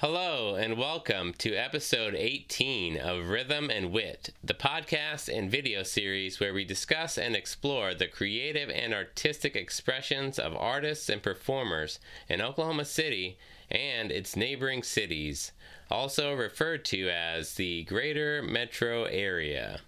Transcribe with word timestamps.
Hello, 0.00 0.56
and 0.56 0.76
welcome 0.76 1.32
to 1.38 1.54
episode 1.54 2.14
18 2.14 2.98
of 2.98 3.30
Rhythm 3.30 3.70
and 3.70 3.90
Wit, 3.90 4.34
the 4.44 4.52
podcast 4.52 5.34
and 5.34 5.50
video 5.50 5.84
series 5.84 6.38
where 6.38 6.52
we 6.52 6.66
discuss 6.66 7.16
and 7.16 7.34
explore 7.34 7.94
the 7.94 8.06
creative 8.06 8.68
and 8.68 8.92
artistic 8.92 9.56
expressions 9.56 10.38
of 10.38 10.54
artists 10.54 11.08
and 11.08 11.22
performers 11.22 11.98
in 12.28 12.42
Oklahoma 12.42 12.84
City 12.84 13.38
and 13.70 14.12
its 14.12 14.36
neighboring 14.36 14.82
cities, 14.82 15.52
also 15.90 16.34
referred 16.34 16.84
to 16.84 17.08
as 17.08 17.54
the 17.54 17.84
Greater 17.84 18.42
Metro 18.42 19.04
Area. 19.04 19.80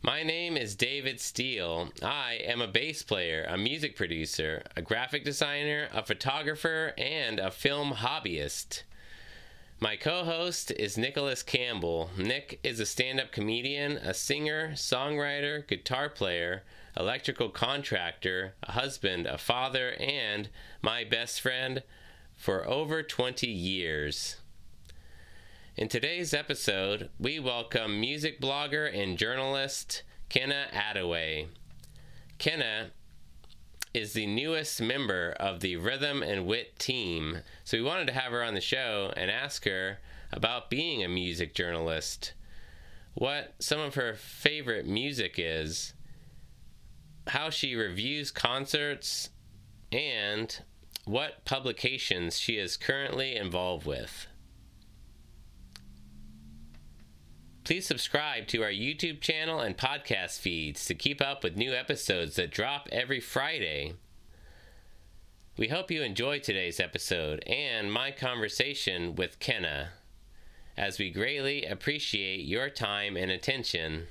My 0.00 0.22
name 0.22 0.56
is 0.56 0.76
David 0.76 1.20
Steele. 1.20 1.88
I 2.00 2.34
am 2.44 2.60
a 2.60 2.68
bass 2.68 3.02
player, 3.02 3.44
a 3.48 3.58
music 3.58 3.96
producer, 3.96 4.62
a 4.76 4.80
graphic 4.80 5.24
designer, 5.24 5.88
a 5.92 6.04
photographer, 6.04 6.94
and 6.96 7.40
a 7.40 7.50
film 7.50 7.94
hobbyist. 7.94 8.84
My 9.80 9.96
co 9.96 10.22
host 10.24 10.70
is 10.70 10.96
Nicholas 10.96 11.42
Campbell. 11.42 12.10
Nick 12.16 12.60
is 12.62 12.78
a 12.78 12.86
stand 12.86 13.18
up 13.18 13.32
comedian, 13.32 13.96
a 13.96 14.14
singer, 14.14 14.70
songwriter, 14.74 15.66
guitar 15.66 16.08
player, 16.08 16.62
electrical 16.96 17.48
contractor, 17.48 18.54
a 18.62 18.72
husband, 18.72 19.26
a 19.26 19.36
father, 19.36 19.94
and 19.98 20.48
my 20.80 21.02
best 21.02 21.40
friend 21.40 21.82
for 22.36 22.64
over 22.68 23.02
20 23.02 23.48
years. 23.48 24.36
In 25.78 25.86
today's 25.86 26.34
episode, 26.34 27.08
we 27.20 27.38
welcome 27.38 28.00
music 28.00 28.40
blogger 28.40 28.92
and 28.92 29.16
journalist 29.16 30.02
Kenna 30.28 30.66
Attaway. 30.72 31.46
Kenna 32.38 32.90
is 33.94 34.12
the 34.12 34.26
newest 34.26 34.82
member 34.82 35.36
of 35.38 35.60
the 35.60 35.76
Rhythm 35.76 36.20
and 36.20 36.46
Wit 36.46 36.80
team, 36.80 37.42
so 37.62 37.76
we 37.78 37.84
wanted 37.84 38.08
to 38.08 38.12
have 38.12 38.32
her 38.32 38.42
on 38.42 38.54
the 38.54 38.60
show 38.60 39.12
and 39.16 39.30
ask 39.30 39.66
her 39.66 40.00
about 40.32 40.68
being 40.68 41.04
a 41.04 41.08
music 41.08 41.54
journalist, 41.54 42.32
what 43.14 43.54
some 43.60 43.78
of 43.78 43.94
her 43.94 44.14
favorite 44.14 44.84
music 44.84 45.34
is, 45.38 45.94
how 47.28 47.50
she 47.50 47.76
reviews 47.76 48.32
concerts, 48.32 49.30
and 49.92 50.60
what 51.04 51.44
publications 51.44 52.36
she 52.36 52.54
is 52.54 52.76
currently 52.76 53.36
involved 53.36 53.86
with. 53.86 54.26
Please 57.68 57.84
subscribe 57.84 58.46
to 58.46 58.62
our 58.62 58.70
YouTube 58.70 59.20
channel 59.20 59.60
and 59.60 59.76
podcast 59.76 60.38
feeds 60.38 60.86
to 60.86 60.94
keep 60.94 61.20
up 61.20 61.44
with 61.44 61.58
new 61.58 61.74
episodes 61.74 62.36
that 62.36 62.50
drop 62.50 62.88
every 62.90 63.20
Friday. 63.20 63.92
We 65.58 65.68
hope 65.68 65.90
you 65.90 66.00
enjoy 66.00 66.38
today's 66.38 66.80
episode 66.80 67.44
and 67.46 67.92
my 67.92 68.10
conversation 68.10 69.16
with 69.16 69.38
Kenna, 69.38 69.90
as 70.78 70.98
we 70.98 71.10
greatly 71.10 71.66
appreciate 71.66 72.46
your 72.46 72.70
time 72.70 73.18
and 73.18 73.30
attention. 73.30 74.06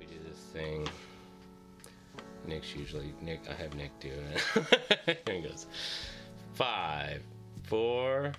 We 0.00 0.06
do 0.06 0.18
this 0.28 0.40
thing. 0.52 0.88
Nick's 2.44 2.74
usually 2.74 3.14
Nick. 3.20 3.42
I 3.48 3.54
have 3.54 3.76
Nick 3.76 3.92
do 4.00 4.10
it. 4.10 4.96
Here 5.28 5.36
he 5.36 5.42
goes. 5.42 5.66
Five, 6.54 7.22
four, 7.62 8.32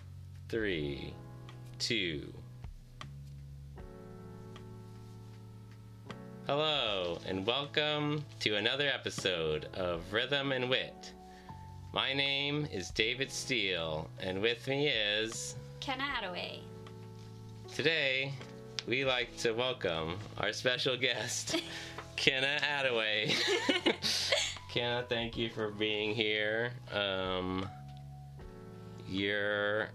three, 0.49 1.13
two. 1.79 2.33
Hello, 6.45 7.19
and 7.25 7.47
welcome 7.47 8.21
to 8.41 8.57
another 8.57 8.85
episode 8.89 9.69
of 9.75 10.11
Rhythm 10.11 10.51
and 10.51 10.69
Wit. 10.69 11.13
My 11.93 12.11
name 12.11 12.67
is 12.69 12.89
David 12.89 13.31
Steele, 13.31 14.09
and 14.19 14.41
with 14.41 14.67
me 14.67 14.89
is. 14.89 15.55
Ken 15.79 15.99
Attaway. 15.99 16.59
Today, 17.73 18.33
we 18.89 19.05
like 19.05 19.37
to 19.37 19.53
welcome 19.53 20.17
our 20.37 20.51
special 20.51 20.97
guest, 20.97 21.61
Kenna 22.17 22.59
Attaway. 22.61 23.33
Kenna, 24.69 25.05
thank 25.07 25.37
you 25.37 25.49
for 25.49 25.71
being 25.71 26.13
here. 26.13 26.73
Um, 26.91 27.69
you're 29.07 29.91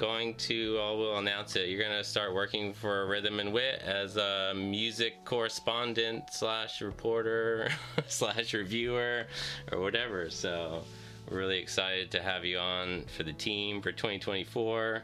going 0.00 0.34
to, 0.34 0.78
I 0.80 0.90
will 0.92 1.18
announce 1.18 1.56
it, 1.56 1.68
you're 1.68 1.78
going 1.78 1.96
to 1.96 2.02
start 2.02 2.34
working 2.34 2.72
for 2.72 3.06
Rhythm 3.06 3.38
and 3.38 3.52
Wit 3.52 3.82
as 3.84 4.16
a 4.16 4.54
music 4.56 5.26
correspondent 5.26 6.32
slash 6.32 6.80
reporter 6.80 7.68
slash 8.08 8.54
reviewer 8.54 9.26
or 9.70 9.80
whatever. 9.80 10.30
So 10.30 10.82
we're 11.30 11.36
really 11.36 11.58
excited 11.58 12.10
to 12.12 12.22
have 12.22 12.46
you 12.46 12.58
on 12.58 13.04
for 13.14 13.24
the 13.24 13.34
team 13.34 13.82
for 13.82 13.92
2024. 13.92 15.02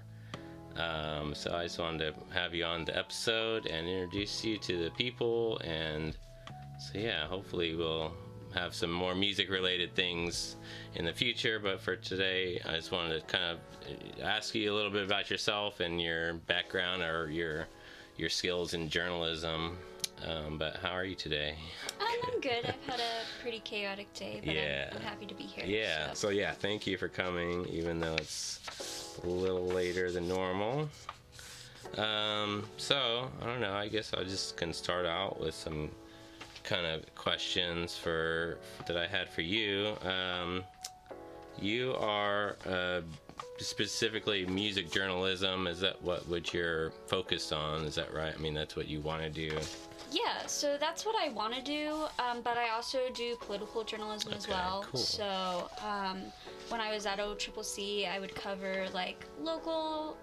Um, 0.76 1.34
so 1.34 1.54
I 1.54 1.64
just 1.64 1.78
wanted 1.78 2.14
to 2.14 2.34
have 2.34 2.54
you 2.54 2.64
on 2.64 2.86
the 2.86 2.96
episode 2.96 3.66
and 3.66 3.86
introduce 3.86 4.42
you 4.44 4.56
to 4.56 4.84
the 4.84 4.90
people. 4.92 5.58
And 5.58 6.16
so, 6.78 6.98
yeah, 6.98 7.26
hopefully 7.26 7.74
we'll 7.74 8.14
have 8.56 8.74
some 8.74 8.90
more 8.90 9.14
music 9.14 9.50
related 9.50 9.94
things 9.94 10.56
in 10.94 11.04
the 11.04 11.12
future. 11.12 11.58
But 11.58 11.80
for 11.80 11.94
today, 11.96 12.60
I 12.64 12.74
just 12.76 12.90
wanted 12.90 13.20
to 13.20 13.26
kind 13.26 13.44
of 13.44 14.22
ask 14.22 14.54
you 14.54 14.72
a 14.72 14.74
little 14.74 14.90
bit 14.90 15.04
about 15.04 15.30
yourself 15.30 15.80
and 15.80 16.00
your 16.00 16.34
background 16.34 17.02
or 17.02 17.30
your 17.30 17.66
your 18.16 18.30
skills 18.30 18.74
in 18.74 18.88
journalism. 18.88 19.76
Um, 20.26 20.56
but 20.56 20.76
how 20.76 20.92
are 20.92 21.04
you 21.04 21.14
today? 21.14 21.54
Um, 22.00 22.06
I'm 22.32 22.40
good. 22.40 22.64
I've 22.64 22.90
had 22.90 23.00
a 23.00 23.42
pretty 23.42 23.60
chaotic 23.60 24.10
day, 24.14 24.40
but 24.42 24.54
Yeah. 24.54 24.88
I'm, 24.90 24.96
I'm 24.96 25.02
happy 25.02 25.26
to 25.26 25.34
be 25.34 25.42
here. 25.44 25.64
Yeah. 25.66 26.08
so. 26.14 26.28
So 26.28 26.28
yeah, 26.30 26.52
thank 26.52 26.86
you 26.86 26.96
for 26.96 27.08
coming, 27.08 27.66
even 27.66 28.00
though 28.00 28.14
it's 28.14 29.18
a 29.22 29.26
little 29.26 29.66
later 29.66 30.10
than 30.10 30.26
normal. 30.26 30.88
Um, 31.98 32.64
so 32.78 33.30
I 33.42 33.44
don't 33.46 33.60
know. 33.60 33.74
I 33.74 33.88
guess 33.88 34.14
I 34.14 34.24
just 34.24 34.56
can 34.56 34.72
start 34.72 35.04
out 35.04 35.38
with 35.38 35.54
some 35.54 35.90
kind 36.66 36.84
of 36.84 37.15
questions 37.15 37.97
for 37.97 38.59
that 38.87 38.97
I 38.97 39.06
had 39.06 39.28
for 39.31 39.43
you. 39.43 39.94
Um, 40.04 40.65
you 41.59 41.94
are 41.99 42.56
uh, 42.69 43.00
specifically 43.59 44.44
music 44.47 44.91
journalism. 44.91 45.66
Is 45.66 45.81
that 45.81 46.03
what 46.03 46.28
what 46.28 46.53
you're 46.53 46.91
focused 47.06 47.53
on? 47.53 47.84
Is 47.84 47.94
that 47.94 48.12
right? 48.12 48.34
I 48.34 48.38
mean, 48.38 48.53
that's 48.53 48.77
what 48.77 48.88
you 48.88 49.00
want 49.00 49.22
to 49.22 49.31
do. 49.31 49.56
Yeah, 50.12 50.47
so 50.47 50.77
that's 50.78 51.04
what 51.04 51.16
I 51.16 51.31
want 51.31 51.54
to 51.54 51.62
do, 51.62 52.04
um, 52.19 52.41
but 52.43 52.56
I 52.56 52.71
also 52.71 53.00
do 53.12 53.37
political 53.41 53.83
journalism 53.83 54.33
as 54.34 54.48
well. 54.48 54.84
cool. 54.91 55.00
So 55.00 55.69
um, 55.84 56.22
when 56.69 56.81
I 56.81 56.93
was 56.93 57.06
at 57.06 57.19
OCCC, 57.19 58.09
I 58.09 58.21
would 58.21 58.34
cover 58.34 58.87
like 58.94 59.27
local 59.41 60.16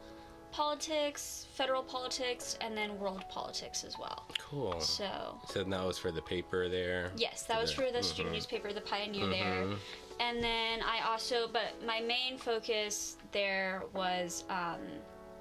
politics, 0.54 1.48
federal 1.54 1.84
politics, 1.84 2.58
and 2.62 2.78
then 2.78 2.98
world 3.00 3.26
politics 3.28 3.84
as 3.84 3.98
well. 3.98 4.26
Cool. 4.38 4.80
So 4.80 5.40
So 5.48 5.64
that 5.64 5.84
was 5.86 5.98
for 5.98 6.12
the 6.12 6.22
paper 6.22 6.70
there. 6.70 7.12
Yes, 7.18 7.44
that 7.44 7.60
was 7.60 7.72
for 7.72 7.92
the 7.92 8.04
student 8.04 8.34
newspaper, 8.36 8.72
The 8.72 8.82
Pioneer 8.82 9.28
there. 9.28 9.66
Mhm. 9.66 9.78
And 10.20 10.44
then 10.44 10.82
I 10.84 11.10
also, 11.10 11.48
but 11.52 11.84
my 11.86 12.00
main 12.00 12.38
focus 12.38 13.18
there 13.32 13.84
was 13.94 14.44
um, 14.50 14.80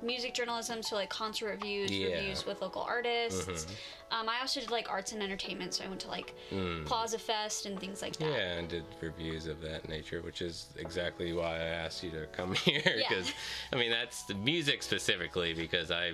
music 0.03 0.35
journalism, 0.35 0.83
so 0.83 0.97
like 0.97 1.09
concert 1.11 1.47
reviews, 1.51 1.91
Yeah. 1.91 2.09
reviews 2.17 2.45
with 2.45 2.61
local 2.61 2.83
artists. 2.83 3.67
Um, 4.11 4.29
I 4.29 4.41
also 4.41 4.61
did 4.61 4.71
like 4.71 4.91
arts 4.91 5.13
and 5.13 5.23
entertainment, 5.23 5.75
so 5.75 5.85
I 5.85 5.89
went 5.89 6.01
to 6.03 6.09
like 6.09 6.35
Mm. 6.51 6.85
Plaza 6.85 7.19
Fest 7.19 7.67
and 7.67 7.79
things 7.81 8.03
like 8.03 8.17
that. 8.17 8.29
Yeah, 8.29 8.53
and 8.59 8.69
did 8.69 8.85
reviews 9.01 9.47
of 9.47 9.61
that 9.63 9.89
nature, 9.89 10.21
which 10.23 10.43
is 10.43 10.67
exactly 10.77 11.33
why 11.33 11.55
I 11.57 11.65
asked 11.85 12.03
you 12.03 12.11
to 12.11 12.27
come 12.33 12.55
here. 12.67 12.83
Yeah. 12.85 13.09
Because, 13.09 13.33
I 13.73 13.77
mean, 13.77 13.91
that's 13.91 14.25
the 14.25 14.35
music 14.35 14.83
specifically. 14.83 15.55
Because 15.55 15.91
I, 15.91 16.13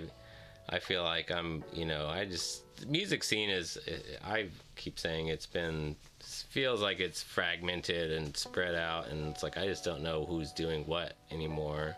I 0.69 0.79
feel 0.79 1.03
like 1.03 1.31
I'm, 1.31 1.65
you 1.73 1.87
know, 1.87 2.07
I 2.09 2.25
just 2.27 2.63
the 2.77 2.87
music 2.87 3.25
scene 3.25 3.51
is. 3.51 3.77
I 4.25 4.49
keep 4.77 4.99
saying 5.01 5.29
it's 5.29 5.47
been 5.47 5.97
feels 6.21 6.81
like 6.83 7.01
it's 7.01 7.23
fragmented 7.23 8.13
and 8.13 8.37
spread 8.37 8.75
out, 8.77 9.09
and 9.09 9.29
it's 9.33 9.43
like 9.43 9.57
I 9.59 9.67
just 9.67 9.83
don't 9.85 10.03
know 10.03 10.25
who's 10.27 10.53
doing 10.53 10.85
what 10.87 11.15
anymore. 11.33 11.97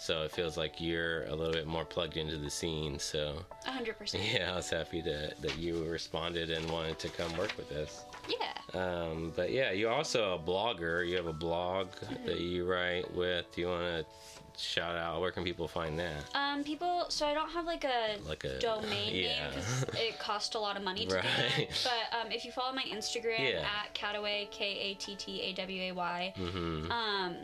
So 0.00 0.22
it 0.22 0.30
feels 0.32 0.56
like 0.56 0.80
you're 0.80 1.24
a 1.26 1.34
little 1.34 1.52
bit 1.52 1.66
more 1.66 1.84
plugged 1.84 2.16
into 2.16 2.38
the 2.38 2.48
scene. 2.50 2.98
So 2.98 3.44
A 3.66 3.70
hundred 3.70 3.98
percent. 3.98 4.24
yeah, 4.32 4.52
I 4.52 4.56
was 4.56 4.70
happy 4.70 5.02
to 5.02 5.32
that 5.40 5.58
you 5.58 5.84
responded 5.84 6.48
and 6.50 6.68
wanted 6.70 6.98
to 7.00 7.08
come 7.10 7.36
work 7.36 7.52
with 7.58 7.70
us. 7.72 8.04
Yeah. 8.28 8.80
Um, 8.80 9.32
but 9.36 9.50
yeah, 9.52 9.72
you're 9.72 9.90
also 9.92 10.34
a 10.34 10.38
blogger. 10.38 11.06
You 11.06 11.16
have 11.16 11.26
a 11.26 11.32
blog 11.34 11.88
that 12.24 12.40
you 12.40 12.64
write 12.64 13.12
with. 13.14 13.44
Do 13.54 13.60
you 13.60 13.66
want 13.68 13.82
to 13.82 14.60
shout 14.62 14.96
out? 14.96 15.20
Where 15.20 15.30
can 15.32 15.44
people 15.44 15.68
find 15.68 15.98
that? 15.98 16.24
Um, 16.34 16.64
people. 16.64 17.04
So 17.10 17.26
I 17.26 17.34
don't 17.34 17.50
have 17.50 17.66
like 17.66 17.84
a 17.84 18.16
Like 18.26 18.44
a 18.44 18.58
domain 18.58 19.12
name 19.12 19.24
yeah. 19.26 19.50
'cause 19.52 19.82
it 19.98 20.18
cost 20.18 20.54
a 20.54 20.58
lot 20.58 20.76
of 20.78 20.82
money 20.82 21.04
to 21.04 21.10
do 21.10 21.16
Right. 21.16 21.24
that. 21.68 21.90
But 22.10 22.18
um, 22.26 22.32
if 22.32 22.44
you 22.46 22.52
follow 22.52 22.72
my 22.74 22.84
Instagram 22.84 23.38
Yeah. 23.52 23.66
at 23.84 23.94
Kattaway 23.94 24.50
K 24.50 24.64
A 24.78 24.94
T 24.94 25.14
T 25.16 25.42
A 25.42 25.52
W 25.54 25.82
A 25.82 25.92
Y, 25.92 26.34
Mm-hmm. 26.38 26.90
um, 26.92 27.36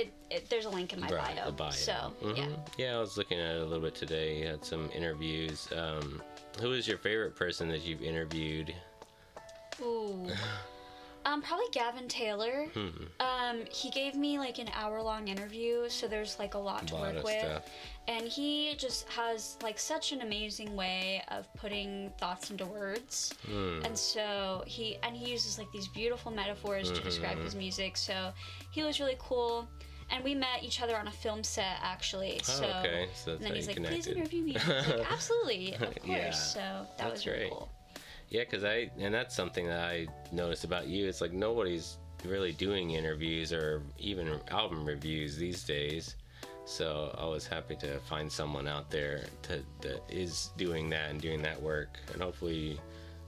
it, 0.00 0.12
it 0.30 0.48
there's 0.50 0.64
a 0.64 0.70
link 0.70 0.92
in 0.92 1.00
my 1.00 1.08
right, 1.08 1.36
bio. 1.36 1.50
bio. 1.52 1.70
So 1.70 2.12
yeah. 2.22 2.28
Mhm. 2.28 2.58
yeah, 2.78 2.96
I 2.96 3.00
was 3.00 3.16
looking 3.16 3.38
at 3.38 3.56
it 3.56 3.60
a 3.62 3.64
little 3.64 3.82
bit 3.84 3.94
today. 3.94 4.38
You 4.40 4.46
had 4.46 4.64
some 4.64 4.90
interviews. 4.94 5.68
Um, 5.76 6.22
who 6.60 6.72
is 6.72 6.86
your 6.88 6.98
favorite 6.98 7.34
person 7.36 7.68
that 7.68 7.82
you've 7.84 8.02
interviewed? 8.02 8.74
Ooh. 9.80 10.28
Um, 11.24 11.42
probably 11.42 11.66
Gavin 11.72 12.08
Taylor. 12.08 12.66
Hmm. 12.72 12.88
Um, 13.20 13.64
he 13.70 13.90
gave 13.90 14.14
me 14.14 14.38
like 14.38 14.58
an 14.58 14.70
hour 14.74 15.02
long 15.02 15.28
interview, 15.28 15.88
so 15.88 16.08
there's 16.08 16.38
like 16.38 16.54
a 16.54 16.58
lot 16.58 16.86
to 16.88 16.94
A 16.94 16.96
lot 16.96 17.02
work 17.02 17.16
of 17.16 17.24
with. 17.24 17.38
stuff. 17.40 17.62
And 18.06 18.26
he 18.26 18.74
just 18.78 19.06
has 19.10 19.58
like 19.62 19.78
such 19.78 20.12
an 20.12 20.22
amazing 20.22 20.74
way 20.74 21.22
of 21.28 21.52
putting 21.54 22.10
thoughts 22.18 22.50
into 22.50 22.64
words. 22.64 23.34
Hmm. 23.46 23.80
And 23.84 23.96
so 23.98 24.62
he 24.66 24.96
and 25.02 25.14
he 25.14 25.30
uses 25.30 25.58
like 25.58 25.70
these 25.72 25.88
beautiful 25.88 26.30
metaphors 26.32 26.90
to 26.92 27.00
describe 27.02 27.34
Mm-hmm. 27.36 27.44
his 27.44 27.54
music. 27.54 27.96
So 27.98 28.32
he 28.70 28.82
was 28.82 28.98
really 28.98 29.16
cool. 29.18 29.68
And 30.10 30.24
we 30.24 30.34
met 30.34 30.62
each 30.62 30.80
other 30.80 30.96
on 30.96 31.06
a 31.06 31.10
film 31.10 31.44
set 31.44 31.78
actually. 31.82 32.40
Oh, 32.40 32.52
so 32.52 32.64
okay. 32.80 33.08
So 33.14 33.32
that's 33.32 33.40
and 33.40 33.46
then 33.46 33.54
he's 33.54 33.66
like, 33.66 33.76
please 33.76 34.06
connected. 34.06 34.16
interview 34.16 34.42
me. 34.42 34.52
Like, 34.54 35.06
Absolutely, 35.10 35.74
of 35.74 35.80
course. 35.80 36.06
Yeah, 36.06 36.30
so 36.30 36.60
that 36.60 36.98
that's 36.98 37.12
was 37.12 37.26
really 37.26 37.48
cool. 37.48 37.68
Yeah, 38.30 38.44
because 38.44 38.64
I 38.64 38.90
and 38.98 39.12
that's 39.12 39.34
something 39.34 39.66
that 39.66 39.80
I 39.80 40.06
noticed 40.32 40.64
about 40.64 40.86
you. 40.88 41.06
It's 41.06 41.20
like 41.20 41.32
nobody's 41.32 41.98
really 42.24 42.52
doing 42.52 42.92
interviews 42.92 43.52
or 43.52 43.82
even 43.98 44.40
album 44.50 44.84
reviews 44.84 45.36
these 45.36 45.62
days. 45.64 46.16
So 46.64 47.14
I 47.16 47.24
was 47.24 47.46
happy 47.46 47.76
to 47.76 47.98
find 48.00 48.30
someone 48.30 48.68
out 48.68 48.90
there 48.90 49.22
to, 49.42 49.62
that 49.80 50.02
is 50.10 50.50
doing 50.58 50.90
that 50.90 51.10
and 51.10 51.20
doing 51.20 51.40
that 51.42 51.60
work, 51.62 51.98
and 52.12 52.20
hopefully 52.20 52.78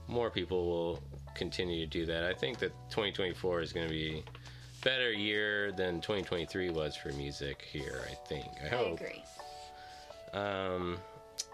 more 0.07 0.29
people 0.29 0.65
will 0.67 1.03
continue 1.33 1.79
to 1.79 1.87
do 1.89 2.05
that. 2.05 2.23
I 2.23 2.33
think 2.33 2.59
that 2.59 2.71
2024 2.89 3.61
is 3.61 3.73
going 3.73 3.87
to 3.87 3.93
be 3.93 4.23
better 4.83 5.11
year 5.11 5.71
than 5.71 5.95
2023 6.01 6.69
was 6.71 6.95
for 6.95 7.09
music 7.13 7.63
here. 7.71 8.01
I 8.09 8.13
think. 8.27 8.47
I 8.63 8.65
I 8.67 8.69
hope. 8.69 8.99
agree. 9.01 9.23
Um, 10.33 10.97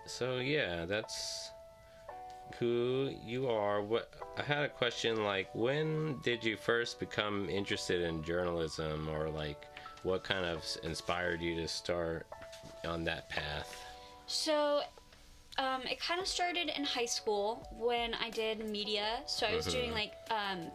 so 0.05 0.37
yeah, 0.37 0.85
that's 0.85 1.51
who 2.59 3.13
you 3.25 3.49
are. 3.49 3.81
What 3.81 4.09
I 4.37 4.41
had 4.43 4.63
a 4.63 4.69
question 4.69 5.23
like, 5.23 5.49
when 5.53 6.19
did 6.23 6.43
you 6.43 6.55
first 6.57 6.99
become 6.99 7.49
interested 7.49 8.01
in 8.01 8.23
journalism, 8.23 9.09
or 9.09 9.29
like, 9.29 9.65
what 10.03 10.23
kind 10.23 10.45
of 10.45 10.63
inspired 10.83 11.41
you 11.41 11.55
to 11.55 11.67
start 11.67 12.25
on 12.85 13.03
that 13.05 13.29
path? 13.29 13.83
So, 14.27 14.81
um, 15.57 15.81
it 15.83 15.99
kind 15.99 16.21
of 16.21 16.27
started 16.27 16.69
in 16.75 16.83
high 16.83 17.05
school 17.05 17.67
when 17.77 18.13
I 18.13 18.29
did 18.29 18.69
media. 18.69 19.19
So 19.25 19.47
I 19.47 19.55
was 19.55 19.65
doing 19.65 19.89
Mhm. 19.89 19.93
like 19.93 20.13
um, 20.29 20.71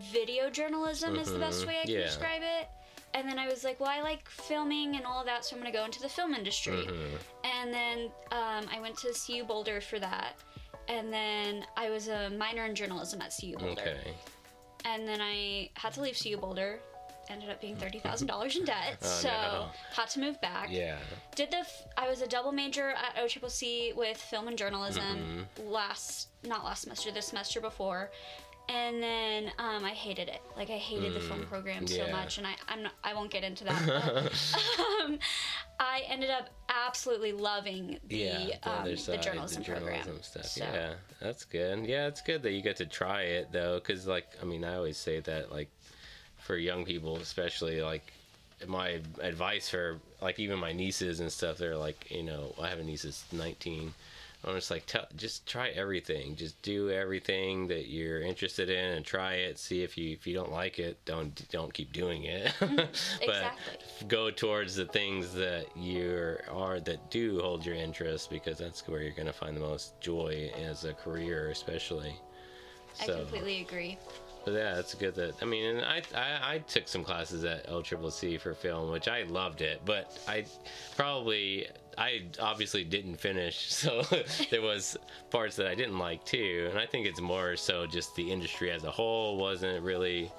video 0.00 0.50
journalism 0.50 1.16
is 1.16 1.30
the 1.32 1.38
best 1.38 1.62
Mhm. 1.62 1.66
way 1.68 1.78
I 1.80 1.82
can 1.84 1.90
Yeah. 1.94 2.02
describe 2.06 2.42
it. 2.42 2.68
And 3.14 3.28
then 3.28 3.38
I 3.38 3.46
was 3.46 3.64
like, 3.64 3.80
well, 3.80 3.88
I 3.88 4.02
like 4.02 4.28
filming 4.28 4.96
and 4.96 5.06
all 5.06 5.20
of 5.20 5.26
that, 5.26 5.44
so 5.44 5.56
I'm 5.56 5.62
gonna 5.62 5.72
go 5.72 5.84
into 5.84 6.00
the 6.00 6.08
film 6.08 6.34
industry. 6.34 6.84
Mhm. 6.86 7.18
And 7.44 7.72
then 7.72 7.98
um, 8.32 8.68
I 8.70 8.78
went 8.80 8.98
to 8.98 9.12
CU 9.14 9.44
Boulder 9.44 9.80
for 9.80 9.98
that. 9.98 10.34
And 10.88 11.12
then 11.12 11.66
I 11.76 11.90
was 11.90 12.08
a 12.08 12.30
minor 12.30 12.64
in 12.66 12.74
journalism 12.74 13.20
at 13.22 13.32
CU 13.32 13.56
Boulder. 13.56 13.80
Okay. 13.82 14.14
And 14.84 15.08
then 15.08 15.20
I 15.20 15.70
had 15.74 15.94
to 15.94 16.00
leave 16.02 16.16
CU 16.16 16.36
Boulder. 16.36 16.80
Ended 17.28 17.50
up 17.50 17.60
being 17.60 17.74
thirty 17.76 17.98
thousand 17.98 18.28
dollars 18.28 18.54
in 18.54 18.64
debt, 18.72 18.98
Oh, 19.02 19.06
so 19.06 19.28
no. 19.28 19.70
had 19.94 20.08
to 20.10 20.20
move 20.20 20.40
back 20.40 20.68
Yeah. 20.70 20.96
did 21.34 21.50
the 21.50 21.56
f- 21.58 21.82
I 21.96 22.08
was 22.08 22.20
a 22.22 22.26
double 22.28 22.52
major 22.52 22.90
at 22.90 23.16
OCCC 23.16 23.92
with 23.94 24.16
film 24.16 24.46
and 24.46 24.56
journalism 24.56 25.46
Mm-hmm. 25.58 25.68
last 25.72 26.28
not 26.44 26.64
last 26.64 26.82
semester 26.82 27.10
this 27.10 27.26
semester 27.26 27.60
before 27.60 28.12
and 28.68 29.02
then 29.02 29.52
um, 29.58 29.84
I 29.84 29.90
hated 29.90 30.28
it 30.28 30.40
like 30.56 30.70
I 30.70 30.76
hated 30.78 31.14
the 31.14 31.20
film 31.20 31.44
program 31.46 31.86
so 31.86 32.02
Mm, 32.04 32.12
much 32.12 32.38
and 32.38 32.46
I 32.46 32.54
I'm 32.68 32.82
not, 32.82 32.92
I 33.04 33.14
won't 33.14 33.30
get 33.30 33.44
into 33.44 33.64
that 33.64 33.82
but, 33.86 35.04
um, 35.04 35.18
I 35.78 36.02
ended 36.08 36.30
up 36.30 36.48
absolutely 36.68 37.32
loving 37.32 37.98
the 38.08 38.16
yeah, 38.16 38.38
the 38.62 38.70
um, 38.70 38.80
other 38.80 38.96
the 38.96 39.16
journalism, 39.18 39.62
the 39.62 39.64
journalism 39.66 40.04
program 40.04 40.22
stuff. 40.22 40.46
So, 40.46 40.64
Yeah, 40.64 40.94
that's 41.20 41.44
good. 41.44 41.86
Yeah, 41.86 42.06
it's 42.08 42.22
good 42.22 42.42
that 42.42 42.52
you 42.52 42.62
get 42.62 42.76
to 42.76 42.86
try 42.86 43.22
it 43.22 43.52
though, 43.52 43.76
because 43.78 44.06
like, 44.06 44.26
I 44.40 44.44
mean, 44.44 44.64
I 44.64 44.74
always 44.76 44.96
say 44.96 45.20
that 45.20 45.52
like, 45.52 45.68
for 46.38 46.56
young 46.56 46.84
people 46.84 47.16
especially, 47.16 47.82
like, 47.82 48.12
my 48.66 49.00
advice 49.20 49.68
for 49.68 49.98
like 50.22 50.38
even 50.38 50.58
my 50.58 50.72
nieces 50.72 51.20
and 51.20 51.30
stuff, 51.30 51.58
they're 51.58 51.76
like, 51.76 52.10
you 52.10 52.22
know, 52.22 52.54
I 52.60 52.68
have 52.68 52.78
a 52.78 52.84
niece 52.84 53.02
that's 53.02 53.24
19. 53.32 53.92
I'm 54.46 54.54
just 54.54 54.70
like, 54.70 54.86
tell, 54.86 55.06
just 55.16 55.46
try 55.46 55.70
everything. 55.70 56.36
Just 56.36 56.60
do 56.62 56.90
everything 56.90 57.66
that 57.68 57.88
you're 57.88 58.20
interested 58.22 58.70
in 58.70 58.92
and 58.92 59.04
try 59.04 59.34
it. 59.34 59.58
See 59.58 59.82
if 59.82 59.98
you 59.98 60.12
if 60.12 60.26
you 60.26 60.34
don't 60.34 60.52
like 60.52 60.78
it, 60.78 61.04
don't 61.04 61.48
don't 61.50 61.72
keep 61.74 61.92
doing 61.92 62.24
it. 62.24 62.52
Mm-hmm. 62.66 62.76
but 62.76 63.28
Exactly. 63.28 64.06
go 64.08 64.30
towards 64.30 64.76
the 64.76 64.86
things 64.86 65.32
that 65.34 65.66
you 65.76 66.36
are 66.50 66.80
that 66.80 67.10
do 67.10 67.40
hold 67.40 67.64
your 67.64 67.74
interest 67.74 68.30
because 68.30 68.58
that's 68.58 68.86
where 68.88 69.02
you're 69.02 69.12
going 69.12 69.26
to 69.26 69.32
find 69.32 69.56
the 69.56 69.60
most 69.60 70.00
joy 70.00 70.50
as 70.56 70.84
a 70.84 70.94
career, 70.94 71.50
especially. 71.50 72.14
I 73.00 73.06
completely 73.06 73.60
agree 73.60 73.98
But 74.44 74.54
yeah, 74.54 74.78
it's 74.78 74.94
good 74.94 75.14
that 75.16 75.34
I 75.42 75.44
mean, 75.44 75.76
and 75.76 75.84
I, 75.84 76.02
I 76.14 76.54
I 76.54 76.58
took 76.60 76.88
some 76.88 77.04
classes 77.04 77.44
at 77.44 77.68
LCCC 77.68 78.40
for 78.40 78.54
film, 78.54 78.90
which 78.90 79.08
I 79.08 79.24
loved 79.24 79.60
it, 79.60 79.82
but 79.84 80.18
I 80.28 80.44
probably 80.96 81.66
I 81.98 82.22
obviously 82.40 82.84
didn't 82.84 83.16
finish, 83.16 83.72
so 83.72 84.02
there 84.50 84.62
was 84.62 84.96
parts 85.30 85.56
that 85.56 85.66
I 85.66 85.74
didn't 85.74 85.98
like 85.98 86.24
too, 86.24 86.68
and 86.70 86.78
I 86.78 86.86
think 86.86 87.06
it's 87.06 87.20
more 87.20 87.56
so 87.56 87.86
just 87.86 88.14
the 88.16 88.30
industry 88.30 88.70
as 88.70 88.84
a 88.84 88.90
whole 88.90 89.36
wasn't 89.36 89.82
really. 89.82 90.30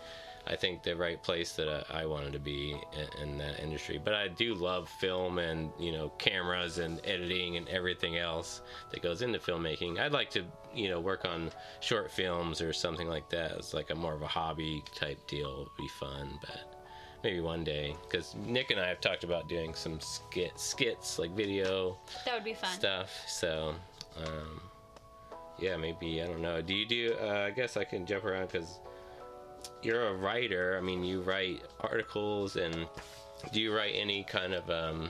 I 0.50 0.56
think 0.56 0.82
the 0.82 0.96
right 0.96 1.22
place 1.22 1.52
that 1.58 1.86
I, 1.94 2.06
wanted 2.06 2.32
to 2.32 2.40
be 2.40 2.74
in, 2.94 3.22
in 3.22 3.38
that 3.40 3.60
industry, 3.62 4.00
but 4.02 4.14
I 4.14 4.30
do 4.30 4.54
love 4.56 4.88
film 4.88 5.40
and 5.40 5.74
you 5.78 5.92
know 5.92 6.08
cameras 6.20 6.78
and 6.78 7.02
editing 7.04 7.58
and 7.58 7.68
everything 7.68 8.18
else 8.18 8.62
that 8.92 9.02
goes 9.02 9.22
into 9.22 9.40
filmmaking. 9.40 10.00
I'd 10.00 10.14
like 10.14 10.30
to 10.32 10.46
you 10.74 10.88
know 10.88 11.02
work 11.02 11.26
on 11.26 11.52
short 11.82 12.10
films 12.10 12.62
or 12.62 12.72
something 12.72 13.10
like 13.10 13.30
that. 13.32 13.52
It's 13.58 13.74
like 13.74 13.90
a 13.90 13.96
more 13.96 14.14
of 14.14 14.22
a 14.22 14.28
hobby 14.28 14.86
type 14.96 15.28
deal. 15.28 15.64
It'd 15.64 15.78
be 15.78 15.90
fun, 16.00 16.40
but 16.40 16.77
maybe 17.24 17.40
one 17.40 17.64
day. 17.64 17.96
Because 18.04 18.36
Nick 18.46 18.72
and 18.72 18.80
I 18.80 18.88
have 18.88 19.02
talked 19.02 19.24
about 19.24 19.50
doing 19.50 19.74
some 19.74 20.00
skit 20.00 20.60
skits 20.60 21.20
like 21.20 21.32
video 21.32 21.98
that 22.26 22.34
would 22.34 22.44
be 22.44 22.54
fun 22.54 22.72
stuff. 22.72 23.12
So 23.28 23.76
um, 24.18 24.62
yeah, 25.60 25.78
maybe 25.78 26.22
I 26.22 26.28
don't 26.28 26.42
know. 26.42 26.62
Do 26.62 26.74
you 26.74 26.86
do? 26.86 27.16
Uh, 27.22 27.46
I 27.48 27.52
guess 27.52 27.78
I 27.78 27.84
can 27.84 28.06
jump 28.06 28.26
around 28.26 28.52
because 28.52 28.80
you're 29.82 30.08
a 30.08 30.14
writer. 30.14 30.78
I 30.78 30.82
mean, 30.82 31.04
you 31.04 31.22
write 31.22 31.64
articles 31.82 32.56
and 32.56 32.88
do 33.52 33.62
you 33.62 33.76
write 33.76 33.94
any 33.96 34.24
kind 34.24 34.54
of 34.54 34.70
um, 34.70 35.10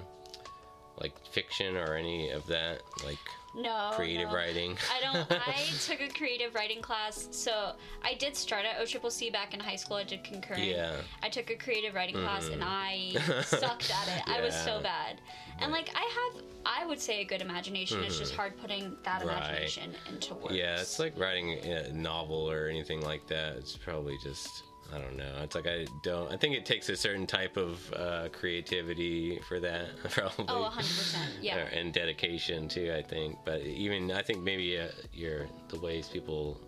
like 0.99 1.13
fiction 1.27 1.77
or 1.77 1.95
any 1.95 2.29
of 2.31 2.45
that 2.47 2.81
like 3.05 3.17
no 3.55 3.91
creative 3.93 4.29
no. 4.29 4.35
writing? 4.35 4.77
I 4.91 5.01
don't. 5.01 5.31
I 5.47 5.63
took 5.85 6.01
a 6.01 6.07
creative 6.09 6.53
writing 6.55 6.81
class, 6.81 7.27
so 7.31 7.73
I 8.03 8.13
did 8.15 8.35
start 8.35 8.65
at 8.65 8.77
OCCC 8.79 9.31
back 9.31 9.53
in 9.53 9.59
high 9.59 9.75
school. 9.75 9.97
I 9.97 10.03
did 10.03 10.23
concurrent. 10.23 10.63
Yeah. 10.63 10.93
I 11.23 11.29
took 11.29 11.49
a 11.49 11.55
creative 11.55 11.93
writing 11.95 12.15
class, 12.15 12.47
and 12.49 12.63
I 12.63 13.11
sucked 13.45 13.91
at 13.91 14.07
it. 14.17 14.27
I 14.29 14.41
was 14.41 14.53
so 14.55 14.71
Mm-hmm. 14.77 14.83
Bad. 14.83 15.21
And 15.59 15.71
like 15.71 15.89
I 15.95 16.31
have, 16.33 16.43
I 16.65 16.85
would 16.85 16.99
say 16.99 17.21
a 17.21 17.25
good 17.25 17.41
imagination. 17.41 18.03
It's 18.03 18.19
just 18.19 18.35
hard 18.35 18.57
putting 18.59 18.95
that 19.03 19.21
Mm-hmm. 19.21 19.29
Right. 19.29 19.37
imagination 19.39 19.95
into 20.09 20.35
words. 20.35 20.53
Yeah, 20.55 20.79
it's 20.79 20.99
like 20.99 21.17
writing 21.17 21.53
a 21.53 21.91
novel 21.93 22.49
or 22.51 22.67
anything 22.67 23.01
like 23.01 23.25
that. 23.27 23.55
It's 23.57 23.75
probably 23.75 24.17
just 24.23 24.63
I 24.93 24.99
don't 24.99 25.17
know. 25.17 25.33
It's 25.43 25.55
like 25.55 25.67
I 25.67 25.85
don't. 26.03 26.31
I 26.31 26.37
think 26.37 26.55
it 26.55 26.65
takes 26.65 26.89
a 26.89 26.95
certain 26.95 27.27
type 27.27 27.57
of 27.57 27.93
uh, 27.93 28.29
creativity 28.31 29.39
for 29.47 29.59
that, 29.59 29.89
probably. 30.11 30.45
Oh, 30.47 30.61
100 30.63 30.77
percent. 30.77 31.31
Yeah. 31.41 31.57
And 31.57 31.93
dedication 31.93 32.67
too. 32.67 32.93
I 32.97 33.01
think, 33.01 33.37
but 33.45 33.61
even 33.61 34.11
I 34.11 34.21
think 34.21 34.43
maybe 34.43 34.79
uh, 34.79 34.87
your 35.13 35.47
the 35.69 35.79
ways 35.79 36.07
people 36.07 36.59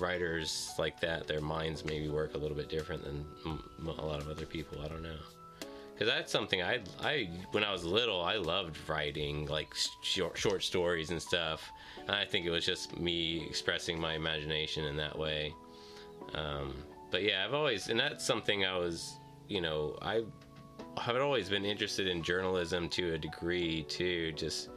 writers 0.00 0.70
like 0.78 1.00
that, 1.00 1.26
their 1.26 1.40
minds 1.40 1.84
maybe 1.84 2.08
work 2.08 2.34
a 2.34 2.38
little 2.38 2.56
bit 2.56 2.68
different 2.68 3.04
than 3.04 3.26
m- 3.44 3.62
a 3.86 4.04
lot 4.04 4.20
of 4.20 4.28
other 4.28 4.46
people. 4.46 4.80
I 4.82 4.88
don't 4.88 5.02
know. 5.02 5.16
Because 5.92 6.14
that's 6.14 6.30
something 6.30 6.62
I, 6.62 6.78
I 7.02 7.28
when 7.50 7.64
I 7.64 7.72
was 7.72 7.84
little, 7.84 8.22
I 8.22 8.36
loved 8.36 8.78
writing 8.88 9.46
like 9.46 9.74
short, 10.02 10.38
short 10.38 10.62
stories 10.62 11.10
and 11.10 11.20
stuff. 11.20 11.68
And 12.06 12.12
I 12.12 12.24
think 12.24 12.46
it 12.46 12.50
was 12.50 12.64
just 12.64 12.98
me 12.98 13.44
expressing 13.48 14.00
my 14.00 14.14
imagination 14.14 14.84
in 14.84 14.96
that 14.96 15.18
way. 15.18 15.52
Um, 16.34 16.74
but 17.10 17.22
yeah, 17.22 17.44
I've 17.44 17.54
always, 17.54 17.88
and 17.88 17.98
that's 17.98 18.24
something 18.24 18.64
I 18.64 18.76
was, 18.76 19.18
you 19.48 19.60
know, 19.60 19.96
I 20.02 20.22
have 20.98 21.16
always 21.16 21.48
been 21.48 21.64
interested 21.64 22.06
in 22.08 22.22
journalism 22.22 22.88
to 22.90 23.14
a 23.14 23.18
degree 23.18 23.84
too. 23.84 24.32
Just, 24.32 24.70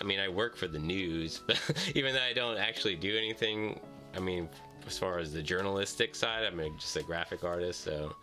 I 0.00 0.04
mean, 0.04 0.20
I 0.20 0.28
work 0.28 0.56
for 0.56 0.68
the 0.68 0.78
news, 0.78 1.42
but 1.46 1.60
even 1.94 2.14
though 2.14 2.22
I 2.22 2.32
don't 2.32 2.58
actually 2.58 2.96
do 2.96 3.16
anything, 3.16 3.80
I 4.14 4.20
mean, 4.20 4.48
as 4.86 4.98
far 4.98 5.18
as 5.18 5.32
the 5.32 5.42
journalistic 5.42 6.14
side, 6.14 6.44
I'm 6.44 6.60
just 6.78 6.96
a 6.96 7.02
graphic 7.02 7.44
artist, 7.44 7.82
so 7.82 8.14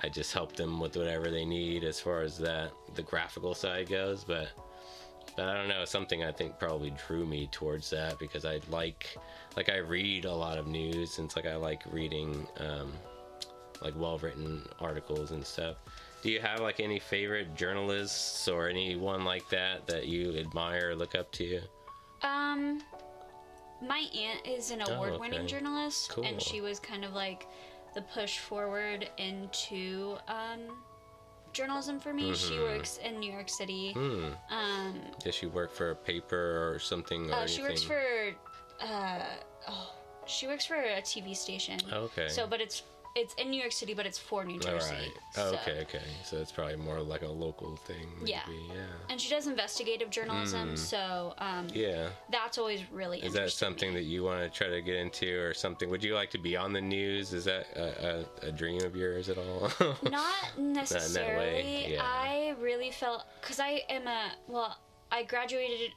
I 0.00 0.08
just 0.08 0.32
help 0.32 0.54
them 0.54 0.78
with 0.78 0.96
whatever 0.96 1.30
they 1.30 1.44
need 1.44 1.84
as 1.84 2.00
far 2.00 2.22
as 2.22 2.38
that 2.38 2.72
the 2.94 3.02
graphical 3.02 3.54
side 3.54 3.88
goes. 3.88 4.24
But 4.24 4.48
but 5.34 5.48
I 5.48 5.54
don't 5.54 5.68
know, 5.68 5.84
something 5.84 6.22
I 6.24 6.32
think 6.32 6.58
probably 6.58 6.90
drew 7.06 7.26
me 7.26 7.48
towards 7.52 7.90
that 7.90 8.18
because 8.18 8.44
I 8.44 8.60
like 8.70 9.16
like 9.56 9.68
I 9.70 9.78
read 9.78 10.24
a 10.24 10.32
lot 10.34 10.58
of 10.58 10.66
news 10.66 11.18
and 11.18 11.26
it's 11.26 11.36
like 11.36 11.46
I 11.46 11.56
like 11.56 11.82
reading 11.90 12.46
um, 12.58 12.92
like 13.82 13.94
well 13.96 14.18
written 14.18 14.62
articles 14.80 15.30
and 15.32 15.44
stuff. 15.44 15.76
Do 16.22 16.30
you 16.30 16.40
have 16.40 16.60
like 16.60 16.80
any 16.80 16.98
favorite 16.98 17.54
journalists 17.54 18.48
or 18.48 18.68
anyone 18.68 19.24
like 19.24 19.48
that 19.50 19.86
that 19.86 20.06
you 20.08 20.36
admire 20.36 20.90
or 20.90 20.96
look 20.96 21.14
up 21.14 21.30
to? 21.32 21.60
Um, 22.22 22.82
my 23.86 23.98
aunt 24.16 24.46
is 24.46 24.70
an 24.70 24.80
award-winning 24.80 25.40
Oh, 25.40 25.42
okay. 25.42 25.50
journalist, 25.50 26.10
Cool. 26.10 26.24
and 26.24 26.40
she 26.40 26.60
was 26.62 26.80
kind 26.80 27.04
of 27.04 27.12
like 27.12 27.46
the 27.94 28.00
push 28.02 28.38
forward 28.38 29.08
into 29.18 30.16
um, 30.28 30.76
journalism 31.56 31.98
for 31.98 32.12
me. 32.12 32.34
She 32.34 32.54
Mhm. 32.54 32.68
works 32.68 32.98
in 32.98 33.18
New 33.18 33.32
York 33.32 33.48
City. 33.48 33.92
Hmm. 33.92 34.32
Um, 34.50 35.00
Does 35.24 35.34
she 35.34 35.46
work 35.46 35.72
for 35.72 35.90
a 35.90 35.96
paper 35.96 36.42
or 36.70 36.78
something? 36.78 37.30
Or 37.32 37.44
uh, 37.44 37.46
she 37.46 37.62
works 37.62 37.82
for 37.82 38.02
uh, 38.80 39.24
oh, 39.68 39.94
she 40.26 40.46
works 40.46 40.66
for 40.66 40.76
a 40.76 41.00
TV 41.00 41.34
station. 41.34 41.80
Okay. 41.90 42.28
So, 42.28 42.46
but 42.46 42.60
it's 42.60 42.82
it's 43.16 43.34
in 43.34 43.50
New 43.50 43.58
York 43.60 43.72
City, 43.72 43.94
but 43.94 44.06
it's 44.06 44.18
for 44.18 44.44
New 44.44 44.54
All 44.54 44.60
Jersey. 44.60 44.94
right. 44.94 45.12
Oh, 45.38 45.50
so- 45.52 45.54
okay, 45.56 45.80
okay. 45.82 46.02
So 46.24 46.36
it's 46.38 46.52
probably 46.52 46.76
more 46.76 47.00
like 47.00 47.22
a 47.22 47.28
local 47.28 47.74
thing. 47.76 48.06
Maybe. 48.20 48.30
Yeah. 48.32 48.40
Yeah. 48.68 48.82
And 49.10 49.20
she 49.20 49.30
does 49.30 49.46
investigative 49.46 50.10
journalism, 50.10 50.74
Mm. 50.74 50.78
so 50.78 51.34
um, 51.38 51.66
Yeah. 51.72 52.10
that's 52.30 52.58
always 52.58 52.82
really 52.92 53.22
Is 53.24 53.32
that 53.32 53.50
something 53.52 53.90
me. 53.94 54.00
that 54.00 54.04
you 54.04 54.22
want 54.22 54.40
to 54.42 54.50
try 54.56 54.68
to 54.68 54.82
get 54.82 54.96
into 54.96 55.26
or 55.40 55.54
something? 55.54 55.88
Would 55.90 56.04
you 56.04 56.14
like 56.14 56.30
to 56.30 56.38
be 56.38 56.56
on 56.56 56.72
the 56.72 56.80
news? 56.80 57.32
Is 57.32 57.44
that 57.46 57.66
a, 57.74 58.26
a, 58.44 58.48
a 58.48 58.52
dream 58.52 58.82
of 58.84 58.94
yours 58.94 59.28
at 59.28 59.38
all? 59.38 59.72
Not 60.02 60.58
necessarily. 60.58 61.92
yeah. 61.94 62.02
I 62.02 62.54
really 62.60 62.90
felt 62.90 63.24
because 63.40 63.60
I 63.60 63.82
am 63.88 64.06
a 64.06 64.32
well, 64.46 64.76
I 65.10 65.22
graduated 65.24 65.90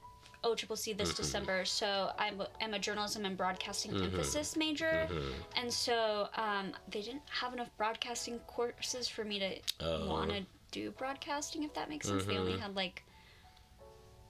OCCC 0.43 0.95
this 0.97 1.09
Mm-hmm. 1.09 1.17
December, 1.21 1.65
so 1.65 2.11
I 2.17 2.31
am 2.61 2.73
a 2.73 2.79
journalism 2.79 3.25
and 3.25 3.35
broadcasting 3.37 3.91
Mhm. 3.91 4.03
emphasis 4.05 4.55
major, 4.55 5.07
Mhm. 5.09 5.33
and 5.55 5.73
so 5.73 6.29
um, 6.35 6.73
they 6.89 7.01
didn't 7.01 7.23
have 7.29 7.53
enough 7.53 7.69
broadcasting 7.77 8.39
courses 8.47 9.07
for 9.07 9.23
me 9.25 9.39
to 9.39 9.59
Oh. 9.81 10.07
want 10.07 10.31
to 10.31 10.45
do 10.71 10.91
broadcasting. 10.91 11.63
If 11.63 11.73
that 11.73 11.89
makes 11.89 12.07
sense, 12.07 12.25
they 12.25 12.37
only 12.37 12.53
Mhm. 12.53 12.59
had 12.59 12.75
like 12.75 13.03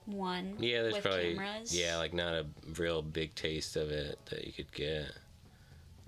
one. 0.06 0.56
Yeah, 0.58 0.82
there's 0.82 0.94
with 0.94 1.02
probably 1.04 1.34
cameras. 1.34 1.76
yeah, 1.76 1.96
like 1.96 2.12
not 2.12 2.34
a 2.34 2.46
real 2.76 3.02
big 3.02 3.34
taste 3.34 3.76
of 3.76 3.90
it 3.90 4.18
that 4.26 4.44
you 4.44 4.52
could 4.52 4.72
get. 4.72 5.12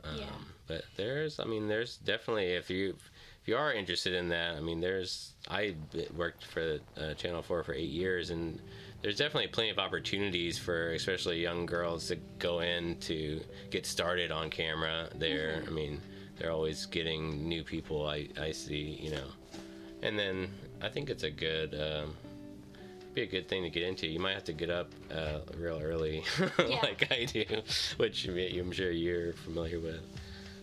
Um, 0.05 0.19
Yeah. 0.19 0.33
But 0.67 0.85
there's, 0.97 1.39
I 1.39 1.45
mean, 1.45 1.69
there's 1.69 1.99
definitely 1.99 2.53
if 2.55 2.71
you 2.71 2.97
if 3.43 3.49
you 3.49 3.57
are 3.57 3.73
interested 3.73 4.15
in 4.15 4.29
that, 4.31 4.55
I 4.57 4.61
mean, 4.61 4.81
there's 4.81 5.33
I 5.49 5.75
worked 6.15 6.45
for 6.45 6.79
uh, 6.97 7.15
Channel 7.15 7.43
Four 7.43 7.63
for 7.65 7.75
eight 7.75 7.91
years, 7.91 8.31
and 8.31 8.61
there's 9.03 9.17
definitely 9.17 9.49
plenty 9.49 9.71
of 9.71 9.79
opportunities 9.79 10.59
for 10.59 10.93
especially 10.93 11.41
young 11.41 11.67
girls 11.67 12.09
to 12.09 12.17
go 12.39 12.61
in 12.61 12.97
to 13.01 13.41
get 13.71 13.85
started 13.87 14.31
on 14.31 14.49
camera. 14.51 15.09
There, 15.17 15.61
Mhm. 15.63 15.69
I 15.69 15.71
mean, 15.71 16.01
they're 16.39 16.51
always 16.53 16.87
getting 16.87 17.49
new 17.49 17.63
people. 17.65 18.07
I 18.07 18.29
I 18.41 18.53
see, 18.53 18.99
you 19.01 19.11
know, 19.11 19.27
and 20.03 20.19
then 20.19 20.49
I 20.81 20.89
think 20.89 21.11
it's 21.11 21.23
a 21.25 21.31
good. 21.31 21.75
Um, 21.75 22.17
be 23.15 23.21
a 23.21 23.27
good 23.27 23.47
thing 23.47 23.63
to 23.63 23.69
get 23.69 23.83
into. 23.83 24.07
You 24.07 24.19
might 24.19 24.33
have 24.33 24.45
to 24.45 24.55
get 24.55 24.71
up 24.71 24.91
uh, 25.15 25.41
real 25.59 25.79
early, 25.79 26.25
Yeah. 26.59 26.81
like 26.83 27.13
I 27.13 27.27
do, 27.27 27.45
which 27.99 28.27
I'm 28.27 28.73
sure 28.73 28.91
you're 28.91 29.35
familiar 29.35 29.79
with. 29.81 30.01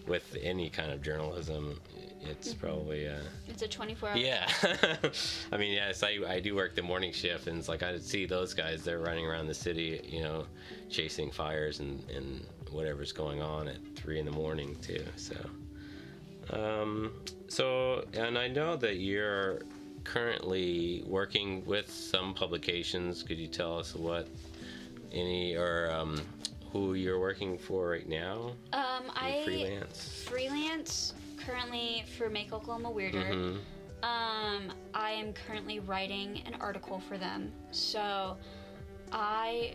With 0.07 0.35
any 0.41 0.69
kind 0.69 0.91
of 0.91 1.01
journalism, 1.01 1.79
it's 2.21 2.49
Mm-hmm. 2.49 2.59
probably 2.59 3.07
uh, 3.07 3.19
It's 3.47 3.61
a 3.61 3.67
24 3.67 4.09
hour. 4.09 4.17
yeah. 4.17 4.51
I 5.51 5.57
mean, 5.57 5.71
yes, 5.73 6.03
I, 6.03 6.17
I 6.27 6.39
do 6.39 6.55
work 6.55 6.75
the 6.75 6.81
morning 6.81 7.11
shift, 7.13 7.47
and 7.47 7.57
it's 7.59 7.69
like 7.69 7.81
I 7.83 7.97
see 7.99 8.25
those 8.25 8.53
guys. 8.53 8.83
They're 8.83 8.99
running 8.99 9.25
around 9.25 9.47
the 9.47 9.53
city, 9.53 10.01
you 10.03 10.21
know, 10.23 10.45
chasing 10.89 11.31
fires 11.31 11.79
and 11.79 12.03
and 12.09 12.45
whatever's 12.71 13.11
going 13.11 13.41
on 13.41 13.67
at 13.67 13.77
three 13.95 14.19
in 14.19 14.25
the 14.25 14.31
morning 14.31 14.75
too. 14.81 15.03
So, 15.15 15.35
um, 16.51 17.11
so 17.47 18.05
and 18.13 18.37
I 18.37 18.47
know 18.47 18.75
that 18.77 18.97
you're 18.97 19.61
currently 20.03 21.03
working 21.07 21.63
with 21.65 21.89
some 21.89 22.33
publications. 22.33 23.23
Could 23.23 23.37
you 23.37 23.47
tell 23.47 23.77
us 23.77 23.95
what 23.95 24.27
any 25.13 25.55
or 25.55 25.91
um, 25.91 26.19
who 26.71 26.93
you're 26.93 27.19
working 27.19 27.57
for 27.57 27.87
right 27.89 28.07
now? 28.07 28.51
Um, 28.73 29.11
I 29.15 29.41
freelance. 29.45 30.23
freelance 30.27 31.13
currently 31.37 32.03
for 32.17 32.29
Make 32.29 32.53
Oklahoma 32.53 32.91
Weirder. 32.91 33.33
hmm 33.33 33.57
Um, 34.01 34.71
I 34.93 35.11
am 35.11 35.33
currently 35.33 35.79
writing 35.81 36.41
an 36.45 36.55
article 36.61 37.01
for 37.01 37.17
them, 37.17 37.51
so 37.71 38.37
I 39.11 39.73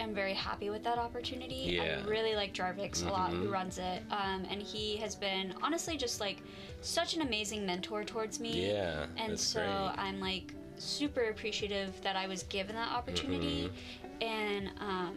am 0.00 0.12
very 0.12 0.34
happy 0.34 0.70
with 0.70 0.82
that 0.82 0.98
opportunity. 0.98 1.76
Yeah. 1.76 2.00
I 2.04 2.08
really 2.08 2.34
like 2.34 2.52
Jarvix 2.52 3.06
a 3.06 3.10
lot, 3.10 3.30
who 3.30 3.44
Mhm. 3.46 3.52
runs 3.52 3.78
it, 3.78 4.02
um, 4.10 4.44
and 4.50 4.60
he 4.60 4.96
has 4.96 5.14
been 5.14 5.54
honestly 5.62 5.96
just 5.96 6.18
like 6.20 6.38
such 6.80 7.14
an 7.14 7.22
amazing 7.22 7.64
mentor 7.64 8.02
towards 8.02 8.40
me. 8.40 8.72
Yeah, 8.72 9.06
and 9.16 9.38
so 9.38 9.60
great. 9.60 10.04
I'm 10.04 10.18
like 10.20 10.52
super 10.78 11.24
appreciative 11.28 12.00
that 12.02 12.16
I 12.16 12.26
was 12.26 12.42
given 12.44 12.74
that 12.74 12.90
opportunity, 12.90 13.68
Mm-hmm. 13.68 14.22
and 14.22 14.70
um, 14.80 15.16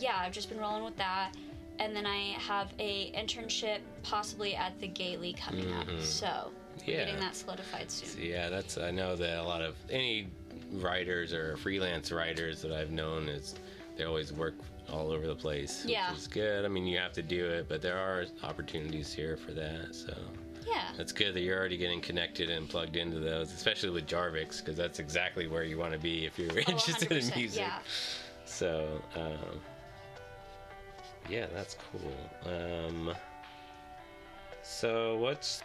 yeah, 0.00 0.16
I've 0.18 0.32
just 0.32 0.48
been 0.48 0.58
rolling 0.58 0.84
with 0.84 0.96
that. 0.96 1.32
And 1.78 1.94
then 1.96 2.06
I 2.06 2.34
have 2.38 2.72
a 2.78 3.10
internship 3.12 3.78
possibly 4.02 4.54
at 4.54 4.78
the 4.80 4.86
Gailey 4.88 5.32
coming 5.32 5.72
up, 5.72 5.86
Mhm. 5.86 6.02
so 6.02 6.50
Yeah. 6.84 7.04
getting 7.04 7.20
that 7.20 7.34
solidified 7.34 7.90
soon. 7.90 8.22
Yeah, 8.22 8.48
that's 8.48 8.76
I 8.76 8.90
know 8.90 9.16
that 9.16 9.38
a 9.38 9.42
lot 9.42 9.62
of 9.62 9.76
any 9.90 10.28
writers 10.72 11.32
or 11.32 11.56
freelance 11.56 12.12
writers 12.12 12.60
that 12.62 12.72
I've 12.72 12.90
known 12.90 13.28
is 13.28 13.54
they 13.96 14.04
always 14.04 14.32
work 14.32 14.54
all 14.92 15.10
over 15.10 15.26
the 15.26 15.34
place. 15.34 15.84
Yeah. 15.86 16.10
Which 16.10 16.20
is 16.20 16.26
good. 16.28 16.64
I 16.64 16.68
mean 16.68 16.86
you 16.86 16.98
have 16.98 17.12
to 17.14 17.22
do 17.22 17.46
it, 17.46 17.68
but 17.68 17.80
there 17.80 17.96
are 17.98 18.26
opportunities 18.42 19.12
here 19.12 19.36
for 19.36 19.52
that. 19.52 19.94
So 19.94 20.14
Yeah. 20.66 20.92
that's 20.98 21.12
good 21.12 21.32
that 21.34 21.40
you're 21.40 21.58
already 21.58 21.76
getting 21.78 22.00
connected 22.02 22.50
and 22.50 22.68
plugged 22.68 22.96
into 22.96 23.18
those, 23.20 23.52
especially 23.54 23.90
with 23.90 24.06
Jarvix, 24.06 24.58
because 24.58 24.76
that's 24.76 24.98
exactly 24.98 25.46
where 25.46 25.64
you 25.64 25.78
want 25.78 25.92
to 25.94 25.98
be 25.98 26.26
if 26.26 26.38
you're 26.38 26.50
Oh, 26.52 26.54
interested 26.68 27.10
in 27.12 27.26
music. 27.34 27.60
Yeah. 27.62 27.78
So, 28.44 29.02
um, 29.14 29.60
yeah, 31.30 31.46
that's 31.54 31.76
cool. 31.92 32.52
Um, 32.52 33.14
so 34.62 35.16
what's 35.18 35.62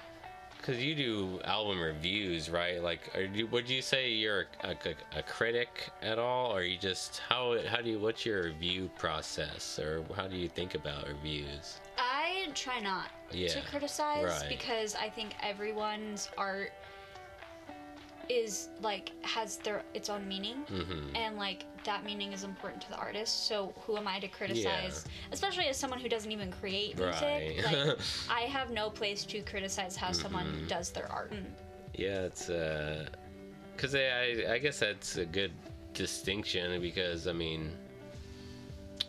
because 0.57 0.83
you 0.83 0.95
do 0.95 1.39
album 1.43 1.79
reviews, 1.79 2.49
right? 2.49 2.81
Like, 2.81 2.99
are 3.15 3.21
you, 3.21 3.45
would 3.47 3.69
you 3.69 3.83
say 3.83 4.09
you're 4.09 4.45
a, 4.63 4.69
a, 4.69 5.19
a 5.19 5.23
critic 5.23 5.91
at 6.01 6.17
all, 6.17 6.55
or 6.55 6.63
you 6.63 6.77
just 6.77 7.21
how 7.29 7.57
how 7.67 7.81
do 7.81 7.89
you 7.89 7.99
what's 7.99 8.25
your 8.25 8.43
review 8.45 8.89
process, 8.97 9.77
or 9.79 10.03
how 10.15 10.27
do 10.27 10.35
you 10.35 10.47
think 10.47 10.75
about 10.75 11.07
reviews? 11.07 11.79
I 11.97 12.47
try 12.53 12.79
not 12.79 13.09
Yeah, 13.31 13.49
to 13.49 13.61
criticize 13.61 14.25
right. 14.25 14.49
because 14.49 14.95
I 14.95 15.09
think 15.09 15.35
everyone's 15.41 16.29
art 16.37 16.71
is 18.29 18.69
like 18.81 19.11
has 19.23 19.57
their 19.57 19.83
its 19.93 20.09
own 20.09 20.27
meaning 20.27 20.57
Mm-hmm. 20.71 21.15
and 21.15 21.37
like 21.37 21.65
that 21.83 22.03
meaning 22.03 22.33
is 22.33 22.43
important 22.43 22.81
to 22.83 22.89
the 22.89 22.97
artist 22.97 23.47
so 23.47 23.73
who 23.85 23.95
am 23.97 24.07
i 24.07 24.19
to 24.19 24.27
criticize 24.27 25.05
especially 25.31 25.65
as 25.67 25.77
someone 25.77 25.99
who 25.99 26.09
doesn't 26.09 26.31
even 26.31 26.51
create 26.51 26.97
music 26.97 27.21
Right. 27.21 27.63
like 27.87 27.97
i 28.29 28.41
have 28.41 28.71
no 28.71 28.89
place 28.89 29.23
to 29.25 29.41
criticize 29.41 29.95
how 29.95 30.11
someone 30.11 30.45
Mhm. 30.47 30.67
does 30.67 30.89
their 30.91 31.11
art 31.11 31.31
Yeah, 31.93 32.21
it's 32.29 32.49
uh, 32.49 33.07
cause 33.77 33.93
I 33.95 33.99
I- 33.99 34.53
I 34.55 34.57
guess 34.59 34.79
that's 34.79 35.17
a 35.17 35.25
good 35.25 35.51
distinction 35.93 36.81
because 36.81 37.25
I 37.27 37.33
mean, 37.33 37.71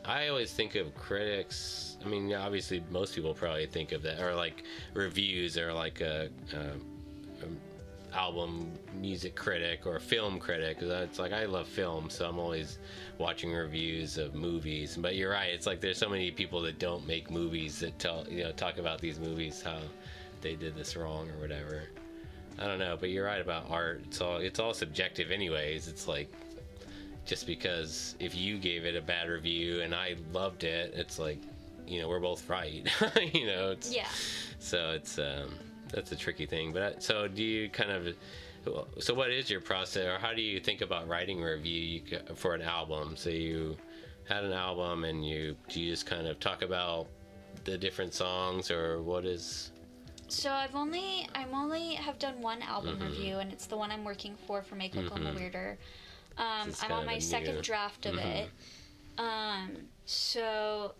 I 0.04 0.28
always 0.28 0.52
think 0.52 0.76
of 0.76 0.94
critics. 0.94 1.96
I 2.04 2.08
mean, 2.08 2.32
obviously 2.32 2.84
most 2.90 3.14
people 3.16 3.34
probably 3.34 3.66
think 3.66 3.90
of 3.90 4.02
that 4.02 4.20
or 4.22 4.34
like 4.36 4.62
reviews 4.94 5.58
or 5.58 5.72
like 5.72 6.00
a, 6.00 6.28
a, 6.52 6.58
a 7.44 7.48
album 8.16 8.72
music 8.94 9.36
critic 9.36 9.86
or 9.86 9.96
a 9.96 10.00
film 10.00 10.38
critic. 10.38 10.78
It's 10.80 11.18
like 11.18 11.32
I 11.32 11.44
love 11.44 11.68
film, 11.68 12.08
so 12.08 12.26
I'm 12.28 12.38
always 12.38 12.78
watching 13.18 13.52
reviews 13.52 14.18
of 14.18 14.34
movies. 14.34 14.96
But 14.96 15.16
you're 15.16 15.30
right. 15.30 15.50
It's 15.50 15.66
like 15.66 15.80
there's 15.80 15.98
so 15.98 16.08
many 16.08 16.30
people 16.30 16.60
that 16.62 16.78
don't 16.78 17.06
make 17.06 17.30
movies 17.30 17.78
that 17.80 17.98
tell 17.98 18.26
you 18.28 18.44
know 18.44 18.52
talk 18.52 18.78
about 18.78 19.00
these 19.00 19.18
movies 19.18 19.62
how 19.62 19.78
they 20.40 20.54
did 20.56 20.74
this 20.74 20.96
wrong 20.96 21.28
or 21.30 21.40
whatever. 21.40 21.82
I 22.58 22.66
don't 22.66 22.78
know, 22.78 22.96
but 22.98 23.10
you're 23.10 23.26
right 23.26 23.40
about 23.40 23.70
art. 23.70 24.02
It's 24.06 24.20
all 24.20 24.38
it's 24.38 24.58
all 24.58 24.72
subjective, 24.72 25.30
anyways. 25.30 25.86
It's 25.86 26.08
like 26.08 26.32
just 27.26 27.46
because 27.46 28.16
if 28.18 28.34
you 28.34 28.56
gave 28.56 28.86
it 28.86 28.96
a 28.96 29.02
bad 29.02 29.28
review 29.28 29.82
and 29.82 29.94
I 29.94 30.16
loved 30.32 30.64
it, 30.64 30.94
it's 30.96 31.18
like 31.18 31.42
you 31.86 32.00
know 32.00 32.08
we're 32.08 32.20
both 32.20 32.48
right. 32.48 32.88
you 33.34 33.46
know, 33.46 33.70
it's 33.72 33.94
yeah 33.94 34.08
so 34.58 34.90
it's 34.90 35.18
um, 35.18 35.54
that's 35.90 36.12
a 36.12 36.16
tricky 36.16 36.46
thing. 36.46 36.72
But 36.72 37.02
so 37.02 37.28
do 37.28 37.42
you 37.42 37.68
kind 37.70 37.90
of 37.90 38.14
so 38.98 39.14
what 39.14 39.30
is 39.30 39.48
your 39.48 39.60
process, 39.60 40.06
or 40.06 40.18
how 40.18 40.34
do 40.34 40.42
you 40.42 40.58
think 40.58 40.80
about 40.80 41.06
writing 41.08 41.40
a 41.42 41.46
review 41.52 42.02
for 42.34 42.54
an 42.54 42.62
album? 42.62 43.16
So 43.16 43.30
you 43.30 43.76
had 44.28 44.42
an 44.44 44.52
album, 44.52 45.04
and 45.04 45.24
you 45.26 45.56
do 45.68 45.80
you 45.80 45.90
just 45.92 46.06
kind 46.06 46.26
of 46.26 46.40
talk 46.40 46.62
about 46.62 47.06
the 47.64 47.78
different 47.78 48.12
songs, 48.14 48.70
or 48.70 49.02
what 49.02 49.24
is? 49.24 49.70
so 50.28 50.50
i've 50.50 50.74
only 50.74 51.28
i'm 51.36 51.54
only 51.54 51.94
have 51.94 52.18
done 52.18 52.42
one 52.42 52.60
album 52.62 52.98
Mhm. 52.98 53.02
review 53.10 53.38
and 53.38 53.52
it's 53.52 53.66
the 53.66 53.76
one 53.76 53.92
i'm 53.92 54.02
working 54.02 54.34
for 54.44 54.60
for 54.60 54.74
make 54.74 54.96
oklahoma 54.96 55.30
Mhm. 55.30 55.36
weirder 55.36 55.78
um, 56.36 56.72
i'm 56.82 56.90
on 56.90 57.06
my 57.06 57.20
second 57.20 57.54
new- 57.54 57.62
draft 57.62 58.06
of 58.06 58.16
Mhm. 58.16 58.26
it 58.42 58.50
um, 59.18 59.76
so 60.04 60.96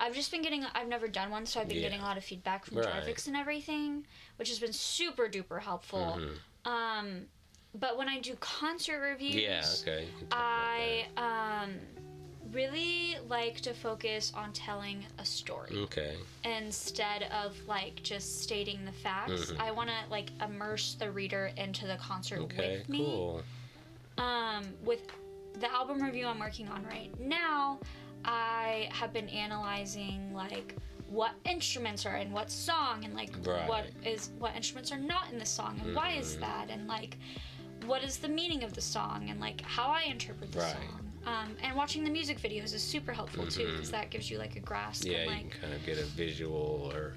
I've 0.00 0.14
just 0.14 0.30
been 0.30 0.42
getting. 0.42 0.64
I've 0.74 0.88
never 0.88 1.06
done 1.06 1.30
one, 1.30 1.44
so 1.46 1.60
I've 1.60 1.68
been 1.68 1.76
Yeah. 1.76 1.82
getting 1.84 2.00
a 2.00 2.04
lot 2.04 2.16
of 2.16 2.24
feedback 2.24 2.64
from 2.64 2.78
Right. 2.78 2.88
Jarvix 3.04 3.26
and 3.26 3.36
everything, 3.36 4.06
which 4.36 4.48
has 4.48 4.58
been 4.58 4.72
super 4.72 5.28
duper 5.28 5.60
helpful. 5.60 6.18
Mhm. 6.18 6.38
Um, 6.68 7.26
but 7.74 7.96
when 7.98 8.08
I 8.08 8.18
do 8.18 8.34
concert 8.36 9.00
reviews, 9.00 9.34
Yeah, 9.36 9.64
okay. 9.82 10.06
you 10.06 10.12
can 10.18 10.28
talk 10.28 10.38
about 10.38 10.40
I 11.18 11.62
um, 11.62 11.80
really 12.50 13.16
like 13.28 13.60
to 13.60 13.74
focus 13.74 14.32
on 14.34 14.52
telling 14.52 15.06
a 15.18 15.24
story 15.24 15.76
Okay. 15.76 16.16
instead 16.44 17.24
of 17.24 17.56
like 17.68 18.02
just 18.02 18.40
stating 18.42 18.84
the 18.86 18.92
facts. 18.92 19.52
Mhm. 19.52 19.60
I 19.60 19.70
want 19.70 19.90
to 19.90 19.96
like 20.10 20.30
immerse 20.40 20.94
the 20.94 21.10
reader 21.12 21.52
into 21.56 21.86
the 21.86 21.96
concert 21.96 22.40
Okay. 22.40 22.78
with 22.78 22.88
me. 22.88 22.98
Cool. 22.98 23.44
Um, 24.18 24.74
with 24.82 25.06
the 25.54 25.70
album 25.72 26.02
review 26.02 26.26
I'm 26.26 26.38
working 26.38 26.68
on 26.68 26.84
right 26.86 27.18
now, 27.20 27.78
I 28.24 28.88
have 28.92 29.12
been 29.12 29.28
analyzing 29.28 30.32
like 30.34 30.76
what 31.08 31.32
instruments 31.44 32.06
are 32.06 32.16
in 32.16 32.30
what 32.30 32.50
song 32.50 33.04
and 33.04 33.14
like 33.14 33.30
Right. 33.44 33.66
what 33.68 33.86
is 34.04 34.30
what 34.38 34.54
instruments 34.54 34.92
are 34.92 34.98
not 34.98 35.32
in 35.32 35.38
the 35.38 35.46
song 35.46 35.80
and 35.82 35.94
why 35.94 36.12
is 36.12 36.36
Mhm. 36.36 36.40
that 36.40 36.70
and 36.70 36.86
like 36.86 37.16
what 37.86 38.04
is 38.04 38.18
the 38.18 38.28
meaning 38.28 38.62
of 38.62 38.74
the 38.74 38.80
song 38.80 39.28
and 39.30 39.40
like 39.40 39.60
how 39.62 39.88
I 39.90 40.02
interpret 40.02 40.52
the 40.52 40.60
Right. 40.60 40.72
song. 40.72 41.06
Um, 41.26 41.56
and 41.62 41.74
watching 41.76 42.04
the 42.04 42.10
music 42.10 42.38
videos 42.40 42.72
is 42.74 42.82
super 42.82 43.12
helpful 43.12 43.46
too 43.46 43.66
Mhm. 43.66 43.72
because 43.72 43.90
that 43.90 44.10
gives 44.10 44.30
you 44.30 44.38
like 44.38 44.56
a 44.56 44.60
grasp 44.60 45.04
Yeah, 45.06 45.18
and 45.18 45.44
you 45.44 45.50
can 45.50 45.60
kind 45.60 45.74
of 45.74 45.84
get 45.84 45.98
a 45.98 46.04
visual 46.04 46.90
or 46.94 47.14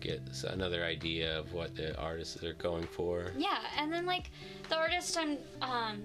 get 0.00 0.20
another 0.44 0.84
idea 0.84 1.38
of 1.38 1.52
what 1.52 1.74
the 1.74 1.96
artists 1.98 2.42
are 2.42 2.52
going 2.54 2.86
for. 2.86 3.32
Yeah, 3.36 3.58
and 3.76 3.92
then 3.92 4.06
like 4.06 4.30
the 4.68 4.76
artist 4.76 5.16
I'm 5.16 5.38
um 5.62 6.02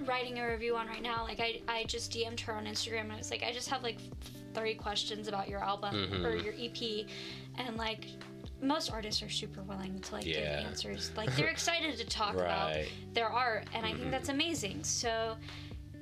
writing 0.00 0.38
a 0.38 0.48
review 0.48 0.76
on 0.76 0.86
right 0.86 1.02
now, 1.02 1.22
like 1.24 1.40
I 1.40 1.60
I 1.68 1.84
just 1.84 2.12
DM'd 2.12 2.40
her 2.40 2.54
on 2.54 2.66
Instagram 2.66 3.02
and 3.02 3.12
I 3.12 3.16
was 3.16 3.30
like, 3.30 3.42
I 3.42 3.52
just 3.52 3.68
have 3.68 3.82
like 3.82 3.98
three 4.54 4.74
questions 4.74 5.28
about 5.28 5.48
your 5.48 5.62
album 5.62 5.94
or 6.24 6.32
Mhm. 6.36 6.44
your 6.44 6.54
EP, 6.56 7.06
and 7.58 7.76
like 7.76 8.06
most 8.60 8.90
artists 8.90 9.22
are 9.22 9.28
super 9.28 9.62
willing 9.62 9.98
to 10.00 10.12
like 10.14 10.24
Yeah. 10.26 10.34
give 10.60 10.66
answers. 10.68 11.10
Like 11.16 11.34
they're 11.36 11.48
excited 11.58 11.96
to 11.98 12.04
talk 12.04 12.34
about 12.34 12.76
their 13.12 13.28
art, 13.28 13.66
and 13.74 13.84
I 13.86 13.92
Mhm. 13.92 13.98
think 13.98 14.10
that's 14.10 14.28
amazing. 14.28 14.84
So. 14.84 15.36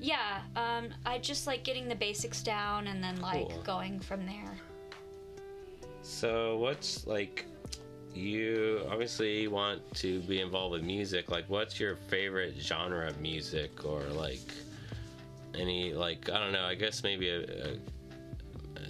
Yeah, 0.05 0.43
um, 0.57 0.93
I 1.07 1.19
just 1.19 1.47
like 1.47 1.63
getting 1.63 1.87
the 1.87 1.95
basics 1.95 2.43
down 2.43 2.89
and 2.89 3.01
then 3.05 3.21
like 3.21 3.49
Cool. 3.49 3.63
going 3.63 4.01
from 4.01 4.27
there. 4.27 4.59
So, 6.03 6.57
what's 6.57 7.07
like 7.07 7.47
you 8.15 8.83
obviously 8.91 9.49
want 9.49 9.81
to 9.95 10.21
be 10.21 10.41
involved 10.41 10.73
with 10.73 10.83
music. 10.83 11.31
Like, 11.31 11.45
what's 11.49 11.81
your 11.81 11.97
favorite 11.97 12.55
genre 12.59 13.09
of 13.09 13.21
music, 13.21 13.85
or 13.85 14.03
like 14.03 14.41
any 15.55 15.93
like 15.93 16.31
I 16.31 16.39
don't 16.39 16.53
know. 16.53 16.65
I 16.65 16.75
guess 16.75 17.03
maybe 17.03 17.29
a, 17.29 17.43
a 17.43 17.77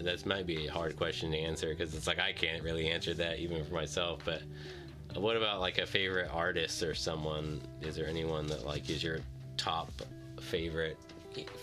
that 0.03 0.25
might 0.27 0.47
be 0.47 0.67
a 0.67 0.73
hard 0.73 0.97
question 0.97 1.31
to 1.33 1.39
answer 1.39 1.69
because 1.69 1.95
it's 1.95 2.07
like 2.07 2.19
I 2.19 2.33
can't 2.33 2.63
really 2.63 2.89
answer 2.89 3.15
that 3.15 3.39
even 3.39 3.65
for 3.65 3.75
myself. 3.75 4.21
But 4.25 4.43
what 5.15 5.37
about 5.37 5.61
like 5.61 5.79
a 5.79 5.87
favorite 5.87 6.31
artist 6.33 6.83
or 6.83 6.95
someone? 6.95 7.61
Is 7.81 7.97
there 7.97 8.07
anyone 8.07 8.47
that 8.49 8.67
like 8.67 8.89
is 8.91 9.03
your 9.03 9.19
top 9.57 9.91
favorite 10.41 10.97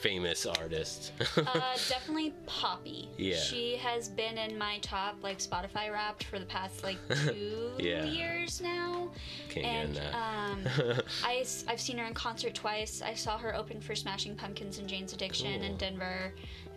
famous 0.01 0.45
artist? 0.45 1.11
uh, 1.38 1.43
definitely 1.88 2.33
Poppy. 2.45 3.09
Yeah. 3.17 3.38
She 3.38 3.75
has 3.77 4.09
been 4.09 4.38
in 4.38 4.57
my 4.57 4.79
top 4.79 5.17
like 5.21 5.39
Spotify 5.39 5.91
Wrapped 5.91 6.23
for 6.25 6.39
the 6.39 6.45
past 6.45 6.83
like 6.83 6.97
two 7.27 7.71
Yeah. 7.77 8.05
years 8.05 8.61
now. 8.61 9.11
Can't 9.49 9.65
and 9.65 9.93
get 9.93 10.03
in 10.03 10.13
um, 10.13 10.63
that. 10.63 11.03
I, 11.23 11.45
have 11.67 11.79
seen 11.79 11.97
her 11.97 12.05
in 12.05 12.13
concert 12.13 12.53
twice. 12.53 13.01
I 13.01 13.13
saw 13.13 13.38
her 13.38 13.55
open 13.55 13.81
for 13.81 13.95
Smashing 13.95 14.35
Pumpkins 14.35 14.79
and 14.79 14.88
Jane's 14.88 15.13
Addiction 15.13 15.63
in 15.63 15.77
Denver, 15.77 16.33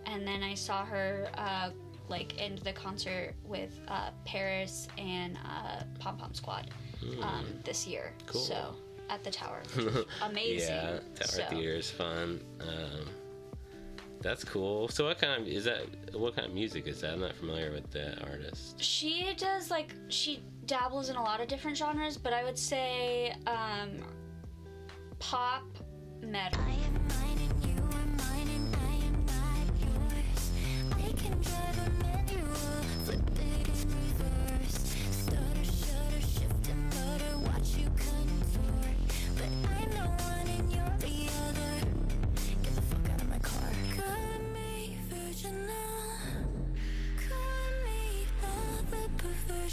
and 0.06 0.26
then 0.26 0.42
I 0.42 0.54
saw 0.54 0.84
her 0.84 1.30
uh, 1.34 1.70
like 2.08 2.34
end 2.38 2.58
the 2.58 2.72
concert 2.72 3.34
with 3.44 3.78
uh, 3.88 4.10
PVRIS 4.26 4.88
and 4.98 5.38
uh, 5.44 5.84
Pom 5.98 6.16
Pom 6.16 6.34
Squad 6.34 6.70
um, 7.22 7.46
this 7.64 7.86
year. 7.86 8.12
Hmm. 8.22 8.26
Cool. 8.26 8.40
So 8.40 8.76
at 9.10 9.22
the 9.24 9.30
Tower, 9.30 9.62
amazing. 10.22 10.74
Yeah, 10.74 10.90
Tower 11.14 11.26
So- 11.28 11.44
Theater 11.50 11.74
is 11.74 11.90
fun. 11.90 12.40
Um, 12.60 13.06
that's 14.20 14.44
cool. 14.44 14.86
So, 14.88 15.06
what 15.06 15.18
kind 15.18 15.42
of 15.42 15.48
is 15.48 15.64
that? 15.64 15.82
What 16.14 16.36
kind 16.36 16.46
of 16.46 16.54
music 16.54 16.86
is 16.86 17.00
that? 17.00 17.14
I'm 17.14 17.20
not 17.20 17.34
familiar 17.34 17.72
with 17.72 17.90
the 17.90 18.16
artist. 18.30 18.80
She 18.82 19.34
does 19.36 19.68
like 19.70 19.94
she 20.08 20.42
dabbles 20.66 21.10
in 21.10 21.16
a 21.16 21.22
lot 21.22 21.40
of 21.40 21.48
different 21.48 21.76
genres, 21.76 22.16
but 22.16 22.32
I 22.32 22.44
would 22.44 22.56
say 22.58 23.34
um, 23.46 23.98
pop 25.18 25.64
metal. 26.20 26.60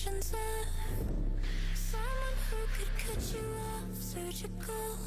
Perversions 0.09 0.33
of 0.33 1.77
someone 1.77 2.07
who 2.49 2.57
could 2.77 2.97
cut 2.97 3.33
you 3.33 3.45
off 3.59 4.01
surgical. 4.01 4.97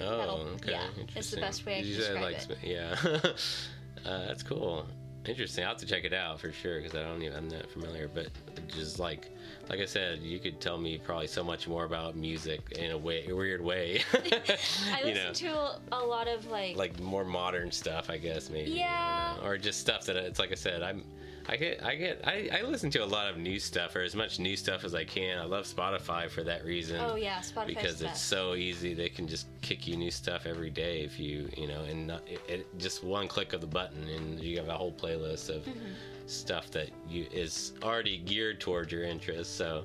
Oh, 0.00 0.48
okay. 0.54 0.72
yeah, 0.72 0.86
is 1.16 1.30
the 1.30 1.40
best 1.40 1.66
way 1.66 1.78
I 1.78 1.82
can 1.82 1.90
describe 1.90 2.22
like, 2.22 2.50
it. 2.50 2.58
Yeah, 2.62 2.96
uh, 4.08 4.26
that's 4.26 4.42
cool. 4.42 4.86
Interesting. 5.26 5.64
I'll 5.64 5.70
have 5.70 5.78
to 5.78 5.86
check 5.86 6.04
it 6.04 6.14
out 6.14 6.40
for 6.40 6.52
sure 6.52 6.80
because 6.80 6.94
I 6.94 7.02
don't 7.02 7.20
even 7.22 7.36
I'm 7.36 7.48
not 7.48 7.68
familiar. 7.70 8.08
But 8.08 8.28
just 8.68 8.98
like 8.98 9.28
like 9.68 9.80
I 9.80 9.84
said, 9.84 10.20
you 10.20 10.38
could 10.38 10.60
tell 10.60 10.78
me 10.78 10.98
probably 10.98 11.26
so 11.26 11.42
much 11.42 11.66
more 11.66 11.84
about 11.84 12.16
music 12.16 12.60
in 12.78 12.92
a 12.92 12.98
way, 12.98 13.26
a 13.28 13.34
weird 13.34 13.60
way. 13.60 14.02
I 14.14 15.02
listen 15.04 15.14
know, 15.14 15.32
to 15.32 15.48
a, 15.48 15.80
a 15.92 16.04
lot 16.06 16.28
of 16.28 16.46
like, 16.46 16.76
like 16.76 16.98
more 17.00 17.24
modern 17.24 17.72
stuff, 17.72 18.08
I 18.08 18.16
guess 18.16 18.48
maybe. 18.48 18.70
Yeah. 18.70 19.34
Or 19.42 19.58
just 19.58 19.80
stuff 19.80 20.06
that 20.06 20.16
it's 20.16 20.38
like 20.38 20.52
I 20.52 20.56
said, 20.56 20.82
I'm. 20.82 21.04
I 21.50 21.56
get, 21.56 21.82
I 21.82 21.94
get, 21.94 22.20
I, 22.26 22.50
I 22.52 22.62
listen 22.62 22.90
to 22.90 22.98
a 22.98 23.06
lot 23.06 23.28
of 23.28 23.38
new 23.38 23.58
stuff 23.58 23.96
or 23.96 24.02
as 24.02 24.14
much 24.14 24.38
new 24.38 24.54
stuff 24.56 24.84
as 24.84 24.94
I 24.94 25.04
can. 25.04 25.38
I 25.38 25.44
love 25.44 25.64
Spotify 25.64 26.28
for 26.28 26.42
that 26.44 26.64
reason. 26.64 27.00
oh 27.00 27.16
yeah, 27.16 27.38
Spotify's 27.38 27.66
because 27.68 28.02
it's 28.02 28.20
so 28.20 28.54
easy 28.54 28.92
they 28.92 29.08
can 29.08 29.26
just 29.26 29.46
kick 29.62 29.86
you 29.88 29.96
new 29.96 30.10
stuff 30.10 30.44
every 30.44 30.68
day 30.70 31.00
if 31.00 31.18
you 31.18 31.48
you 31.56 31.66
know 31.66 31.82
and 31.84 32.08
not, 32.08 32.22
it, 32.28 32.40
it, 32.48 32.78
just 32.78 33.02
one 33.02 33.28
click 33.28 33.54
of 33.54 33.60
the 33.62 33.66
button 33.66 34.06
and 34.08 34.40
you 34.40 34.58
have 34.58 34.68
a 34.68 34.76
whole 34.76 34.92
playlist 34.92 35.48
of 35.48 35.62
Mm-hmm. 35.64 35.92
stuff 36.26 36.70
that 36.72 36.90
you 37.08 37.26
is 37.32 37.72
already 37.82 38.18
geared 38.18 38.60
towards 38.60 38.92
your 38.92 39.04
interests 39.04 39.54
so 39.54 39.84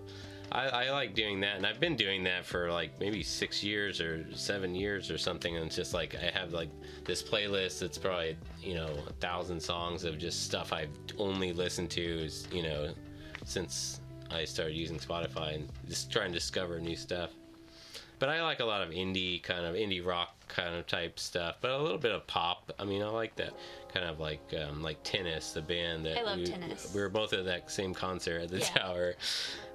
I, 0.53 0.67
I 0.67 0.91
like 0.91 1.15
doing 1.15 1.39
that 1.41 1.57
and 1.57 1.65
i've 1.65 1.79
been 1.79 1.95
doing 1.95 2.23
that 2.25 2.45
for 2.45 2.71
like 2.71 2.91
maybe 2.99 3.23
six 3.23 3.63
years 3.63 3.99
or 3.99 4.25
seven 4.33 4.75
years 4.75 5.09
or 5.09 5.17
something 5.17 5.55
and 5.57 5.65
it's 5.65 5.75
just 5.75 5.93
like 5.93 6.15
i 6.15 6.37
have 6.37 6.53
like 6.53 6.69
this 7.05 7.23
playlist 7.23 7.79
that's 7.79 7.97
probably 7.97 8.37
you 8.61 8.75
know 8.75 8.95
a 9.07 9.13
thousand 9.13 9.59
songs 9.59 10.03
of 10.03 10.17
just 10.17 10.43
stuff 10.43 10.71
i've 10.71 10.95
only 11.17 11.53
listened 11.53 11.89
to 11.89 12.29
you 12.51 12.63
know 12.63 12.93
since 13.45 13.99
i 14.29 14.45
started 14.45 14.75
using 14.75 14.97
spotify 14.97 15.55
and 15.55 15.69
just 15.89 16.11
trying 16.11 16.29
to 16.29 16.35
discover 16.35 16.79
new 16.79 16.95
stuff 16.95 17.31
but 18.23 18.29
I 18.29 18.41
like 18.41 18.61
a 18.61 18.65
lot 18.65 18.81
of 18.81 18.91
indie 18.91 19.43
kind 19.43 19.65
of 19.65 19.75
indie 19.75 20.05
rock 20.05 20.47
kind 20.47 20.73
of 20.75 20.87
type 20.87 21.19
stuff, 21.19 21.57
but 21.59 21.71
a 21.71 21.77
little 21.77 21.97
bit 21.97 22.13
of 22.13 22.25
pop. 22.25 22.71
I 22.79 22.85
mean, 22.85 23.01
I 23.03 23.07
like 23.07 23.35
that 23.35 23.51
kind 23.93 24.05
of 24.05 24.21
like 24.21 24.39
um, 24.65 24.81
like 24.81 24.97
Tennis, 25.03 25.51
the 25.51 25.61
band 25.61 26.05
that 26.05 26.17
I 26.19 26.23
love 26.23 26.37
we, 26.37 26.45
Tennis. 26.45 26.89
we 26.95 27.01
were 27.01 27.09
both 27.09 27.33
at 27.33 27.43
that 27.43 27.69
same 27.69 27.93
concert 27.93 28.43
at 28.43 28.47
the 28.47 28.59
Yeah. 28.59 28.65
Tower. 28.65 29.15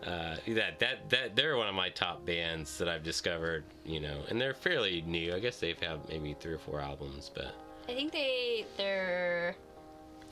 Uh, 0.03 0.37
that 0.47 0.79
that 0.79 1.11
that 1.11 1.37
they're 1.37 1.59
one 1.59 1.69
of 1.69 1.75
my 1.75 1.91
top 1.91 2.25
bands 2.25 2.79
that 2.79 2.89
I've 2.89 3.03
discovered. 3.03 3.65
You 3.85 4.01
know, 4.01 4.23
and 4.31 4.41
they're 4.41 4.55
fairly 4.55 5.03
new. 5.03 5.35
I 5.35 5.41
guess 5.41 5.61
they've 5.61 5.79
had 5.79 6.09
maybe 6.09 6.35
three 6.41 6.55
or 6.55 6.59
four 6.59 6.81
albums, 6.81 7.31
but 7.35 7.55
I 7.87 7.93
think 7.93 8.13
they 8.13 8.65
their 8.79 9.57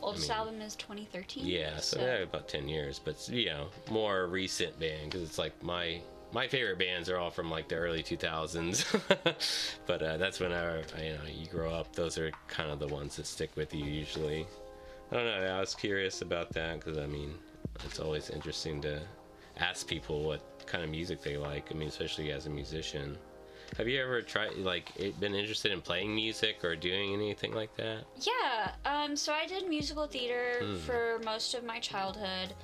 oldest 0.00 0.30
mean, 0.30 0.38
album 0.38 0.60
is 0.62 0.74
2013. 0.76 1.44
yeah, 1.44 1.76
so, 1.76 2.00
yeah, 2.00 2.14
about 2.20 2.48
ten 2.48 2.66
years. 2.66 2.98
But 2.98 3.28
you 3.28 3.44
know, 3.50 3.66
more 3.90 4.26
recent 4.26 4.80
band 4.80 5.10
because 5.10 5.20
it's 5.20 5.38
like 5.38 5.62
my 5.62 6.00
my 6.32 6.48
favorite 6.48 6.78
bands 6.78 7.08
are 7.08 7.18
all 7.18 7.30
from 7.30 7.50
like 7.50 7.68
the 7.68 7.76
early 7.76 8.02
2000s 8.02 8.84
but 9.86 10.02
uh, 10.02 10.16
that's 10.16 10.40
when 10.40 10.52
I, 10.52 10.78
you 11.02 11.12
know 11.12 11.20
you 11.30 11.46
grow 11.46 11.72
up 11.72 11.94
those 11.94 12.18
are 12.18 12.30
kind 12.48 12.70
of 12.70 12.78
the 12.78 12.88
ones 12.88 13.16
that 13.16 13.26
stick 13.26 13.50
with 13.56 13.72
you 13.74 13.84
usually 13.84 14.46
i 15.10 15.14
don't 15.14 15.24
know 15.24 15.46
i 15.56 15.60
was 15.60 15.74
curious 15.74 16.22
about 16.22 16.52
that 16.52 16.80
because 16.80 16.98
i 16.98 17.06
mean 17.06 17.34
it's 17.84 18.00
always 18.00 18.30
interesting 18.30 18.80
to 18.82 19.00
ask 19.58 19.86
people 19.86 20.24
what 20.24 20.40
kind 20.66 20.82
of 20.84 20.90
music 20.90 21.22
they 21.22 21.36
like 21.36 21.70
i 21.70 21.74
mean 21.74 21.88
especially 21.88 22.32
as 22.32 22.46
a 22.46 22.50
musician 22.50 23.16
have 23.76 23.88
you 23.88 24.00
ever 24.00 24.20
tried 24.22 24.54
like 24.58 24.92
been 25.20 25.34
interested 25.34 25.72
in 25.72 25.80
playing 25.80 26.14
music 26.14 26.64
or 26.64 26.76
doing 26.76 27.12
anything 27.14 27.52
like 27.52 27.74
that 27.76 28.04
Yeah. 28.16 28.70
Um. 28.84 29.16
So 29.16 29.32
I 29.32 29.46
did 29.46 29.68
musical 29.68 30.06
theater 30.06 30.60
Hmm. 30.64 30.76
for 30.86 31.20
most 31.24 31.52
of 31.54 31.64
my 31.64 31.80
childhood, 31.80 32.54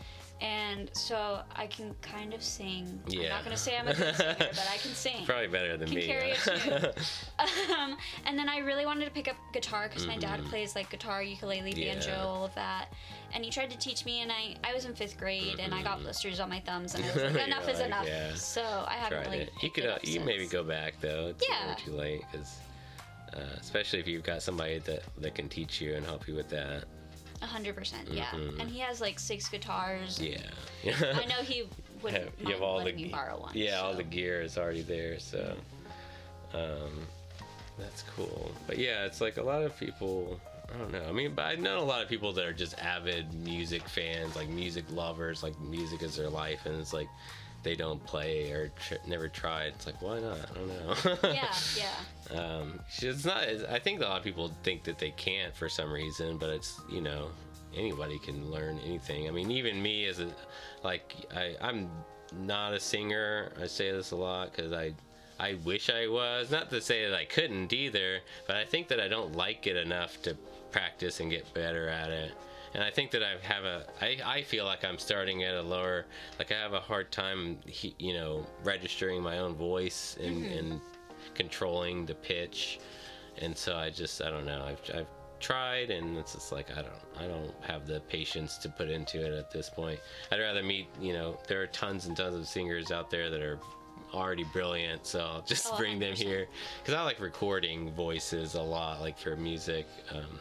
and 0.43 0.91
so 0.93 1.41
I 1.55 1.69
can 1.69 1.95
kind 2.03 2.35
of 2.35 2.43
sing. 2.43 3.01
I'm 3.07 3.13
Yeah. 3.13 3.29
not 3.29 3.45
gonna 3.45 3.57
say 3.57 3.77
I'm 3.79 3.87
a 3.87 3.95
good 3.95 4.15
singer, 4.17 4.35
but 4.39 4.69
I 4.71 4.77
can 4.79 4.91
sing. 5.07 5.25
probably 5.25 5.47
better 5.47 5.77
than 5.77 5.87
Can 5.87 5.97
me 5.97 6.07
carry 6.07 6.33
tune. 6.45 6.87
um, 7.79 7.97
and 8.27 8.37
then 8.37 8.49
I 8.49 8.59
really 8.59 8.85
wanted 8.85 9.05
to 9.05 9.11
pick 9.13 9.29
up 9.29 9.37
guitar 9.53 9.89
because 9.89 10.05
my 10.07 10.17
dad 10.19 10.41
Mhm. 10.41 10.49
plays 10.51 10.75
like 10.75 10.91
guitar, 10.91 11.23
ukulele, 11.23 11.73
banjo, 11.73 12.11
Yeah. 12.11 12.25
all 12.25 12.45
of 12.45 12.55
that. 12.57 12.89
And 13.35 13.45
he 13.45 13.51
tried 13.51 13.71
to 13.71 13.79
teach 13.79 14.05
me, 14.05 14.21
and 14.23 14.33
I 14.33 14.57
I 14.65 14.75
was 14.75 14.85
in 14.85 14.95
fifth 14.95 15.17
grade, 15.17 15.61
and 15.61 15.73
I 15.73 15.83
got 15.83 15.99
Mhm. 16.01 16.03
blisters 16.03 16.41
on 16.41 16.49
my 16.51 16.61
thumbs, 16.61 16.95
and 16.97 17.05
I 17.05 17.13
was 17.15 17.23
like, 17.35 17.47
enough 17.47 17.69
is 17.69 17.79
like, 17.79 17.87
enough. 17.87 18.07
yeah. 18.07 18.35
So 18.35 18.63
I 18.89 18.95
haven't 18.95 19.23
tried 19.23 19.31
really. 19.33 19.45
it. 19.45 19.53
You 19.63 19.71
could 19.71 19.87
uh, 19.87 19.99
you 20.03 20.21
maybe 20.21 20.47
go 20.49 20.65
back 20.65 21.01
though. 21.01 21.29
It's 21.29 21.47
Yeah. 21.49 21.75
too 21.77 21.93
late 21.93 22.23
because 22.33 22.57
uh, 23.35 23.41
especially 23.61 24.01
if 24.01 24.09
you've 24.09 24.25
got 24.25 24.43
somebody 24.43 24.79
that 24.81 25.03
that 25.19 25.35
can 25.37 25.49
teach 25.49 25.81
you 25.81 25.95
and 25.95 26.05
help 26.05 26.27
you 26.27 26.35
with 26.35 26.49
that. 26.51 26.85
A 27.43 27.47
hundred 27.47 27.75
percent, 27.77 28.09
yeah. 28.09 28.27
Mhm. 28.27 28.61
And 28.61 28.71
he 28.71 28.79
has 28.81 29.01
like 29.01 29.19
six 29.19 29.49
guitars. 29.49 30.21
Yeah. 30.21 30.39
I 30.85 31.27
know 31.27 31.43
he 31.43 31.65
would 32.03 32.13
have, 32.15 32.29
you 32.41 32.53
have 32.53 32.63
all 32.63 32.83
the 32.83 32.93
me 32.93 33.07
borrow 33.07 33.41
one. 33.41 33.53
yeah 33.55 33.81
all 33.81 33.95
the 33.95 34.03
gear 34.03 34.41
is 34.43 34.59
already 34.59 34.83
there 34.83 35.21
so 35.21 35.55
um 36.53 37.07
that's 37.79 38.03
cool 38.17 38.51
but 38.67 38.77
yeah 38.77 39.05
it's 39.05 39.21
like 39.21 39.37
a 39.37 39.43
lot 39.43 39.63
of 39.63 39.79
people 39.79 40.41
i 40.75 40.77
don't 40.79 40.91
know 40.91 41.05
i 41.09 41.13
mean 41.13 41.33
but 41.33 41.43
i 41.43 41.55
know 41.55 41.79
a 41.79 41.85
lot 41.85 42.03
of 42.03 42.09
people 42.09 42.33
that 42.33 42.45
are 42.45 42.53
just 42.53 42.77
avid 42.81 43.33
music 43.35 43.89
fans 43.89 44.35
like 44.35 44.49
music 44.49 44.85
lovers 44.91 45.45
like 45.45 45.59
music 45.61 46.03
is 46.03 46.17
their 46.17 46.29
life 46.29 46.67
and 46.67 46.75
it's 46.81 46.93
like 46.93 47.09
they 47.63 47.75
don't 47.75 48.05
play 48.05 48.51
or 48.51 48.69
tr- 48.69 48.95
never 49.07 49.29
tried 49.29 49.69
it's 49.75 49.87
like 49.87 50.01
why 50.03 50.19
not 50.19 50.39
i 50.39 50.55
don't 50.55 50.69
know 50.69 51.31
Yeah, 51.33 51.55
yeah. 51.77 52.39
um, 52.59 52.81
it's 53.01 53.25
not. 53.25 53.45
I 53.71 53.79
think 53.79 54.01
a 54.01 54.05
lot 54.05 54.19
of 54.19 54.25
people 54.25 54.51
think 54.63 54.85
that 54.85 54.99
they 54.99 55.11
can't 55.11 55.55
for 55.55 55.69
some 55.69 55.93
reason, 55.93 56.39
but 56.39 56.49
it's 56.51 56.81
you 56.91 57.01
know 57.01 57.29
anybody 57.77 58.19
can 58.19 58.51
learn 58.51 58.79
anything. 58.85 59.29
I 59.29 59.31
mean, 59.33 59.51
even 59.51 59.83
me 59.83 60.07
as 60.07 60.21
a 60.21 60.29
like 60.83 61.15
I 61.35 61.57
I'm 61.61 61.91
not 62.41 62.73
a 62.73 62.81
singer. 62.81 63.53
I 63.61 63.67
say 63.67 63.93
this 63.93 64.13
a 64.13 64.17
lot 64.17 64.53
because 64.55 64.73
I 64.73 64.95
I 65.39 65.55
wish 65.65 65.91
I 65.91 66.07
was. 66.07 66.51
Not 66.51 66.71
to 66.71 66.81
say 66.81 67.05
that 67.07 67.15
I 67.15 67.25
couldn't 67.27 67.73
either, 67.73 68.21
but 68.47 68.57
I 68.57 68.65
think 68.65 68.89
that 68.89 69.01
I 69.01 69.09
don't 69.09 69.37
like 69.37 69.67
it 69.67 69.77
enough 69.77 70.23
to 70.23 70.35
practice 70.71 71.21
and 71.21 71.31
get 71.31 71.53
better 71.53 71.89
at 71.89 72.11
it. 72.11 72.33
And 72.75 72.83
I 72.83 72.91
think 72.91 73.11
that 73.11 73.23
I 73.23 73.37
have 73.43 73.65
a, 73.65 73.87
I, 74.01 74.19
I 74.25 74.43
feel 74.43 74.65
like 74.65 74.85
I'm 74.85 74.99
starting 74.99 75.43
at 75.45 75.55
a 75.55 75.63
lower, 75.63 76.07
like 76.39 76.51
I 76.53 76.55
have 76.55 76.73
a 76.73 76.81
hard 76.81 77.13
time, 77.13 77.59
he, 77.67 77.95
you 77.99 78.15
know, 78.15 78.47
registering 78.65 79.23
my 79.23 79.39
own 79.39 79.55
voice 79.55 80.17
and, 80.23 80.47
and 80.47 80.81
controlling 81.35 82.07
the 82.07 82.15
pitch. 82.15 82.81
And 83.39 83.57
so 83.57 83.77
I 83.77 83.91
just, 83.91 84.23
I 84.23 84.31
don't 84.31 84.47
know, 84.47 84.65
I've, 84.65 84.81
I've 84.97 85.07
tried 85.41 85.91
and 85.91 86.17
it's 86.17 86.33
just 86.35 86.53
like, 86.53 86.71
I 86.71 86.83
don't, 86.83 86.95
I 87.19 87.27
don't 87.27 87.53
have 87.63 87.87
the 87.87 88.01
patience 88.01 88.57
to 88.59 88.69
put 88.69 88.89
into 88.89 89.25
it 89.25 89.33
at 89.33 89.51
this 89.51 89.69
point. 89.69 90.01
I'd 90.31 90.41
rather 90.41 90.63
meet, 90.63 90.87
you 91.01 91.13
know, 91.13 91.39
there 91.49 91.61
are 91.63 91.67
tons 91.67 92.07
and 92.07 92.17
tons 92.17 92.35
of 92.37 92.47
singers 92.47 92.91
out 92.91 93.11
there 93.11 93.29
that 93.31 93.43
are 93.43 93.59
already 94.15 94.45
brilliant. 94.45 95.07
So 95.07 95.21
I'll 95.21 95.43
just 95.43 95.69
Oh, 95.73 95.77
bring 95.77 95.99
them 95.99 96.15
100%. 96.15 96.17
here 96.19 96.47
because 96.83 96.95
I 96.95 97.03
like 97.03 97.21
recording 97.21 97.93
voices 97.93 98.55
a 98.55 98.63
lot, 98.63 99.01
like 99.01 99.19
for 99.19 99.37
music. 99.37 99.87
Um, 100.15 100.39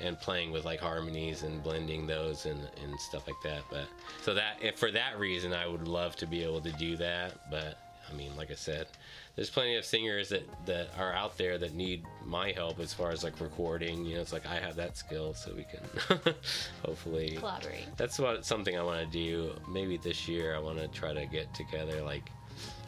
and 0.00 0.18
playing 0.18 0.50
with 0.50 0.64
like 0.64 0.80
harmonies 0.80 1.42
and 1.42 1.62
blending 1.62 2.06
those 2.06 2.46
and, 2.46 2.60
and 2.82 2.98
stuff 3.00 3.26
like 3.26 3.40
that. 3.44 3.62
But 3.70 3.86
so 4.22 4.34
that 4.34 4.56
if 4.62 4.78
for 4.78 4.90
that 4.92 5.18
reason, 5.18 5.52
I 5.52 5.66
would 5.66 5.86
love 5.86 6.16
to 6.16 6.26
be 6.26 6.42
able 6.42 6.60
to 6.62 6.72
do 6.72 6.96
that. 6.96 7.50
But 7.50 7.78
I 8.10 8.14
mean, 8.16 8.34
like 8.36 8.50
I 8.50 8.54
said, 8.54 8.88
there's 9.36 9.50
plenty 9.50 9.76
of 9.76 9.84
singers 9.84 10.30
that 10.30 10.48
that 10.66 10.88
are 10.98 11.12
out 11.12 11.36
there 11.38 11.58
that 11.58 11.74
need 11.74 12.04
my 12.24 12.50
help 12.52 12.80
as 12.80 12.92
far 12.92 13.10
as 13.10 13.22
like 13.22 13.40
recording. 13.40 14.04
You 14.04 14.16
know, 14.16 14.20
it's 14.20 14.32
like 14.32 14.46
I 14.46 14.56
have 14.56 14.76
that 14.76 14.96
skill, 14.96 15.34
so 15.34 15.54
we 15.54 15.64
can 15.64 16.34
hopefully 16.84 17.36
Collaborate. 17.38 17.86
that's 17.96 18.18
what 18.18 18.44
something 18.44 18.76
I 18.76 18.82
want 18.82 19.00
to 19.00 19.06
do. 19.06 19.52
Maybe 19.68 19.96
this 19.96 20.26
year 20.26 20.56
I 20.56 20.58
want 20.58 20.78
to 20.78 20.88
try 20.88 21.12
to 21.12 21.26
get 21.26 21.52
together 21.54 22.02
like 22.02 22.30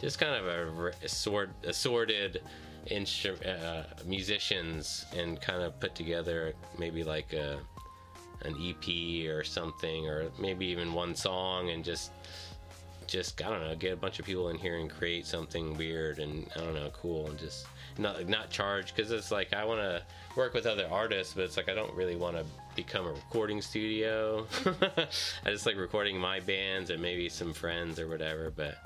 just 0.00 0.18
kind 0.18 0.34
of 0.34 0.46
a 0.46 1.08
sort 1.08 1.50
assorted 1.64 2.42
instru- 2.90 3.46
uh, 3.46 3.84
musicians 4.04 5.06
and 5.16 5.40
kind 5.40 5.62
of 5.62 5.78
put 5.80 5.94
together 5.94 6.54
maybe 6.78 7.04
like 7.04 7.32
a 7.32 7.58
an 8.44 8.56
EP 8.60 9.28
or 9.28 9.44
something 9.44 10.06
or 10.08 10.26
maybe 10.38 10.66
even 10.66 10.92
one 10.92 11.14
song 11.14 11.70
and 11.70 11.84
just 11.84 12.10
just 13.06 13.40
I 13.42 13.50
don't 13.50 13.60
know 13.60 13.74
get 13.74 13.92
a 13.92 13.96
bunch 13.96 14.18
of 14.18 14.24
people 14.24 14.48
in 14.48 14.56
here 14.56 14.78
and 14.78 14.90
create 14.90 15.26
something 15.26 15.76
weird 15.76 16.18
and 16.18 16.48
I 16.56 16.60
don't 16.60 16.74
know 16.74 16.90
cool 16.90 17.28
and 17.28 17.38
just 17.38 17.66
not 17.98 18.28
not 18.28 18.50
charge 18.50 18.94
because 18.94 19.12
it's 19.12 19.30
like 19.30 19.52
I 19.52 19.64
want 19.64 19.80
to 19.80 20.02
work 20.36 20.54
with 20.54 20.66
other 20.66 20.88
artists 20.90 21.34
but 21.34 21.44
it's 21.44 21.56
like 21.56 21.68
I 21.68 21.74
don't 21.74 21.94
really 21.94 22.16
want 22.16 22.36
to 22.36 22.44
become 22.74 23.06
a 23.06 23.12
recording 23.12 23.60
studio. 23.60 24.46
I 25.44 25.50
just 25.50 25.66
like 25.66 25.76
recording 25.76 26.18
my 26.18 26.40
bands 26.40 26.90
and 26.90 27.02
maybe 27.02 27.28
some 27.28 27.52
friends 27.52 27.98
or 28.00 28.08
whatever 28.08 28.50
but 28.50 28.76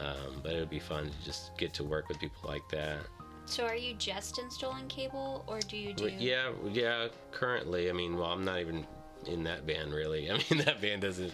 um, 0.00 0.40
but 0.42 0.52
it 0.52 0.60
would 0.60 0.70
be 0.70 0.78
fun 0.78 1.10
to 1.10 1.24
just 1.24 1.56
get 1.58 1.72
to 1.74 1.84
work 1.84 2.08
with 2.08 2.18
people 2.18 2.48
like 2.48 2.66
that 2.70 2.98
So 3.46 3.64
are 3.64 3.76
you 3.76 3.94
just 3.94 4.38
installing 4.38 4.88
Cable, 4.88 5.42
or 5.46 5.60
do 5.60 5.76
you 5.76 5.94
do? 5.94 6.10
Yeah, 6.18 6.50
yeah. 6.70 7.08
Currently, 7.32 7.88
I 7.88 7.92
mean, 7.92 8.16
well, 8.18 8.30
I'm 8.30 8.44
not 8.44 8.60
even 8.60 8.86
in 9.26 9.42
that 9.44 9.66
band 9.66 9.92
really. 9.92 10.30
I 10.32 10.34
mean, 10.34 10.64
that 10.64 10.80
band 10.80 11.02
doesn't 11.02 11.32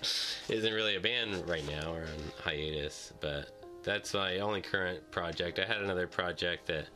isn't 0.49 0.73
really 0.73 0.97
a 0.97 1.01
band 1.01 1.49
right 1.49 1.67
now. 1.67 1.93
We're 1.93 2.03
on 2.03 2.33
hiatus, 2.43 3.13
but 3.21 3.51
that's 3.83 4.15
my 4.15 4.39
only 4.39 4.63
current 4.63 5.11
project. 5.11 5.59
I 5.59 5.65
had 5.65 5.83
another 5.83 6.07
project 6.07 6.67
that 6.69 6.87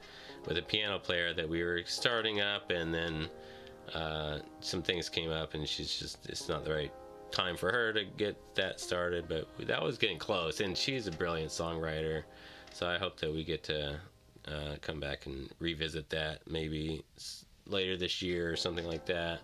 with 0.47 0.57
a 0.57 0.63
piano 0.63 0.99
player 0.99 1.35
that 1.35 1.49
we 1.49 1.63
were 1.63 1.83
starting 1.85 2.41
up, 2.41 2.71
and 2.71 2.95
then 2.95 3.29
uh, 3.95 4.39
some 4.61 4.83
things 4.83 5.09
came 5.09 5.31
up, 5.31 5.55
and 5.55 5.69
she's 5.69 5.99
just 5.99 6.29
it's 6.29 6.49
not 6.49 6.65
the 6.65 6.73
right 6.73 6.93
time 7.31 7.57
for 7.57 7.71
her 7.73 7.93
to 7.93 8.05
get 8.17 8.37
that 8.55 8.81
started. 8.81 9.27
But 9.29 9.49
that 9.67 9.83
was 9.83 9.99
getting 9.99 10.19
close, 10.19 10.61
and 10.61 10.77
she's 10.77 11.07
a 11.07 11.13
brilliant 11.13 11.51
songwriter. 11.51 12.23
So 12.73 12.89
I 12.89 12.99
hope 12.99 13.19
that 13.21 13.33
we 13.33 13.45
get 13.45 13.63
to 13.65 13.99
uh, 14.47 14.77
come 14.81 15.01
back 15.01 15.27
and 15.27 15.49
revisit 15.59 16.09
that 16.11 16.41
maybe 16.49 17.05
later 17.67 17.97
this 17.97 18.23
year 18.23 18.51
or 18.53 18.57
something 18.57 18.87
like 18.87 19.07
that. 19.07 19.41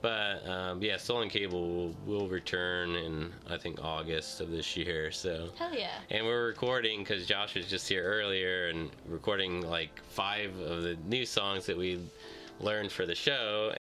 But 0.00 0.46
um, 0.48 0.80
yeah, 0.80 0.96
Stolen 0.96 1.28
Cable 1.28 1.68
will, 1.68 1.96
will 2.06 2.28
return 2.28 2.94
in 2.94 3.32
I 3.50 3.56
think 3.56 3.82
August 3.82 4.40
of 4.40 4.50
this 4.50 4.76
year. 4.76 5.10
So 5.10 5.48
Hell 5.58 5.74
yeah. 5.74 5.98
and 6.10 6.24
we're 6.24 6.46
recording 6.46 7.00
because 7.00 7.26
Josh 7.26 7.56
was 7.56 7.66
just 7.66 7.88
here 7.88 8.04
earlier 8.04 8.68
and 8.68 8.90
recording 9.08 9.60
like 9.62 10.00
five 10.10 10.56
of 10.60 10.82
the 10.82 10.96
new 11.06 11.26
songs 11.26 11.66
that 11.66 11.76
we 11.76 11.98
learned 12.60 12.92
for 12.92 13.06
the 13.06 13.14
show. 13.14 13.72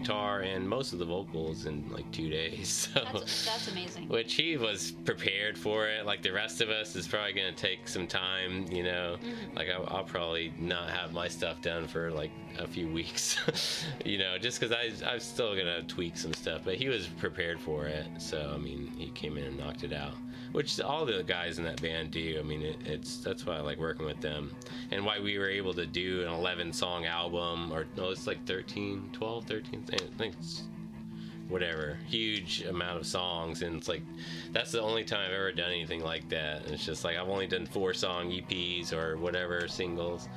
Guitar 0.00 0.40
and 0.40 0.68
most 0.68 0.92
of 0.92 0.98
the 0.98 1.04
vocals 1.04 1.66
in 1.66 1.84
like 1.90 2.10
two 2.12 2.28
days. 2.28 2.70
So, 2.90 3.00
That's 3.12 3.44
that's 3.44 3.68
amazing. 3.68 4.08
which 4.08 4.34
he 4.34 4.56
was 4.56 4.92
prepared 5.04 5.58
for 5.58 5.86
it. 5.86 6.06
Like 6.06 6.22
the 6.22 6.32
rest 6.32 6.60
of 6.60 6.70
us 6.70 6.96
is 6.96 7.06
probably 7.06 7.32
gonna 7.32 7.52
take 7.52 7.86
some 7.88 8.06
time. 8.06 8.66
You 8.70 8.84
know, 8.84 9.16
mm-hmm. 9.22 9.56
like 9.56 9.68
I'll, 9.68 9.86
I'll 9.88 10.04
probably 10.04 10.52
not 10.58 10.88
have 10.90 11.12
my 11.12 11.28
stuff 11.28 11.60
done 11.60 11.86
for 11.86 12.10
like 12.10 12.30
a 12.58 12.66
few 12.66 12.88
weeks. 12.88 13.36
you 14.04 14.18
know, 14.18 14.38
just 14.38 14.60
because 14.60 14.74
I 14.74 15.10
I'm 15.10 15.20
still 15.20 15.54
gonna 15.54 15.82
tweak 15.82 16.16
some 16.16 16.32
stuff. 16.32 16.62
But 16.64 16.76
he 16.76 16.88
was 16.88 17.06
prepared 17.06 17.60
for 17.60 17.86
it. 17.86 18.06
So 18.18 18.52
I 18.54 18.58
mean, 18.58 18.92
he 18.96 19.10
came 19.10 19.36
in 19.36 19.44
and 19.44 19.58
knocked 19.58 19.84
it 19.84 19.92
out. 19.92 20.14
Which 20.52 20.80
all 20.80 21.06
the 21.06 21.22
guys 21.22 21.58
in 21.58 21.64
that 21.64 21.80
band 21.80 22.10
do. 22.10 22.36
I 22.38 22.42
mean, 22.42 22.62
it, 22.62 22.76
it's 22.84 23.18
that's 23.18 23.46
why 23.46 23.56
I 23.56 23.60
like 23.60 23.78
working 23.78 24.04
with 24.04 24.20
them, 24.20 24.50
and 24.90 25.04
why 25.04 25.20
we 25.20 25.38
were 25.38 25.48
able 25.48 25.72
to 25.74 25.86
do 25.86 26.22
an 26.22 26.32
11 26.32 26.72
song 26.72 27.06
album, 27.06 27.72
or 27.72 27.86
no, 27.96 28.10
it's 28.10 28.26
like 28.26 28.44
13, 28.46 29.10
12, 29.12 29.44
13. 29.44 29.84
I 29.92 29.96
think 30.18 30.34
it's 30.40 30.64
whatever. 31.50 31.98
Huge 32.06 32.62
amount 32.62 32.98
of 32.98 33.06
songs 33.06 33.62
and 33.62 33.76
it's 33.76 33.88
like 33.88 34.02
that's 34.52 34.70
the 34.70 34.80
only 34.80 35.04
time 35.04 35.26
i've 35.26 35.34
ever 35.34 35.52
done 35.52 35.70
anything 35.70 36.02
like 36.02 36.28
that. 36.30 36.64
And 36.64 36.72
it's 36.72 36.86
just 36.86 37.04
like 37.04 37.16
i've 37.18 37.28
only 37.28 37.46
done 37.46 37.66
four 37.66 37.92
song 37.92 38.30
eps 38.30 38.92
or 38.92 39.18
whatever 39.18 39.68
singles. 39.68 40.28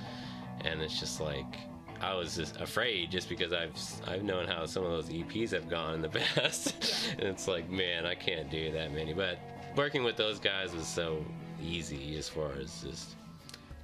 And 0.62 0.82
it's 0.82 1.00
just 1.00 1.22
like 1.22 1.56
i 2.02 2.14
was 2.14 2.36
just 2.36 2.60
afraid 2.60 3.10
just 3.12 3.30
because 3.30 3.54
i've 3.54 3.72
i've 4.08 4.24
known 4.24 4.46
how 4.46 4.66
some 4.66 4.84
of 4.84 4.92
those 4.92 5.10
eps 5.10 5.52
have 5.52 5.70
gone 5.70 5.94
in 5.96 6.02
the 6.02 6.10
past. 6.36 6.74
And 7.18 7.28
it's 7.28 7.48
like 7.48 7.70
man 7.70 8.06
i 8.06 8.16
can't 8.16 8.50
do 8.50 8.72
that 8.72 8.92
many. 8.92 9.14
But 9.14 9.38
working 9.76 10.04
with 10.04 10.18
those 10.18 10.40
guys 10.40 10.74
was 10.74 10.88
so 10.88 11.24
easy 11.62 12.18
as 12.18 12.30
far 12.30 12.52
as 12.54 12.84
just 12.84 13.16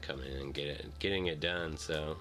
coming 0.02 0.32
in 0.32 0.38
and 0.38 0.54
get 0.54 0.67
it, 0.67 0.86
getting 0.99 1.28
it 1.28 1.39
done 1.39 1.78
so 1.78 2.17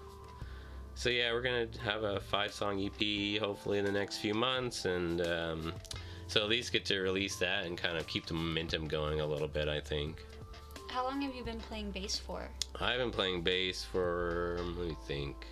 so 0.98 1.10
yeah, 1.10 1.32
we're 1.32 1.42
gonna 1.42 1.68
have 1.84 2.02
a 2.02 2.18
five-song 2.18 2.84
EP 2.84 3.40
hopefully 3.40 3.78
in 3.78 3.84
the 3.84 3.92
next 3.92 4.18
few 4.18 4.34
months, 4.34 4.84
and 4.84 5.20
um, 5.24 5.72
so 6.26 6.42
at 6.42 6.48
least 6.48 6.72
get 6.72 6.84
to 6.86 6.98
release 6.98 7.36
that 7.36 7.66
and 7.66 7.78
kind 7.78 7.96
of 7.96 8.04
keep 8.08 8.26
the 8.26 8.34
momentum 8.34 8.88
going 8.88 9.20
a 9.20 9.26
little 9.26 9.46
bit. 9.46 9.68
I 9.68 9.78
think 9.78 10.26
How 10.90 11.04
long 11.04 11.22
have 11.22 11.36
you 11.36 11.44
been 11.44 11.60
playing 11.60 11.92
bass 11.92 12.18
for? 12.18 12.48
I've 12.80 12.98
been 12.98 13.12
playing 13.12 13.42
bass 13.42 13.84
for 13.84 14.58
let 14.60 14.88
me 14.88 14.96
think. 15.06 15.46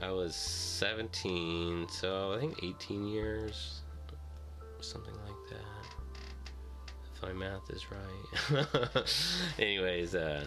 I 0.00 0.12
was 0.12 0.34
17, 0.34 1.86
so 1.90 2.32
I 2.32 2.40
think 2.40 2.64
18 2.64 3.06
years, 3.06 3.82
something 4.80 5.12
like 5.12 5.50
that. 5.50 5.97
If 7.18 7.24
my 7.24 7.32
math 7.32 7.68
is 7.70 7.86
right. 7.90 9.04
Anyways, 9.58 10.14
uh, 10.14 10.46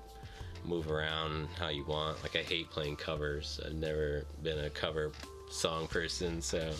move 0.65 0.91
around 0.91 1.49
how 1.59 1.69
you 1.69 1.85
want. 1.85 2.23
Like 2.23 2.37
I 2.37 2.43
hate 2.43 2.71
playing 2.71 2.97
covers. 2.97 3.61
I've 3.65 3.75
never 3.75 4.25
been 4.43 4.59
a 4.59 4.71
cover 4.71 5.13
song 5.51 5.87
person, 5.87 6.41
so 6.41 6.73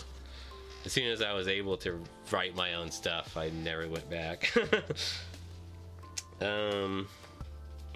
as 0.85 0.91
soon 0.91 1.11
as 1.11 1.21
I 1.21 1.33
was 1.33 1.47
able 1.47 1.77
to 1.77 1.99
write 2.31 2.55
my 2.55 2.75
own 2.75 2.91
stuff, 2.91 3.35
I 3.37 3.49
never 3.49 3.87
went 3.87 4.09
back. 4.09 4.55
um, 6.41 7.07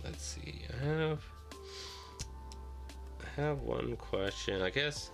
let's 0.03 0.23
see. 0.23 0.61
I 0.73 0.85
have 0.85 1.23
I 3.21 3.41
have 3.41 3.59
one 3.59 3.95
question. 3.95 4.61
I 4.61 4.69
guess 4.69 5.11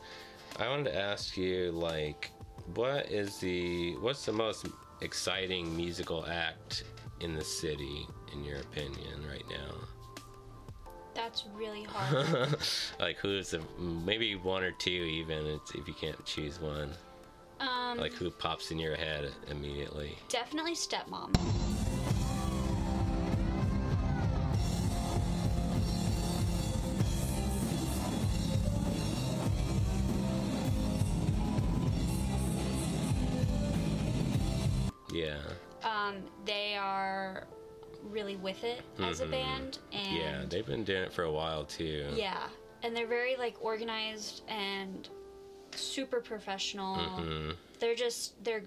I 0.57 0.69
wanted 0.69 0.85
to 0.85 0.97
ask 0.97 1.35
you 1.35 1.71
like 1.71 2.31
what 2.73 3.11
is 3.11 3.37
the 3.37 3.95
what's 3.97 4.25
the 4.25 4.31
most 4.31 4.67
exciting 5.01 5.75
musical 5.75 6.25
act 6.25 6.85
in 7.19 7.35
the 7.35 7.43
city 7.43 8.07
in 8.33 8.43
your 8.43 8.57
opinion 8.59 9.25
right 9.29 9.43
now? 9.49 9.75
That's 11.15 11.45
really 11.55 11.83
hard. 11.89 12.57
like 12.99 13.17
who's 13.17 13.51
the, 13.51 13.61
maybe 13.79 14.35
one 14.35 14.63
or 14.63 14.71
two 14.71 14.89
even 14.91 15.59
if 15.73 15.87
you 15.87 15.93
can't 15.93 16.23
choose 16.25 16.59
one 16.59 16.91
um, 17.59 17.97
like 17.97 18.11
who 18.13 18.29
pops 18.29 18.71
in 18.71 18.79
your 18.79 18.95
head 18.95 19.31
immediately 19.49 20.17
definitely 20.29 20.75
stepmom. 20.75 21.33
Really 38.15 38.37
with 38.37 38.63
it 38.63 38.81
as 39.03 39.19
a 39.19 39.25
Mhm. 39.25 39.31
band, 39.31 39.79
and 39.91 40.17
yeah 40.17 40.45
they've 40.49 40.65
been 40.65 40.83
doing 40.85 41.03
it 41.03 41.13
for 41.13 41.23
a 41.23 41.31
while 41.31 41.65
too 41.65 42.07
yeah, 42.15 42.47
and 42.81 42.95
they're 42.95 43.05
very 43.21 43.35
like 43.35 43.55
organized 43.61 44.41
and 44.47 45.09
super 45.75 46.21
professional. 46.21 46.95
hmm 46.95 47.51
They're 47.79 47.95
just 48.07 48.41
they're 48.43 48.63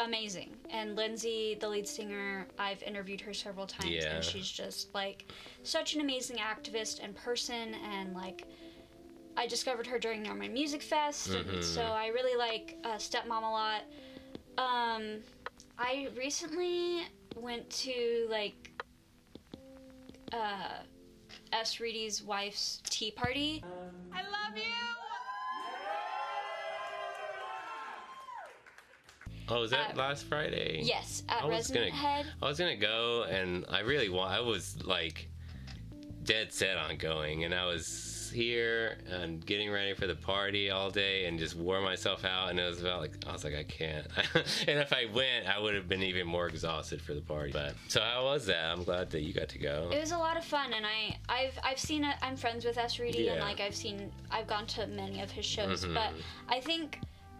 amazing. 0.00 0.56
And 0.70 0.96
Lindsay, 0.96 1.56
the 1.60 1.68
lead 1.68 1.86
singer, 1.88 2.46
I've 2.58 2.82
interviewed 2.82 3.20
her 3.22 3.32
several 3.32 3.66
times, 3.66 3.90
Yeah. 3.90 4.16
and 4.16 4.24
she's 4.24 4.50
just 4.50 4.92
like 4.94 5.30
such 5.62 5.94
an 5.94 6.00
amazing 6.00 6.36
activist 6.38 7.02
and 7.02 7.14
person, 7.14 7.74
and 7.74 8.14
like. 8.14 8.44
I 9.36 9.46
discovered 9.46 9.86
her 9.86 10.00
during 10.00 10.24
Norman 10.24 10.52
Music 10.52 10.82
Fest, 10.82 11.30
Mhm. 11.30 11.48
and 11.48 11.64
so 11.64 11.82
I 11.82 12.08
really 12.08 12.36
like 12.36 12.76
uh, 12.82 12.96
Stepmom 12.96 13.44
a 13.44 13.52
lot. 13.60 13.82
Um, 14.58 15.22
I 15.78 16.08
recently 16.16 17.04
went 17.36 17.70
to 17.86 18.26
like 18.30 18.67
uh, 20.32 20.82
S. 21.52 21.80
Reedy's 21.80 22.22
wife's 22.22 22.80
tea 22.88 23.10
party. 23.10 23.64
I 24.12 24.22
love 24.22 24.56
you. 24.56 24.62
oh 29.50 29.60
was 29.60 29.70
that 29.70 29.94
Uh, 29.94 29.96
last 29.98 30.24
friday 30.26 30.80
Yes, 30.82 31.22
at 31.28 31.42
I 31.42 31.46
was 31.46 31.70
gonna- 31.70 31.90
Head. 31.90 32.26
i 32.42 32.46
was 32.46 32.58
gonna 32.58 32.76
go 32.76 33.22
and 33.24 33.64
i 33.70 33.80
really 33.80 34.10
want 34.10 34.30
i 34.30 34.40
was 34.40 34.76
like 34.84 35.30
dead 36.24 36.52
set 36.52 36.76
on 36.76 36.98
going 36.98 37.44
and 37.44 37.54
i 37.54 37.64
was 37.64 37.86
here 38.30 38.98
and 39.10 39.44
getting 39.44 39.70
ready 39.70 39.94
for 39.94 40.06
the 40.06 40.14
party 40.14 40.70
all 40.70 40.90
day 40.90 41.26
and 41.26 41.38
just 41.38 41.54
wore 41.56 41.80
myself 41.80 42.24
out. 42.24 42.50
And 42.50 42.58
it 42.60 42.66
was 42.66 42.80
about 42.80 43.00
like 43.00 43.12
i 43.26 43.32
was 43.32 43.44
like 43.44 43.54
i 43.54 43.64
can't. 43.64 44.06
And 44.68 44.78
if 44.78 44.92
i 44.92 45.06
went 45.12 45.46
i 45.48 45.58
would 45.58 45.74
have 45.74 45.88
been 45.88 46.02
even 46.02 46.26
more 46.26 46.46
exhausted 46.48 47.00
for 47.00 47.14
the 47.14 47.20
party. 47.20 47.52
But 47.52 47.74
so 47.88 48.00
how 48.00 48.24
was 48.24 48.46
that? 48.46 48.64
I'm 48.64 48.84
glad 48.84 49.10
that 49.10 49.22
you 49.22 49.32
got 49.32 49.48
to 49.50 49.58
go. 49.58 49.90
It 49.92 50.00
was 50.00 50.12
a 50.12 50.18
lot 50.18 50.36
of 50.36 50.44
fun, 50.44 50.72
and 50.72 50.84
I 50.86 51.16
I've 51.28 51.58
I've 51.64 51.78
seen. 51.78 52.06
I'm 52.22 52.36
friends 52.36 52.64
with 52.64 52.78
S. 52.78 52.98
Reedy, 52.98 53.28
and 53.28 53.40
like 53.40 53.60
I've 53.60 53.74
seen 53.74 54.10
I've 54.30 54.46
gone 54.46 54.66
to 54.68 54.86
many 54.86 55.20
of 55.20 55.30
his 55.30 55.44
shows, 55.46 55.84
Mhm. 55.84 55.94
but 55.94 56.12
I 56.48 56.60
think 56.60 56.98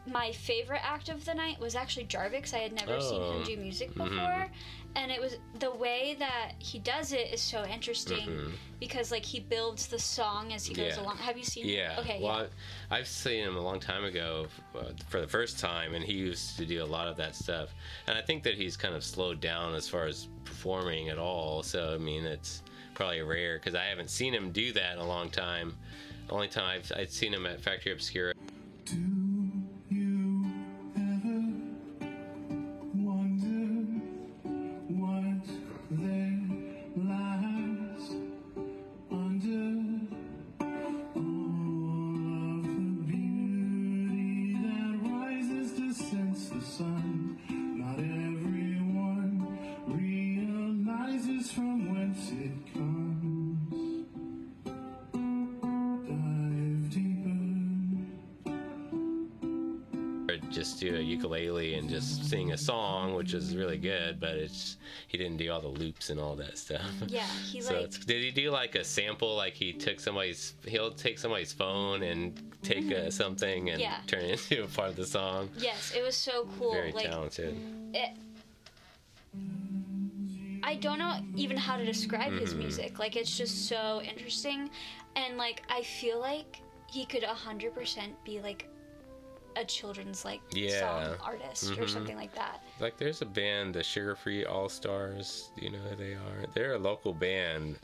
my 0.09 0.33
favorite 0.33 0.81
act 0.85 1.09
of 1.09 1.25
the 1.25 1.35
night 1.35 1.59
was 1.61 1.75
actually 1.75 2.07
Jarvix. 2.07 2.55
I 2.55 2.59
had 2.59 2.73
never 2.73 3.01
seen 3.01 3.21
Oh. 3.21 3.33
him 3.39 3.45
do 3.45 3.57
music 3.57 3.91
Mhm. 3.95 4.09
before, 4.11 4.51
and 4.97 5.13
it 5.13 5.21
was 5.21 5.37
the 5.59 5.71
way 5.71 6.15
that 6.19 6.53
he 6.59 6.79
does 6.79 7.13
it 7.13 7.33
is 7.33 7.41
so 7.43 7.65
interesting 7.67 8.27
Mhm. 8.29 8.53
because 8.81 9.11
like 9.11 9.25
he 9.25 9.41
builds 9.41 9.87
the 9.89 9.99
song 9.99 10.53
as 10.53 10.67
he 10.67 10.75
goes 10.75 10.97
Yeah. 10.97 11.03
along. 11.03 11.19
Have 11.19 11.37
you 11.37 11.45
seen? 11.45 11.67
Yeah. 11.69 11.97
Okay. 12.01 12.21
Well, 12.23 12.43
yeah. 12.43 12.47
I- 12.91 12.99
I've 12.99 13.09
seen 13.09 13.45
him 13.45 13.57
a 13.57 13.61
long 13.61 13.81
time 13.81 14.05
ago 14.05 14.49
uh, 14.75 14.85
for 15.09 15.21
the 15.21 15.29
first 15.29 15.59
time, 15.59 15.95
and 15.95 16.05
he 16.05 16.15
used 16.15 16.57
to 16.57 16.65
do 16.67 16.83
a 16.83 16.87
lot 16.87 17.09
of 17.09 17.17
that 17.17 17.35
stuff. 17.37 17.75
And 18.07 18.17
I 18.17 18.23
think 18.23 18.43
that 18.45 18.55
he's 18.55 18.77
kind 18.77 18.95
of 18.95 19.05
slowed 19.05 19.41
down 19.41 19.75
as 19.75 19.89
far 19.89 20.07
as 20.07 20.29
performing 20.45 21.09
at 21.09 21.19
all. 21.19 21.63
So 21.63 21.95
I 21.95 21.99
mean, 21.99 22.25
it's 22.25 22.63
probably 22.95 23.21
rare 23.23 23.59
because 23.59 23.75
I 23.75 23.85
haven't 23.85 24.11
seen 24.11 24.35
him 24.35 24.51
do 24.53 24.73
that 24.73 24.93
in 24.95 24.99
a 24.99 25.07
long 25.07 25.31
time. 25.31 25.77
The 26.27 26.33
only 26.35 26.49
time 26.49 26.81
I've, 26.81 26.93
I've 26.95 27.11
seen 27.11 27.33
him 27.33 27.47
at 27.47 27.61
Factory 27.61 27.93
Obscura. 27.93 28.35
Do 28.85 28.97
which 63.29 63.35
is 63.35 63.55
really 63.55 63.77
good, 63.77 64.19
but 64.19 64.31
it's 64.37 64.79
he 65.07 65.19
didn't 65.19 65.37
do 65.37 65.53
all 65.53 65.61
the 65.61 65.69
loops 65.69 66.09
and 66.09 66.19
all 66.19 66.35
that 66.37 66.57
stuff. 66.57 66.81
yeah. 67.09 67.27
He 67.27 67.61
So 67.61 67.75
like 67.75 67.85
it's, 67.85 67.99
did 67.99 68.23
he 68.23 68.31
do 68.31 68.51
like 68.51 68.75
a 68.75 68.83
sample? 68.85 69.37
Like 69.37 69.53
he 69.53 69.75
took 69.75 70.01
somebody's, 70.01 70.55
he'll 70.65 70.93
take 70.93 71.19
somebody's 71.19 71.53
phone 71.53 72.03
and 72.03 72.41
take 72.63 72.91
uh, 72.91 73.11
something 73.11 73.69
and 73.71 73.79
Mm-hmm. 73.83 73.93
Yeah. 73.93 73.99
turn 74.07 74.21
it 74.25 74.31
into 74.51 74.65
a 74.65 74.67
part 74.69 74.89
of 74.89 74.97
the 74.97 75.05
song. 75.07 75.51
yes, 75.59 75.93
it 75.95 76.03
was 76.03 76.17
so 76.17 76.49
cool. 76.59 76.73
Very 76.73 76.93
like 76.93 77.11
talented. 77.11 77.55
it, 77.93 78.11
I 80.63 80.77
don't 80.77 80.99
know 80.99 81.19
even 81.37 81.57
how 81.59 81.77
to 81.77 81.85
describe 81.85 82.33
his 82.33 82.51
Mm-hmm. 82.51 82.59
music. 82.61 82.99
Like 82.99 83.15
it's 83.17 83.37
just 83.37 83.69
so 83.69 84.01
interesting, 84.03 84.71
and 85.17 85.37
like 85.37 85.63
I 85.71 85.83
feel 85.83 86.19
like 86.19 86.61
he 86.91 87.05
could 87.05 87.23
hundred 87.25 87.75
percent 87.75 88.13
be 88.25 88.41
like 88.41 88.69
a 89.59 89.65
children's 89.65 90.25
like 90.25 90.41
Yeah. 90.53 90.81
song 90.81 91.17
artist 91.21 91.73
or 91.73 91.83
Mhm. 91.85 91.91
something 91.91 92.17
like 92.17 92.35
that. 92.35 92.63
Like 92.81 92.97
there's 92.97 93.23
a 93.23 93.27
band, 93.27 93.75
the 93.75 93.83
Sugar 93.83 94.15
Free 94.15 94.45
All 94.45 94.69
Stars. 94.69 95.51
You 95.57 95.71
know 95.71 95.79
who 95.79 95.97
they 95.97 96.15
are? 96.15 96.47
They're 96.55 96.75
a 96.75 96.79
local 96.79 97.13
band, 97.13 97.79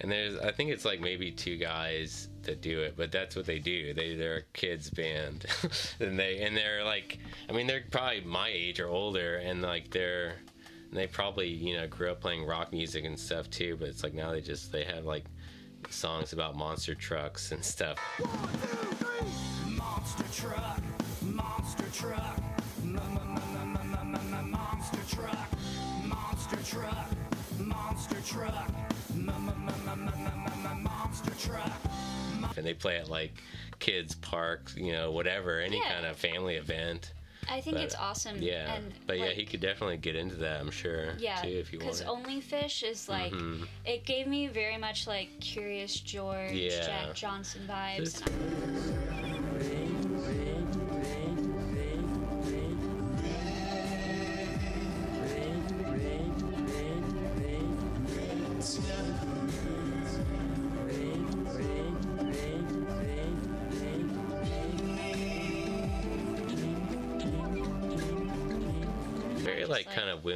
and 0.00 0.10
there's 0.10 0.36
I 0.38 0.52
think 0.52 0.70
it's 0.70 0.84
like 0.84 1.00
maybe 1.00 1.30
two 1.32 1.56
guys 1.56 2.28
that 2.42 2.60
do 2.60 2.80
it, 2.80 2.94
but 2.96 3.10
that's 3.10 3.36
what 3.36 3.46
they 3.46 3.58
do. 3.58 3.94
They 3.94 4.14
they're 4.14 4.38
a 4.38 4.42
kids 4.52 4.90
band, 4.90 5.46
and 6.00 6.18
they 6.18 6.40
and 6.42 6.56
they're 6.56 6.84
like 6.84 7.18
I 7.48 7.52
mean 7.52 7.66
they're 7.66 7.84
probably 7.90 8.20
my 8.22 8.48
age 8.48 8.80
or 8.80 8.88
older, 8.88 9.36
and 9.36 9.62
like 9.62 9.90
they're 9.90 10.36
and 10.90 10.92
they 11.00 11.06
probably 11.06 11.48
you 11.48 11.74
know 11.76 11.86
grew 11.86 12.10
up 12.10 12.20
playing 12.20 12.44
rock 12.44 12.70
music 12.72 13.04
and 13.04 13.18
stuff 13.18 13.48
too. 13.50 13.76
But 13.78 13.88
it's 13.88 14.02
like 14.02 14.14
now 14.14 14.30
they 14.32 14.40
just 14.42 14.70
they 14.72 14.84
have 14.84 15.04
like 15.04 15.24
songs 15.90 16.32
about 16.32 16.56
monster 16.56 16.94
trucks 16.94 17.52
and 17.52 17.64
stuff. 17.64 17.98
Monster 19.66 20.24
truck, 20.40 20.78
monster 21.26 21.84
truck, 21.92 22.40
monster 23.62 24.98
truck, 25.08 25.48
monster 26.06 26.56
truck, 26.64 27.08
monster 27.58 28.20
truck, 28.26 28.68
M- 29.14 29.28
m- 29.28 29.48
m- 29.48 29.68
m- 29.88 30.08
m- 30.08 30.08
m- 30.08 30.66
m- 30.66 30.82
monster 30.82 31.30
truck. 31.38 31.70
and 32.56 32.66
they 32.66 32.74
play 32.74 32.98
at 32.98 33.08
like 33.08 33.32
kids 33.78 34.14
parks, 34.16 34.76
you 34.76 34.92
know, 34.92 35.10
whatever, 35.12 35.60
any 35.60 35.78
Yeah. 35.78 35.92
kind 35.94 36.06
of 36.06 36.16
family 36.16 36.56
event. 36.56 37.12
I 37.50 37.60
think 37.60 37.76
But, 37.76 37.84
it's 37.84 37.94
awesome. 37.94 38.36
Yeah, 38.40 38.74
and, 38.74 38.92
but 39.06 39.18
yeah, 39.18 39.30
he 39.30 39.44
could 39.44 39.60
definitely 39.60 39.96
get 39.98 40.16
into 40.16 40.36
that. 40.36 40.60
I'm 40.60 40.70
sure. 40.70 41.14
Yeah, 41.18 41.36
too, 41.42 41.48
if 41.48 41.72
you 41.72 41.78
because. 41.78 42.02
Only 42.02 42.40
Fish 42.40 42.82
is 42.82 43.08
like 43.08 43.32
Mhm. 43.32 43.66
it 43.84 44.04
gave 44.04 44.26
me 44.26 44.46
very 44.46 44.76
much 44.76 45.06
like 45.06 45.28
Curious 45.40 45.98
George, 46.00 46.52
Yeah. 46.52 46.86
Jack 46.86 47.14
Johnson 47.14 47.62
vibes. 47.68 47.98
This- 47.98 48.22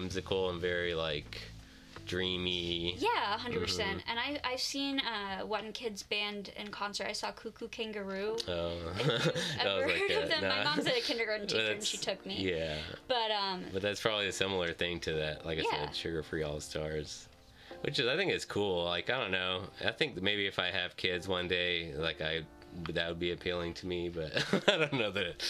whimsical 0.09 0.49
and 0.49 0.59
very 0.61 0.95
like 0.95 1.39
dreamy. 2.07 2.95
Yeah, 2.99 3.31
100 3.33 3.61
percent. 3.61 3.99
Mm-hmm. 4.01 4.11
And 4.11 4.19
I 4.19 4.41
I've 4.53 4.61
seen 4.61 5.01
uh, 5.01 5.45
one 5.45 5.73
kids 5.73 6.03
band 6.03 6.51
in 6.57 6.69
concert. 6.69 7.07
I 7.09 7.13
saw 7.13 7.31
Koo 7.33 7.51
Koo 7.51 7.69
Kanga 7.69 8.03
Roo. 8.03 8.37
Oh, 8.49 8.73
I've 8.99 9.07
was 9.07 9.87
like 9.87 9.99
heard 9.99 10.11
a- 10.13 10.23
of 10.23 10.29
them. 10.31 10.43
My 10.49 10.65
mom's 10.65 10.87
a 10.87 10.93
kindergarten 11.03 11.47
teacher 11.47 11.73
and 11.73 11.85
she 11.85 11.99
took 11.99 12.25
me. 12.25 12.37
Yeah, 12.55 12.77
But 13.07 13.31
um, 13.31 13.65
but 13.73 13.83
that's 13.83 14.01
probably 14.01 14.29
a 14.29 14.33
similar 14.33 14.73
thing 14.73 14.99
to 15.01 15.13
that. 15.15 15.45
Like 15.45 15.59
I 15.59 15.63
Yeah. 15.71 15.87
said, 15.87 15.95
Sugar 15.97 16.23
Free 16.23 16.43
All 16.43 16.61
Stars, 16.61 17.29
which 17.83 17.99
is 17.99 18.07
I 18.07 18.17
think 18.17 18.33
is 18.33 18.47
cool. 18.47 18.85
Like 18.85 19.11
I 19.11 19.21
don't 19.21 19.31
know. 19.33 19.65
I 19.85 19.91
think 19.91 20.21
maybe 20.23 20.47
if 20.47 20.59
I 20.59 20.71
have 20.71 20.97
kids 20.97 21.29
one 21.29 21.49
day, 21.49 21.93
like 21.95 22.23
I 22.23 22.41
that 22.93 23.09
would 23.11 23.19
be 23.21 23.33
appealing 23.33 23.75
to 23.75 23.87
me. 23.87 24.09
But 24.09 24.33
I 24.69 24.79
don't 24.79 24.95
know 24.95 25.11
that. 25.11 25.45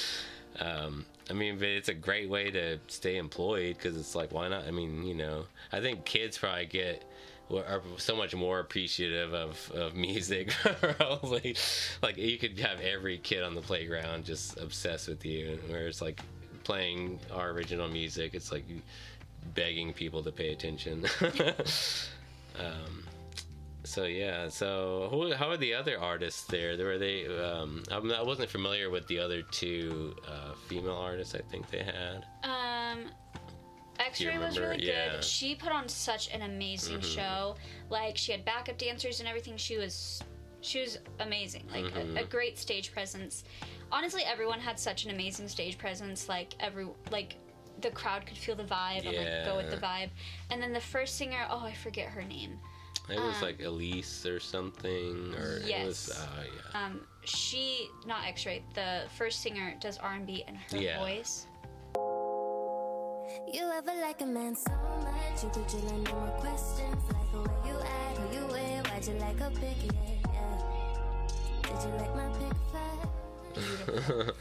Um, 0.61 1.05
I 1.31 1.33
mean, 1.35 1.59
but 1.59 1.69
it's 1.69 1.89
a 1.89 1.95
great 1.95 2.29
way 2.29 2.51
to 2.51 2.79
stay 2.87 3.17
employed 3.17 3.77
because 3.77 3.97
it's 3.97 4.15
like, 4.15 4.33
why 4.33 4.49
not? 4.49 4.67
I 4.67 4.71
mean, 4.71 5.05
you 5.05 5.15
know, 5.15 5.45
I 5.73 5.81
think 5.81 6.05
kids 6.05 6.39
probably 6.39 6.67
get 6.67 7.05
are 7.51 7.83
so 7.97 8.15
much 8.15 8.35
more 8.35 8.61
appreciative 8.61 9.33
of, 9.33 9.71
of 9.73 9.95
music. 9.95 10.51
Probably, 10.81 11.57
like 12.03 12.17
you 12.19 12.37
could 12.39 12.59
have 12.59 12.81
every 12.81 13.19
kid 13.19 13.43
on 13.43 13.55
the 13.55 13.63
playground 13.63 14.25
just 14.25 14.59
obsessed 14.59 15.09
with 15.09 15.25
you, 15.25 15.59
whereas 15.69 16.03
like 16.03 16.21
playing 16.65 17.19
our 17.33 17.51
original 17.51 17.89
music, 17.89 18.35
it's 18.35 18.53
like 18.53 18.65
begging 19.55 19.93
people 19.93 20.23
to 20.23 20.33
pay 20.33 20.53
attention. 20.53 21.07
um, 22.59 23.05
so 23.89 24.05
yeah, 24.05 24.49
so 24.49 25.09
who, 25.11 25.33
how 25.33 25.49
are 25.51 25.57
the 25.57 25.75
other 25.75 25.99
artists 25.99 26.45
there? 26.45 26.77
Were 26.77 26.99
they? 26.99 27.27
Um, 27.27 27.83
I 27.91 28.23
wasn't 28.23 28.51
familiar 28.51 28.91
with 28.91 29.07
the 29.09 29.19
other 29.19 29.43
two 29.43 30.15
uh, 30.27 30.53
female 30.69 30.97
artists. 30.97 31.35
I 31.35 31.41
think 31.51 31.71
they 31.71 31.83
had. 31.83 32.25
um, 32.45 33.07
X-Ray 34.01 34.39
was 34.39 34.59
really 34.59 34.85
Yeah. 34.87 34.93
Mm-hmm. 34.93 35.15
good. 35.17 35.25
She 35.25 35.55
put 35.57 35.73
on 35.73 35.89
such 35.89 36.33
an 36.33 36.43
amazing 36.43 37.01
show. 37.01 37.57
Like 37.91 38.17
she 38.17 38.31
had 38.33 38.45
backup 38.45 38.79
dancers 38.79 39.19
and 39.21 39.29
everything. 39.29 39.57
She 39.57 39.77
was 39.77 40.23
she 40.61 40.81
was 40.81 40.99
amazing. 41.21 41.65
Like 41.73 41.85
a, 41.97 42.01
a 42.01 42.05
Mm-hmm. 42.05 42.29
great 42.31 42.59
stage 42.59 42.93
presence. 42.93 43.45
Honestly, 43.91 44.23
everyone 44.25 44.61
had 44.61 44.79
such 44.79 45.05
an 45.05 45.11
amazing 45.11 45.49
stage 45.49 45.79
presence. 45.79 46.29
Like 46.29 46.55
every 46.61 46.87
like 47.11 47.37
the 47.81 47.91
crowd 47.91 48.27
could 48.27 48.37
feel 48.39 48.55
the 48.57 48.65
vibe 48.65 49.07
and 49.07 49.17
like 49.17 49.45
go 49.45 49.57
with 49.57 49.71
the 49.71 49.77
vibe. 49.77 50.11
And 50.51 50.63
then 50.63 50.73
the 50.73 50.81
first 50.81 51.17
singer, 51.17 51.47
oh, 51.51 51.65
I 51.65 51.73
forget 51.75 52.09
her 52.09 52.23
name. 52.23 52.59
It 53.11 53.19
was 53.21 53.37
Um, 53.37 53.43
like 53.43 53.63
Elise 53.63 54.27
or 54.27 54.39
something, 54.41 55.35
or 55.35 55.59
it 55.65 55.87
was. 55.87 56.11
Uh, 56.11 56.45
yeah. 56.45 56.85
Um, 56.87 57.07
she 57.25 57.89
not 58.07 58.27
X-Ray. 58.27 58.63
The 58.75 59.03
first 59.17 59.41
singer 59.43 59.75
does 59.81 59.97
R&B, 59.99 60.45
and 60.47 60.57
her 60.57 60.77
Yeah. 60.77 60.99
voice. 61.01 61.47
You 63.53 63.63
ever 63.71 63.95
like 64.01 64.21
a 64.21 64.27
man 64.27 64.55
so 64.57 64.73
much 64.73 65.43
you 65.43 65.51
could 65.51 65.67
drill 65.69 65.89
in 65.89 66.03
no 66.05 66.13
more 66.13 66.39
questions 66.41 67.03
like 67.13 67.31
the 67.33 67.41
way 67.41 67.71
you 67.71 67.79
act, 67.81 68.19
who 68.19 68.37
you 68.37 68.47
with, 68.47 68.89
why'd 68.91 69.07
you 69.07 69.15
like 69.15 69.41
a 69.41 69.51
pick, 69.51 69.77
yeah, 69.85 70.33
yeah. 70.33 71.27
Did 71.63 71.83
you 71.85 71.97
like 71.97 72.15
my 72.17 72.29
pick 72.39 72.57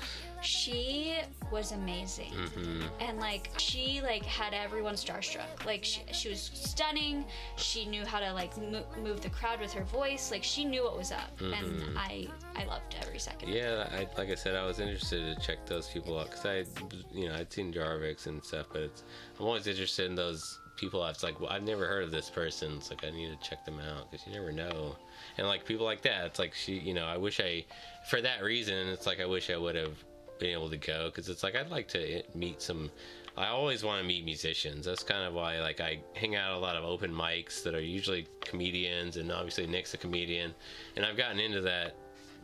She 0.41 1.15
was 1.51 1.71
amazing. 1.71 2.31
Mm-hmm. 2.31 2.83
and 2.99 3.19
like 3.19 3.49
she 3.57 4.01
like 4.01 4.23
had 4.23 4.53
everyone 4.53 4.93
starstruck 4.93 5.65
like 5.65 5.83
she, 5.83 6.01
she 6.11 6.29
was 6.29 6.51
stunning 6.53 7.25
she 7.55 7.85
knew 7.85 8.05
how 8.05 8.19
to 8.19 8.31
like 8.33 8.55
mo- 8.57 8.85
move 9.01 9.21
the 9.21 9.29
crowd 9.29 9.59
with 9.59 9.73
her 9.73 9.83
voice 9.85 10.29
like 10.29 10.43
she 10.43 10.63
knew 10.63 10.83
what 10.83 10.95
was 10.97 11.11
up 11.11 11.31
and 11.41 11.83
i 11.97 12.27
i 12.55 12.65
loved 12.65 12.95
every 13.01 13.17
second 13.19 13.49
of 13.49 13.55
it. 13.55 13.57
Yeah, 13.57 13.87
I, 13.91 14.07
like 14.19 14.29
I 14.29 14.35
said, 14.35 14.55
I 14.55 14.65
was 14.65 14.79
interested 14.79 15.35
to 15.35 15.45
check 15.45 15.65
those 15.65 15.87
people 15.87 16.19
out 16.19 16.29
because 16.29 16.45
I, 16.45 16.65
you 17.11 17.27
know, 17.27 17.35
I'd 17.35 17.51
seen 17.51 17.73
Jarvix 17.73 18.27
and 18.27 18.43
stuff, 18.43 18.67
but 18.71 18.83
it's, 18.83 19.03
I'm 19.39 19.45
always 19.45 19.67
interested 19.67 20.05
in 20.09 20.15
those 20.15 20.59
people. 20.75 21.05
It's 21.05 21.23
like 21.23 21.39
well, 21.39 21.49
I've 21.49 21.63
never 21.63 21.87
heard 21.87 22.03
of 22.03 22.11
this 22.11 22.29
person. 22.29 22.73
It's 22.77 22.89
like 22.89 23.03
I 23.03 23.09
need 23.09 23.29
to 23.29 23.49
check 23.49 23.65
them 23.65 23.79
out 23.79 24.11
because 24.11 24.25
you 24.27 24.33
never 24.33 24.51
know. 24.51 24.95
And 25.37 25.47
like 25.47 25.65
people 25.65 25.85
like 25.85 26.01
that, 26.03 26.25
it's 26.25 26.39
like 26.39 26.53
she, 26.53 26.73
you 26.79 26.93
know, 26.93 27.05
I 27.05 27.17
wish 27.17 27.39
I, 27.39 27.65
for 28.09 28.21
that 28.21 28.43
reason, 28.43 28.87
it's 28.89 29.05
like 29.05 29.19
I 29.19 29.25
wish 29.25 29.49
I 29.49 29.57
would 29.57 29.75
have 29.75 30.03
been 30.39 30.51
able 30.51 30.69
to 30.69 30.77
go 30.77 31.05
because 31.07 31.29
it's 31.29 31.43
like 31.43 31.55
I'd 31.55 31.69
like 31.71 31.87
to 31.89 32.21
meet 32.35 32.61
some. 32.61 32.91
I 33.35 33.47
always 33.47 33.83
want 33.83 34.01
to 34.01 34.07
meet 34.07 34.25
musicians. 34.25 34.85
That's 34.85 35.03
kind 35.03 35.23
of 35.23 35.33
why 35.33 35.59
like 35.59 35.79
I 35.79 35.99
hang 36.15 36.35
out 36.35 36.53
a 36.53 36.57
lot 36.57 36.75
of 36.75 36.83
open 36.83 37.11
mics 37.11 37.61
that 37.63 37.75
are 37.75 37.81
usually 37.81 38.27
comedians, 38.41 39.17
and 39.17 39.31
obviously 39.31 39.67
Nick's 39.67 39.93
a 39.93 39.97
comedian, 39.97 40.53
and 40.95 41.05
I've 41.05 41.17
gotten 41.17 41.39
into 41.39 41.61
that 41.61 41.95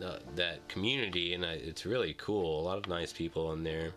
uh, 0.04 0.18
that 0.36 0.68
community, 0.70 1.34
and 1.34 1.46
I, 1.46 1.54
it's 1.54 1.86
really 1.86 2.14
cool. 2.18 2.62
A 2.62 2.64
lot 2.64 2.78
of 2.78 2.88
nice 2.88 3.14
people 3.14 3.54
in 3.54 3.64
there. 3.64 3.92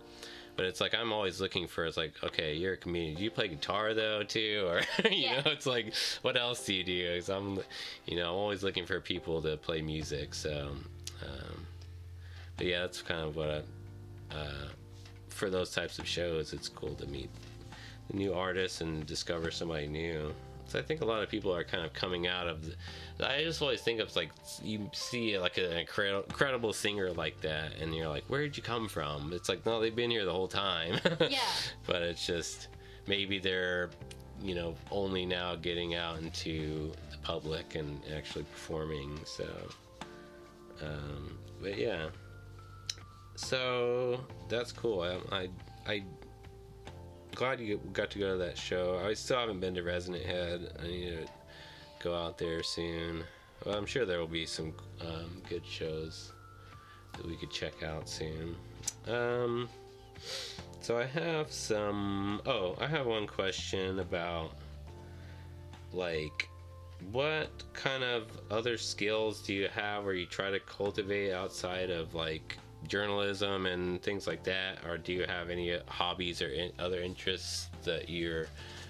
But 0.56 0.64
it's 0.64 0.80
like 0.80 0.94
I'm 0.94 1.12
always 1.12 1.38
looking 1.38 1.66
for. 1.66 1.84
It's 1.84 1.98
like, 1.98 2.14
okay, 2.24 2.54
you're 2.54 2.72
a 2.72 2.76
comedian. 2.78 3.16
Do 3.16 3.22
you 3.24 3.30
play 3.30 3.48
guitar 3.48 3.92
though 3.92 4.22
too, 4.22 4.64
or 4.66 4.80
you 5.10 5.24
Yeah. 5.28 5.40
know, 5.42 5.50
it's 5.50 5.66
like, 5.66 5.92
what 6.22 6.38
else 6.38 6.64
do 6.64 6.72
you 6.72 6.82
do? 6.82 7.12
Because 7.12 7.28
I'm, 7.28 7.58
you 8.06 8.16
know, 8.16 8.30
I'm 8.30 8.36
always 8.36 8.62
looking 8.62 8.86
for 8.86 8.98
people 9.00 9.42
to 9.42 9.58
play 9.58 9.82
music. 9.82 10.32
So, 10.32 10.70
um, 11.22 11.66
but 12.56 12.66
yeah, 12.66 12.80
that's 12.80 13.02
kind 13.02 13.20
of 13.20 13.36
what 13.36 13.50
I. 13.50 13.62
Uh, 14.34 14.68
for 15.28 15.50
those 15.50 15.70
types 15.70 15.98
of 15.98 16.06
shows, 16.06 16.52
it's 16.52 16.68
cool 16.68 16.94
to 16.94 17.06
meet 17.06 17.30
new 18.12 18.32
artists 18.32 18.80
and 18.80 19.06
discover 19.06 19.50
somebody 19.50 19.86
new. 19.86 20.34
So 20.68 20.78
I 20.80 20.82
think 20.82 21.00
a 21.00 21.04
lot 21.04 21.22
of 21.22 21.28
people 21.28 21.54
are 21.54 21.62
kind 21.62 21.84
of 21.84 21.92
coming 21.92 22.26
out 22.26 22.48
of. 22.48 22.64
The, 23.18 23.30
I 23.30 23.44
just 23.44 23.62
always 23.62 23.82
think 23.82 24.00
of 24.00 24.14
like 24.16 24.30
you 24.62 24.90
see 24.92 25.38
like 25.38 25.58
an 25.58 25.72
incredible, 25.72 26.24
incredible 26.24 26.72
singer 26.72 27.12
like 27.12 27.40
that, 27.42 27.72
and 27.80 27.94
you're 27.94 28.08
like, 28.08 28.24
where 28.28 28.42
did 28.42 28.56
you 28.56 28.62
come 28.62 28.88
from? 28.88 29.32
It's 29.32 29.48
like 29.48 29.64
no, 29.64 29.80
they've 29.80 29.94
been 29.94 30.10
here 30.10 30.24
the 30.24 30.32
whole 30.32 30.48
time. 30.48 30.98
Yeah. 31.20 31.38
but 31.86 32.02
it's 32.02 32.26
just 32.26 32.68
maybe 33.06 33.38
they're, 33.38 33.90
you 34.42 34.54
know, 34.54 34.74
only 34.90 35.24
now 35.24 35.54
getting 35.54 35.94
out 35.94 36.18
into 36.18 36.92
the 37.10 37.18
public 37.18 37.74
and 37.74 38.00
actually 38.14 38.44
performing. 38.44 39.18
So, 39.24 39.46
um, 40.82 41.38
but 41.60 41.78
yeah. 41.78 42.06
So 43.36 44.20
that's 44.48 44.72
cool. 44.72 45.02
I, 45.02 45.18
I, 45.34 45.48
I 45.86 46.02
glad 47.34 47.60
you 47.60 47.80
got 47.92 48.10
to 48.12 48.18
go 48.18 48.32
to 48.32 48.38
that 48.38 48.56
show. 48.56 49.00
I 49.04 49.14
still 49.14 49.38
haven't 49.38 49.60
been 49.60 49.74
to 49.74 49.82
Resonant 49.82 50.24
Head. 50.24 50.72
I 50.82 50.86
need 50.86 51.10
to 51.10 51.26
go 52.02 52.14
out 52.14 52.38
there 52.38 52.62
soon. 52.62 53.24
Well, 53.64 53.76
I'm 53.76 53.86
sure 53.86 54.06
there 54.06 54.18
will 54.18 54.26
be 54.26 54.46
some 54.46 54.72
um, 55.00 55.42
good 55.48 55.64
shows 55.66 56.32
that 57.12 57.26
we 57.26 57.36
could 57.36 57.50
check 57.50 57.82
out 57.82 58.08
soon. 58.08 58.56
Um, 59.06 59.68
so 60.80 60.98
I 60.98 61.04
have 61.04 61.50
some. 61.52 62.40
Oh, 62.46 62.76
I 62.80 62.86
have 62.86 63.06
one 63.06 63.26
question 63.26 63.98
about 63.98 64.52
like 65.92 66.48
what 67.12 67.48
kind 67.72 68.02
of 68.02 68.24
other 68.50 68.76
skills 68.76 69.40
do 69.40 69.52
you 69.54 69.68
have 69.68 70.06
or 70.06 70.14
you 70.14 70.26
try 70.26 70.50
to 70.50 70.60
cultivate 70.60 71.32
outside 71.32 71.90
of 71.90 72.14
like 72.14 72.56
journalism 72.88 73.66
and 73.66 74.02
things 74.02 74.26
like 74.26 74.42
that, 74.44 74.78
or 74.86 74.98
do 74.98 75.12
you 75.12 75.24
have 75.26 75.50
any 75.50 75.76
hobbies 75.86 76.42
or 76.42 76.48
in, 76.48 76.72
other 76.78 77.00
interests 77.00 77.68
that 77.84 78.08
you're 78.08 78.46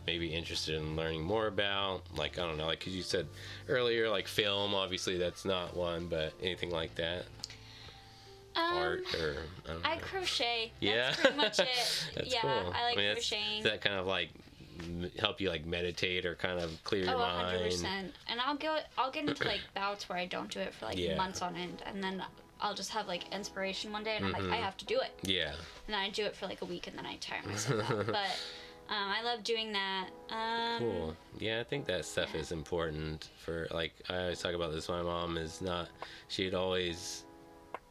maybe 0.07 0.29
interested 0.29 0.75
in 0.77 0.97
learning 0.97 1.23
more 1.23 1.47
about? 1.47 2.03
Like 2.17 2.39
I 2.39 2.47
don't 2.47 2.57
know, 2.59 2.67
like 2.67 2.81
cause 2.81 2.93
you 2.95 3.03
said 3.03 3.27
earlier, 3.69 4.09
like 4.09 4.29
film. 4.29 4.75
Obviously, 4.75 5.19
that's 5.19 5.45
not 5.45 5.77
one, 5.77 6.07
but 6.07 6.33
anything 6.43 6.71
like 6.71 6.95
that, 6.97 7.25
Um, 8.55 8.77
art 8.79 9.01
or 9.21 9.37
I 9.65 9.69
don't 9.73 9.83
know. 9.83 9.89
I 9.91 9.97
crochet. 9.99 10.73
yeah, 10.81 11.09
That's 11.11 11.21
pretty 11.21 11.37
much 11.37 11.59
it. 11.59 11.69
That's 12.15 12.33
yeah, 12.33 12.41
cool. 12.41 12.73
I 12.75 12.83
like 12.85 12.97
mean, 12.97 13.07
that's- 13.09 13.29
crocheting. 13.29 13.63
That 13.65 13.81
kind 13.83 13.97
of 13.97 14.07
like 14.07 14.31
m- 14.81 15.11
help 15.19 15.41
you 15.41 15.49
like 15.49 15.65
meditate 15.67 16.25
or 16.27 16.35
kind 16.35 16.59
of 16.61 16.71
clear 16.85 17.05
your 17.05 17.15
Oh, 17.15 17.19
mind? 17.19 17.59
100%. 17.59 17.85
And 18.29 18.41
I'll 18.41 18.57
go 18.57 18.79
I'll 18.99 19.11
get 19.11 19.29
into 19.29 19.45
like 19.45 19.61
bouts 19.75 20.09
where 20.09 20.19
I 20.19 20.27
don't 20.27 20.51
do 20.51 20.61
it 20.61 20.75
for 20.75 20.87
like 20.87 20.99
Yeah. 20.99 21.17
months 21.17 21.43
on 21.43 21.57
end 21.57 21.83
and 21.87 22.03
then 22.03 22.23
I'll 22.61 22.75
just 22.75 22.91
have 22.91 23.07
like 23.07 23.33
inspiration 23.35 23.93
one 23.93 24.03
day 24.05 24.17
and 24.17 24.25
I'm 24.27 24.33
Mm-hmm. 24.35 24.51
like 24.51 24.61
I 24.61 24.63
have 24.65 24.77
to 24.79 24.85
do 24.87 24.99
it. 25.01 25.13
Yeah. 25.23 25.51
And 25.53 25.95
then 25.95 25.99
I 26.01 26.11
do 26.11 26.25
it 26.25 26.35
for 26.37 26.47
like 26.47 26.63
a 26.63 26.67
week 26.67 26.87
and 26.87 26.97
then 26.97 27.07
I 27.07 27.17
tire 27.17 27.43
myself 27.47 27.91
out. 27.91 28.07
But 28.07 28.39
um, 28.89 29.11
I 29.11 29.21
love 29.23 29.43
doing 29.43 29.73
that. 29.73 30.09
Um, 30.31 30.79
Cool. 30.79 31.17
Yeah, 31.39 31.59
I 31.61 31.65
think 31.65 31.87
that 31.87 32.05
stuff 32.05 32.35
is 32.37 32.53
important 32.53 33.31
for 33.45 33.67
like 33.73 33.93
I 34.09 34.17
always 34.19 34.41
talk 34.41 34.55
about 34.55 34.73
this. 34.73 34.89
My 34.89 35.03
mom 35.03 35.37
is 35.39 35.61
not. 35.61 35.89
She'd 36.29 36.55
always, 36.55 37.25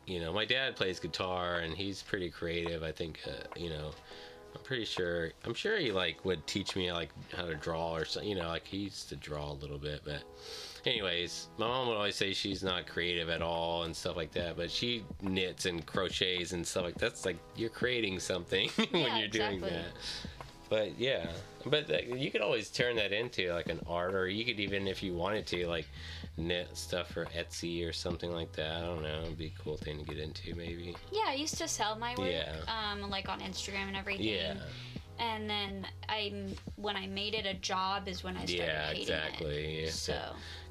you 0.07 0.19
know, 0.21 0.31
my 0.31 0.45
dad 0.45 0.75
plays 0.77 0.99
guitar 0.99 1.59
and 1.59 1.73
he's 1.75 2.01
pretty 2.01 2.29
creative. 2.29 2.81
I 2.81 2.91
think, 2.93 3.19
uh, 3.27 3.31
you 3.57 3.69
know, 3.71 3.87
I'm 3.87 3.93
pretty 4.65 4.85
sure. 4.85 5.31
I'm 5.45 5.53
sure 5.53 5.77
he 5.77 5.91
like 5.91 6.25
would 6.25 6.45
teach 6.47 6.75
me 6.75 6.91
like 6.91 7.09
how 7.35 7.45
to 7.45 7.55
draw 7.55 7.93
or 7.95 8.03
something. 8.05 8.29
You 8.29 8.35
know, 8.35 8.47
like 8.47 8.65
he 8.65 8.77
used 8.77 9.09
to 9.09 9.15
draw 9.15 9.51
a 9.51 9.53
little 9.53 9.77
bit, 9.77 10.01
but. 10.03 10.23
Anyways, 10.87 11.47
my 11.57 11.65
mom 11.67 11.87
would 11.87 11.95
always 11.97 12.15
say 12.15 12.31
she's 12.31 12.61
not 12.63 12.85
creative 12.85 13.27
at 13.27 13.41
all 13.41 13.83
and 13.83 13.95
stuff 13.95 14.15
like 14.15 14.31
that, 14.33 14.55
but 14.55 14.69
she 14.69 15.03
knits 15.19 15.65
and 15.65 15.83
crochets 15.83 16.51
and 16.51 16.65
stuff 16.67 16.83
like 16.83 16.95
that's 16.99 17.25
like 17.25 17.37
you're 17.55 17.71
creating 17.71 18.19
something 18.19 18.69
when 18.91 19.01
Yeah, 19.01 19.17
you're 19.17 19.27
doing 19.27 19.61
that. 19.61 19.85
But 20.69 20.99
yeah, 20.99 21.31
but 21.65 21.89
like, 21.89 22.13
you 22.15 22.31
could 22.31 22.41
always 22.41 22.69
turn 22.69 22.95
that 22.97 23.11
into 23.11 23.51
like 23.53 23.69
an 23.69 23.79
art, 23.87 24.13
or 24.15 24.27
you 24.27 24.45
could 24.45 24.59
even, 24.59 24.87
if 24.87 25.01
you 25.03 25.13
wanted 25.13 25.45
to, 25.47 25.67
like 25.67 25.87
knit 26.37 26.67
stuff 26.73 27.11
for 27.11 27.25
Etsy 27.27 27.87
or 27.87 27.93
something 27.93 28.31
like 28.31 28.51
that. 28.53 28.71
I 28.75 28.81
don't 28.81 29.03
know. 29.03 29.21
It'd 29.23 29.37
be 29.37 29.53
a 29.57 29.61
cool 29.63 29.77
thing 29.77 29.97
to 29.99 30.03
get 30.05 30.19
into, 30.19 30.53
maybe. 30.55 30.95
Yeah, 31.11 31.25
I 31.27 31.33
used 31.35 31.57
to 31.57 31.67
sell 31.67 31.95
my 31.97 32.13
work 32.17 32.31
Yeah. 32.31 32.55
um, 32.67 33.09
like 33.09 33.29
on 33.29 33.39
Instagram 33.39 33.87
and 33.87 33.95
everything. 33.95 34.25
Yeah, 34.27 34.55
And 35.19 35.49
then 35.49 35.87
I 36.09 36.33
when 36.75 36.95
I 36.97 37.07
made 37.07 37.33
it 37.35 37.45
a 37.45 37.53
job 37.53 38.07
is 38.07 38.23
when 38.23 38.35
I 38.35 38.45
started 38.45 38.57
yeah, 38.57 38.87
hating 38.87 39.01
exactly. 39.03 39.75
It. 39.79 39.85
have 39.85 39.93
So 39.93 40.19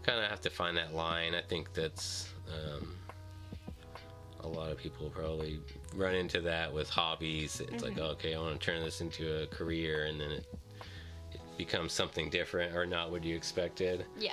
kind 0.02 0.22
of 0.22 0.28
have 0.30 0.40
to 0.42 0.50
find 0.50 0.76
that 0.76 0.94
line. 0.94 1.34
I 1.34 1.40
think 1.40 1.72
that's 1.72 2.28
um, 2.48 2.94
a 4.40 4.46
lot 4.48 4.70
of 4.70 4.76
people 4.76 5.08
probably 5.08 5.58
run 5.94 6.14
into 6.14 6.40
that 6.42 6.70
with 6.72 6.90
hobbies. 6.90 7.60
It's 7.60 7.82
like, 7.82 7.94
Mm-hmm. 7.94 8.02
okay, 8.12 8.34
I 8.34 8.38
want 8.38 8.60
to 8.60 8.64
turn 8.66 8.82
this 8.82 9.00
into 9.00 9.42
a 9.42 9.46
career, 9.46 10.04
and 10.04 10.20
then 10.20 10.30
it, 10.32 10.46
it 11.54 11.58
becomes 11.58 11.92
something 11.92 12.30
different 12.30 12.74
or 12.76 12.86
not 12.86 13.10
what 13.10 13.24
you 13.24 13.36
expected. 13.36 14.04
yeah. 14.18 14.32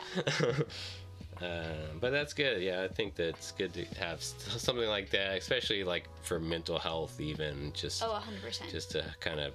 Um, 1.41 1.45
but 1.99 2.11
that's 2.11 2.33
good. 2.33 2.61
Yeah, 2.61 2.83
I 2.83 2.87
think 2.87 3.15
that's 3.15 3.51
good 3.51 3.73
to 3.73 3.85
have 3.99 4.21
something 4.21 4.87
like 4.87 5.09
that, 5.11 5.37
especially 5.37 5.83
like 5.83 6.07
for 6.23 6.39
mental 6.39 6.79
health, 6.79 7.19
even 7.19 7.71
just 7.73 8.03
Oh, 8.03 8.19
100%. 8.45 8.69
just 8.71 8.91
to 8.91 9.03
kind 9.19 9.39
of 9.39 9.53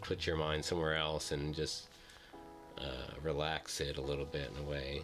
put 0.00 0.26
your 0.26 0.36
mind 0.36 0.64
somewhere 0.64 0.96
else 0.96 1.32
and 1.32 1.54
just 1.54 1.88
uh, 2.78 3.10
relax 3.22 3.80
it 3.80 3.96
a 3.98 4.02
little 4.02 4.26
bit 4.26 4.50
in 4.56 4.64
a 4.64 4.68
way. 4.68 5.02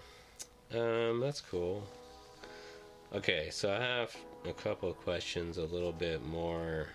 Um, 0.74 1.20
that's 1.20 1.40
cool. 1.40 1.82
Okay, 3.14 3.48
so 3.50 3.72
I 3.72 3.80
have 3.80 4.14
a 4.46 4.52
couple 4.52 4.88
of 4.88 4.96
questions, 5.00 5.56
a 5.58 5.64
little 5.64 5.92
bit 5.92 6.24
more 6.24 6.86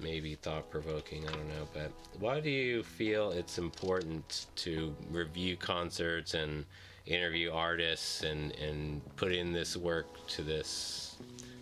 maybe 0.00 0.34
thought 0.34 0.70
provoking. 0.70 1.26
I 1.26 1.32
don't 1.32 1.48
know, 1.48 1.68
but 1.72 1.90
why 2.18 2.40
do 2.40 2.50
you 2.50 2.82
feel 2.82 3.30
it's 3.30 3.58
important 3.58 4.46
to 4.56 4.94
review 5.10 5.56
concerts 5.56 6.34
and 6.34 6.64
interview 7.06 7.52
artists 7.52 8.22
and 8.22 8.52
and 8.56 9.00
put 9.16 9.32
in 9.32 9.52
this 9.52 9.76
work 9.76 10.06
to 10.28 10.42
this 10.42 11.16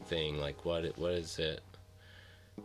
thing? 0.06 0.38
Like, 0.38 0.64
what 0.64 0.96
what 0.98 1.12
is 1.12 1.38
it 1.38 1.62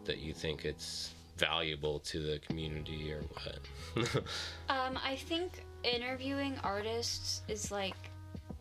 that 0.05 0.20
you 0.20 0.34
think 0.34 0.65
it's 0.65 1.13
valuable 1.38 1.99
to 1.99 2.20
the 2.20 2.39
community 2.39 3.11
or 3.11 3.22
what? 3.22 4.24
Um, 4.70 4.99
I 5.03 5.15
think 5.15 5.63
interviewing 5.84 6.55
artists 6.63 7.41
is 7.47 7.72
like, 7.72 7.95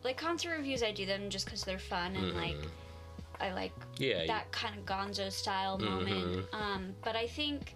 like 0.03 0.17
concert 0.17 0.57
reviews. 0.57 0.81
I 0.81 0.91
do 0.91 1.05
them 1.05 1.29
just 1.29 1.45
because 1.45 1.63
they're 1.63 1.77
fun 1.77 2.15
and 2.15 2.35
like, 2.35 2.57
I 3.39 3.53
like 3.53 3.73
Mm-hmm. 3.79 4.03
yeah, 4.03 4.21
you- 4.21 4.27
that 4.27 4.51
kind 4.51 4.77
of 4.77 4.85
Gonzo 4.85 5.31
style 5.31 5.77
moment. 5.77 6.45
Um, 6.53 6.93
but 7.03 7.15
I 7.15 7.27
think 7.27 7.75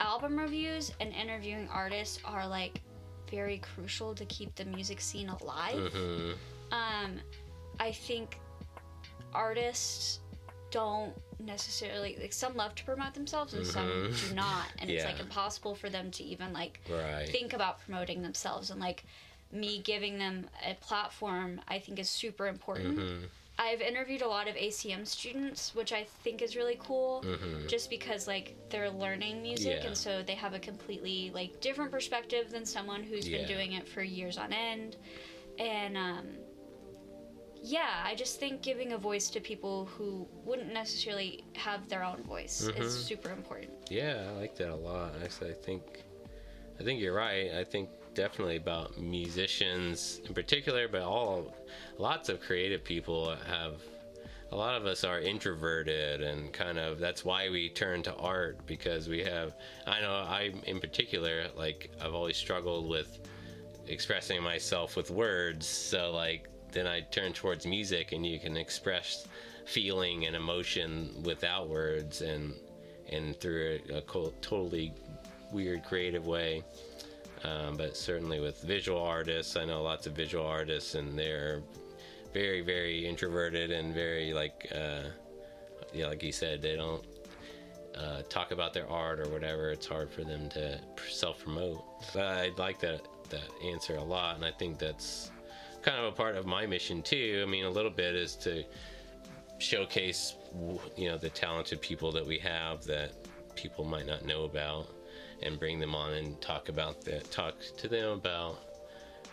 album 0.00 0.38
reviews 0.38 0.92
and 1.00 1.12
interviewing 1.12 1.68
artists 1.68 2.18
are 2.24 2.46
like 2.46 2.80
very 3.30 3.58
crucial 3.58 4.14
to 4.14 4.24
keep 4.26 4.54
the 4.56 4.64
music 4.64 5.00
scene 5.00 5.28
alive. 5.28 5.92
mhm. 5.92 6.34
Um, 6.72 7.20
I 7.78 7.92
think 7.92 8.38
artists 9.32 10.20
don't 10.70 11.12
necessarily 11.40 12.16
like 12.20 12.32
some 12.32 12.54
love 12.56 12.74
to 12.76 12.84
promote 12.84 13.14
themselves 13.14 13.54
and 13.54 13.66
some 13.66 13.86
Mhm. 13.88 14.28
do 14.28 14.34
not, 14.34 14.66
and 14.78 14.90
it's 14.90 15.04
like 15.04 15.20
impossible 15.20 15.74
for 15.74 15.90
them 15.90 16.10
to 16.12 16.22
even 16.24 16.52
like 16.52 16.80
right. 16.88 17.28
think 17.28 17.52
about 17.52 17.80
promoting 17.80 18.22
themselves 18.22 18.70
and 18.70 18.80
like 18.80 19.04
me 19.52 19.80
giving 19.80 20.16
them 20.18 20.48
a 20.64 20.74
platform 20.74 21.60
i 21.66 21.76
think 21.76 21.98
is 21.98 22.08
super 22.08 22.46
important 22.46 22.98
Mhm. 23.00 23.28
I've 23.64 23.80
interviewed 23.90 24.22
a 24.22 24.26
lot 24.36 24.46
of 24.48 24.54
acm 24.56 25.02
students 25.06 25.74
which 25.74 25.92
i 25.92 26.02
think 26.24 26.40
is 26.46 26.56
really 26.56 26.78
cool 26.88 27.22
Mhm. 27.24 27.68
just 27.68 27.90
because 27.90 28.26
like 28.34 28.46
they're 28.70 28.90
learning 29.04 29.42
music 29.42 29.78
Yeah. 29.80 29.88
and 29.88 29.96
so 29.96 30.22
they 30.28 30.34
have 30.44 30.54
a 30.54 30.58
completely 30.70 31.30
like 31.40 31.60
different 31.60 31.90
perspective 31.96 32.44
than 32.50 32.64
someone 32.76 33.02
who's 33.02 33.28
Yeah. 33.28 33.38
been 33.38 33.46
doing 33.54 33.72
it 33.78 33.86
for 33.86 34.02
years 34.02 34.36
on 34.38 34.52
end 34.52 34.96
and 35.58 35.96
um 35.96 36.26
yeah 37.62 38.02
i 38.04 38.14
just 38.14 38.40
think 38.40 38.62
giving 38.62 38.92
a 38.92 38.98
voice 38.98 39.28
to 39.30 39.38
people 39.40 39.84
who 39.94 40.26
wouldn't 40.46 40.72
necessarily 40.72 41.44
have 41.54 41.86
their 41.90 42.02
own 42.02 42.22
voice 42.22 42.56
Mhm. 42.68 42.80
is 42.80 43.04
super 43.04 43.30
important 43.30 43.70
Yeah, 43.90 44.28
I 44.30 44.32
like 44.40 44.54
that 44.56 44.70
a 44.70 44.76
lot. 44.90 45.10
Actually, 45.22 45.50
I 45.50 45.54
think, 45.66 45.82
I 46.78 46.84
think 46.84 47.00
you're 47.00 47.12
right. 47.26 47.50
I 47.62 47.64
think 47.64 47.90
definitely 48.20 48.56
about 48.56 49.00
musicians 49.00 50.20
in 50.26 50.34
particular, 50.34 50.86
but 50.86 51.00
all, 51.00 51.54
lots 51.96 52.28
of 52.28 52.38
creative 52.38 52.84
people 52.84 53.34
have. 53.46 53.80
A 54.52 54.56
lot 54.56 54.74
of 54.74 54.84
us 54.84 55.04
are 55.04 55.20
introverted, 55.20 56.20
and 56.20 56.52
kind 56.52 56.78
of 56.78 56.98
that's 56.98 57.24
why 57.24 57.48
we 57.48 57.70
turn 57.70 58.02
to 58.02 58.14
art 58.16 58.66
because 58.66 59.08
we 59.08 59.20
have. 59.20 59.54
I 59.86 60.02
know 60.02 60.12
I, 60.12 60.52
in 60.66 60.80
particular, 60.80 61.46
like 61.56 61.90
I've 61.98 62.12
always 62.12 62.36
struggled 62.36 62.90
with 62.90 63.20
expressing 63.86 64.42
myself 64.42 64.96
with 64.96 65.10
words. 65.10 65.66
So 65.66 66.10
like 66.10 66.48
then 66.72 66.86
I 66.86 67.00
turn 67.00 67.32
towards 67.32 67.64
music, 67.64 68.12
and 68.12 68.26
you 68.26 68.38
can 68.38 68.58
express 68.58 69.26
feeling 69.64 70.26
and 70.26 70.36
emotion 70.36 71.22
without 71.22 71.70
words, 71.70 72.20
and 72.20 72.52
and 73.08 73.40
through 73.40 73.78
a, 73.88 73.98
a 73.98 74.02
totally 74.42 74.92
weird 75.52 75.84
creative 75.84 76.26
way. 76.26 76.62
Um, 77.44 77.76
but 77.76 77.96
certainly 77.96 78.40
with 78.40 78.60
visual 78.62 79.00
artists, 79.02 79.56
I 79.56 79.64
know 79.64 79.82
lots 79.82 80.06
of 80.06 80.12
visual 80.12 80.44
artists, 80.44 80.94
and 80.94 81.18
they're 81.18 81.62
very, 82.32 82.60
very 82.60 83.06
introverted 83.06 83.70
and 83.70 83.94
very 83.94 84.32
like, 84.32 84.70
uh, 84.74 85.04
yeah, 85.92 86.06
like 86.06 86.22
you 86.22 86.32
said, 86.32 86.60
they 86.60 86.76
don't 86.76 87.04
uh, 87.96 88.22
talk 88.28 88.50
about 88.50 88.74
their 88.74 88.88
art 88.88 89.20
or 89.20 89.28
whatever. 89.30 89.70
It's 89.70 89.86
hard 89.86 90.10
for 90.10 90.22
them 90.22 90.48
to 90.50 90.78
self 91.08 91.42
promote. 91.42 91.82
But 92.14 92.24
I 92.24 92.50
like 92.56 92.78
that 92.80 93.02
that 93.30 93.48
answer 93.64 93.96
a 93.96 94.02
lot, 94.02 94.36
and 94.36 94.44
I 94.44 94.50
think 94.50 94.78
that's 94.78 95.30
kind 95.82 95.98
of 95.98 96.04
a 96.12 96.12
part 96.12 96.36
of 96.36 96.46
my 96.46 96.66
mission 96.66 97.02
too. 97.02 97.42
I 97.46 97.50
mean, 97.50 97.64
a 97.64 97.70
little 97.70 97.90
bit 97.90 98.14
is 98.14 98.36
to 98.36 98.64
showcase 99.58 100.36
you 100.96 101.08
know 101.08 101.18
the 101.18 101.30
talented 101.30 101.80
people 101.80 102.10
that 102.12 102.26
we 102.26 102.38
have 102.38 102.82
that 102.84 103.12
people 103.54 103.84
might 103.84 104.06
not 104.06 104.24
know 104.24 104.44
about 104.44 104.88
and 105.42 105.58
bring 105.58 105.78
them 105.78 105.94
on 105.94 106.12
and 106.14 106.40
talk 106.40 106.68
about 106.68 107.02
that 107.02 107.30
talk 107.30 107.54
to 107.78 107.88
them 107.88 108.10
about 108.10 108.58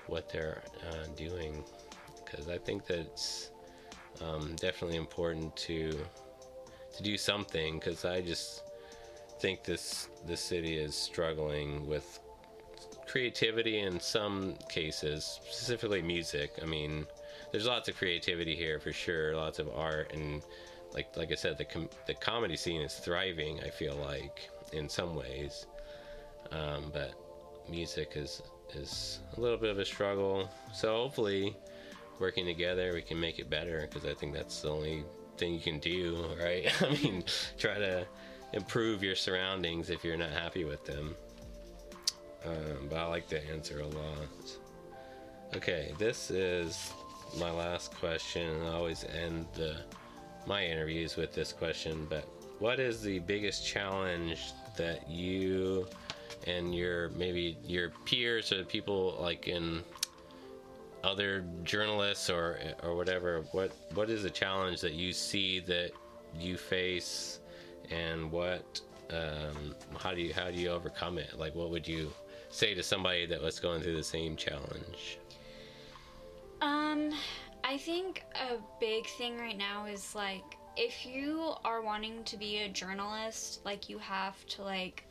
what 0.07 0.29
they're 0.29 0.63
uh, 0.89 1.07
doing. 1.15 1.63
Because 2.23 2.49
i 2.49 2.57
think 2.57 2.85
that 2.87 2.99
it's 2.99 3.51
um, 4.21 4.55
definitely 4.55 4.97
important 4.97 5.55
to 5.57 5.91
to 6.95 7.03
do 7.03 7.17
something. 7.17 7.79
Because 7.79 8.05
i 8.05 8.21
just 8.21 8.63
think 9.39 9.63
this 9.63 10.09
this 10.25 10.41
city 10.41 10.77
is 10.77 10.95
struggling 10.95 11.85
with 11.87 12.19
creativity 13.07 13.79
in 13.79 13.99
some 13.99 14.55
cases 14.69 15.39
specifically 15.43 16.01
music. 16.01 16.51
I 16.61 16.65
mean 16.65 17.05
there's 17.51 17.65
lots 17.65 17.87
of 17.87 17.97
creativity 17.97 18.55
here 18.55 18.79
for 18.79 18.91
sure 18.91 19.35
lots 19.35 19.59
of 19.59 19.69
art 19.75 20.11
and 20.13 20.41
like 20.93 21.15
like 21.15 21.31
i 21.31 21.35
said 21.35 21.57
the 21.57 21.65
com- 21.65 21.89
the 22.05 22.13
comedy 22.13 22.57
scene 22.57 22.81
is 22.81 22.95
thriving 22.95 23.59
i 23.61 23.69
feel 23.69 23.95
like 23.95 24.49
in 24.73 24.89
some 24.89 25.15
ways 25.15 25.65
um, 26.51 26.91
but 26.93 27.13
music 27.69 28.13
is 28.15 28.41
is 28.73 29.19
a 29.37 29.39
little 29.39 29.57
bit 29.57 29.69
of 29.69 29.79
a 29.79 29.85
struggle 29.85 30.49
so 30.73 30.95
hopefully 30.95 31.55
working 32.19 32.45
together 32.45 32.93
we 32.93 33.01
can 33.01 33.19
make 33.19 33.39
it 33.39 33.49
better 33.49 33.87
because 33.89 34.09
i 34.09 34.13
think 34.13 34.33
that's 34.33 34.61
the 34.61 34.69
only 34.69 35.03
thing 35.37 35.53
you 35.53 35.59
can 35.59 35.79
do, 35.79 36.25
right? 36.41 36.69
I 36.81 36.89
mean, 36.89 37.23
try 37.57 37.75
to 37.75 38.05
improve 38.53 39.03
your 39.03 39.15
surroundings 39.15 39.89
if 39.89 40.03
you're 40.03 40.17
not 40.17 40.31
happy 40.31 40.65
with 40.65 40.85
them. 40.85 41.15
Um, 42.45 42.87
but 42.89 42.97
I 42.97 43.05
like 43.07 43.27
the 43.27 43.45
answer 43.49 43.81
a 43.81 43.87
lot. 43.87 44.57
Okay, 45.55 45.93
this 45.97 46.29
is 46.29 46.93
my 47.37 47.51
last 47.51 47.93
question. 47.95 48.61
I 48.63 48.73
always 48.73 49.03
end 49.05 49.47
the, 49.53 49.75
my 50.45 50.65
interviews 50.65 51.17
with 51.17 51.33
this 51.33 51.51
question. 51.51 52.07
But 52.09 52.27
what 52.59 52.79
is 52.79 53.01
the 53.01 53.19
biggest 53.19 53.65
challenge 53.65 54.53
that 54.77 55.09
you 55.09 55.87
and 56.45 56.73
your 56.73 57.09
maybe 57.09 57.57
your 57.65 57.89
peers 58.05 58.51
or 58.51 58.63
people 58.63 59.17
like 59.19 59.47
in 59.47 59.83
other 61.03 61.45
journalists 61.63 62.29
or 62.29 62.59
or 62.83 62.95
whatever? 62.95 63.43
What 63.51 63.71
what 63.93 64.09
is 64.09 64.25
a 64.25 64.29
challenge 64.29 64.81
that 64.81 64.93
you 64.93 65.13
see 65.13 65.59
that 65.61 65.91
you 66.39 66.57
face, 66.57 67.39
and 67.89 68.31
what 68.31 68.81
um, 69.11 69.75
how 69.97 70.13
do 70.13 70.21
you 70.21 70.33
how 70.33 70.51
do 70.51 70.59
you 70.59 70.69
overcome 70.69 71.17
it? 71.17 71.37
Like, 71.37 71.55
what 71.55 71.69
would 71.69 71.87
you 71.87 72.11
say 72.49 72.73
to 72.73 72.83
somebody 72.83 73.25
that 73.25 73.41
was 73.41 73.59
going 73.59 73.81
through 73.81 73.95
the 73.95 74.03
same 74.03 74.35
challenge? 74.35 75.19
Um, 76.61 77.11
I 77.63 77.77
think 77.77 78.23
a 78.35 78.57
big 78.79 79.05
thing 79.17 79.37
right 79.37 79.57
now 79.57 79.85
is 79.85 80.15
like 80.15 80.43
if 80.75 81.05
you 81.05 81.53
are 81.65 81.81
wanting 81.81 82.23
to 82.25 82.37
be 82.37 82.57
a 82.59 82.69
journalist, 82.69 83.61
like 83.65 83.89
you 83.89 83.97
have 83.97 84.45
to 84.47 84.61
like 84.61 85.03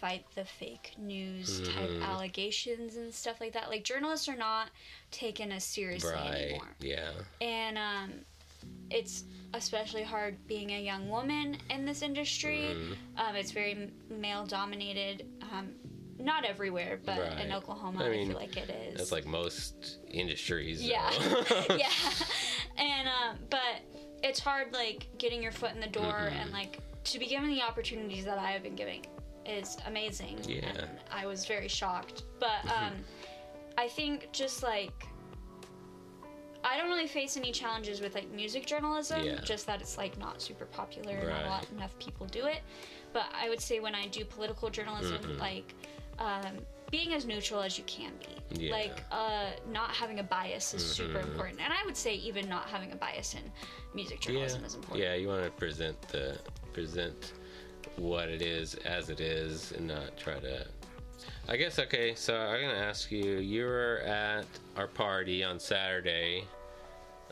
fight 0.00 0.24
the 0.34 0.44
fake 0.44 0.94
news 0.98 1.60
type 1.68 1.88
Mhm. 1.90 2.02
allegations 2.02 2.96
and 2.96 3.12
stuff 3.12 3.40
like 3.40 3.52
that. 3.52 3.68
Like 3.68 3.84
journalists 3.84 4.28
are 4.28 4.36
not 4.36 4.70
taken 5.10 5.52
as 5.52 5.64
seriously 5.64 6.12
Right. 6.12 6.34
anymore. 6.34 6.76
Yeah. 6.80 7.10
And 7.40 7.78
um 7.78 8.24
it's 8.90 9.24
especially 9.54 10.02
hard 10.02 10.46
being 10.46 10.70
a 10.72 10.80
young 10.80 11.08
woman 11.08 11.58
in 11.70 11.84
this 11.86 12.02
industry. 12.02 12.74
Mhm. 12.74 12.96
Um, 13.16 13.36
it's 13.36 13.50
very 13.52 13.90
male 14.10 14.46
dominated. 14.46 15.26
Um, 15.42 15.74
not 16.18 16.44
everywhere, 16.44 16.98
but 17.04 17.38
in 17.38 17.52
Oklahoma, 17.52 18.04
I 18.04 18.08
I, 18.08 18.24
feel 18.26 18.34
like 18.36 18.56
it 18.56 18.68
is. 18.70 18.98
That's 18.98 19.12
like 19.12 19.24
most 19.26 19.98
industries. 20.08 20.82
Yeah. 20.82 21.10
yeah. 21.76 21.90
And 22.76 23.08
um, 23.08 23.38
but 23.50 23.82
it's 24.22 24.38
hard 24.40 24.72
like 24.72 25.08
getting 25.18 25.42
your 25.42 25.50
foot 25.52 25.72
in 25.72 25.80
the 25.80 25.86
door 25.88 26.30
Mhm. 26.30 26.32
and 26.42 26.52
like 26.52 26.78
to 27.04 27.18
be 27.18 27.26
given 27.26 27.48
the 27.50 27.62
opportunities 27.62 28.24
that 28.24 28.38
I 28.38 28.50
have 28.52 28.62
been 28.62 28.76
giving 28.76 29.04
is 29.48 29.76
amazing. 29.86 30.38
Yeah. 30.44 30.66
And 30.66 30.88
I 31.10 31.26
was 31.26 31.46
very 31.46 31.68
shocked. 31.68 32.24
But 32.38 32.64
um 32.70 32.94
I 33.76 33.88
think 33.88 34.28
just 34.32 34.62
like 34.62 35.06
I 36.64 36.76
don't 36.76 36.88
really 36.90 37.06
face 37.06 37.36
any 37.36 37.52
challenges 37.52 38.00
with 38.00 38.14
like 38.14 38.30
music 38.30 38.66
journalism, 38.66 39.24
Yeah. 39.24 39.40
just 39.42 39.66
that 39.66 39.80
it's 39.80 39.96
like 39.96 40.18
not 40.18 40.42
super 40.42 40.66
popular 40.66 41.14
and 41.16 41.46
not 41.46 41.66
enough 41.70 41.96
people 41.98 42.26
do 42.26 42.46
it. 42.46 42.62
But 43.12 43.26
I 43.32 43.48
would 43.48 43.60
say 43.60 43.80
when 43.80 43.94
I 43.94 44.06
do 44.08 44.24
political 44.24 44.68
journalism, 44.68 45.22
Mhm. 45.22 45.38
like 45.38 45.74
um, 46.18 46.58
being 46.90 47.14
as 47.14 47.26
neutral 47.26 47.60
as 47.62 47.78
you 47.78 47.84
can 47.84 48.12
be. 48.18 48.64
Yeah. 48.64 48.72
Like 48.72 49.04
uh, 49.12 49.50
not 49.70 49.90
having 49.90 50.18
a 50.18 50.22
bias 50.24 50.74
is 50.74 50.84
super 50.84 51.20
Mhm. 51.20 51.28
important, 51.30 51.60
and 51.60 51.72
I 51.72 51.84
would 51.84 51.96
say 51.96 52.14
even 52.16 52.48
not 52.48 52.68
having 52.68 52.90
a 52.90 52.96
bias 52.96 53.34
in 53.34 53.52
music 53.94 54.18
journalism 54.20 54.62
yeah. 54.62 54.66
is 54.66 54.74
important. 54.74 55.04
Yeah, 55.04 55.14
you 55.14 55.28
want 55.28 55.44
to 55.44 55.50
present 55.52 56.00
the 56.08 56.36
present 56.72 57.34
what 57.98 58.28
it 58.28 58.42
is 58.42 58.74
as 58.84 59.10
it 59.10 59.20
is, 59.20 59.72
and 59.72 59.88
not 59.88 60.16
try 60.16 60.38
to. 60.40 60.66
I 61.48 61.56
guess 61.56 61.78
okay. 61.78 62.14
So 62.14 62.36
I'm 62.36 62.60
gonna 62.60 62.78
ask 62.78 63.10
you. 63.10 63.38
You 63.38 63.64
were 63.64 64.02
at 64.06 64.46
our 64.76 64.86
party 64.86 65.42
on 65.42 65.58
Saturday, 65.58 66.44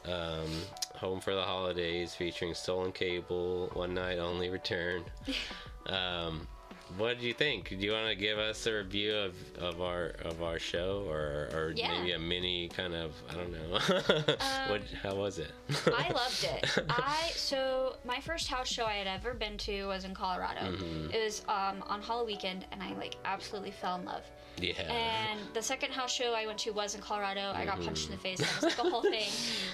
um, 0.05 0.51
home 0.95 1.21
for 1.21 1.35
the 1.35 1.43
holidays, 1.43 2.15
featuring 2.15 2.55
Stolen 2.55 2.93
Cable, 2.93 3.71
One 3.75 3.95
Night 3.95 4.19
Only 4.19 4.51
Return. 4.51 5.05
um, 5.87 6.47
what 6.99 7.17
did 7.19 7.25
you 7.25 7.35
think? 7.35 7.69
Do 7.69 7.77
you 7.77 7.93
want 7.93 8.09
to 8.09 8.15
give 8.15 8.39
us 8.39 8.67
a 8.67 8.73
review 8.75 9.15
of, 9.15 9.35
of 9.59 9.81
our 9.81 10.13
of 10.25 10.43
our 10.43 10.59
show, 10.59 11.05
or 11.09 11.49
or 11.53 11.73
Yeah. 11.77 11.89
maybe 11.99 12.13
a 12.13 12.19
mini 12.19 12.69
kind 12.69 12.95
of 12.95 13.13
I 13.31 13.35
don't 13.35 13.53
know. 13.53 13.79
what? 14.69 14.81
Um, 14.81 14.87
How 15.03 15.15
was 15.15 15.39
it? 15.39 15.51
I 15.87 16.11
loved 16.13 16.45
it. 16.45 16.79
I 16.91 17.31
so 17.35 17.97
my 18.05 18.21
first 18.21 18.49
house 18.49 18.69
show 18.69 18.85
I 18.85 18.95
had 18.95 19.07
ever 19.07 19.35
been 19.35 19.57
to 19.59 19.87
was 19.87 20.05
in 20.05 20.15
Colorado. 20.15 20.61
Mhm. 20.77 21.13
It 21.15 21.23
was 21.25 21.43
um, 21.49 21.83
on 21.87 22.03
Halloween 22.03 22.27
weekend, 22.37 22.65
and 22.73 22.83
I 22.83 22.93
like 22.95 23.17
absolutely 23.25 23.71
fell 23.73 23.97
in 23.97 24.05
love. 24.05 24.23
yeah. 24.59 24.73
And 24.83 25.39
the 25.55 25.63
second 25.63 25.93
house 25.93 26.13
show 26.13 26.33
I 26.35 26.47
went 26.47 26.59
to 26.61 26.71
was 26.73 26.95
in 26.95 27.01
Colorado. 27.01 27.53
I 27.55 27.65
got 27.65 27.81
punched 27.81 28.07
in 28.07 28.13
the 28.13 28.19
face. 28.21 28.39
That 28.39 28.55
was 28.55 28.63
like 28.65 28.77
the 28.77 28.91
whole 28.91 29.03
thing. 29.03 29.29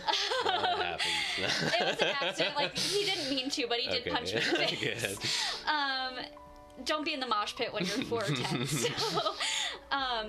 Happens. 0.44 1.02
it 1.38 1.84
was 1.86 2.02
an 2.02 2.08
accident. 2.20 2.56
Like 2.56 2.76
he 2.76 3.04
didn't 3.04 3.30
mean 3.30 3.48
to, 3.50 3.66
but 3.68 3.78
he 3.78 3.88
did 3.88 4.00
Okay. 4.02 4.10
punch 4.10 4.34
me 4.34 4.40
in 4.40 4.54
the 4.54 4.66
face. 4.96 5.38
Um, 5.66 6.14
don't 6.84 7.04
be 7.04 7.14
in 7.14 7.20
the 7.20 7.26
mosh 7.26 7.54
pit 7.56 7.72
when 7.72 7.84
you're 7.84 8.04
four 8.06 8.24
or 8.24 8.34
ten. 8.34 8.66
So, 8.66 8.90
um, 9.90 10.28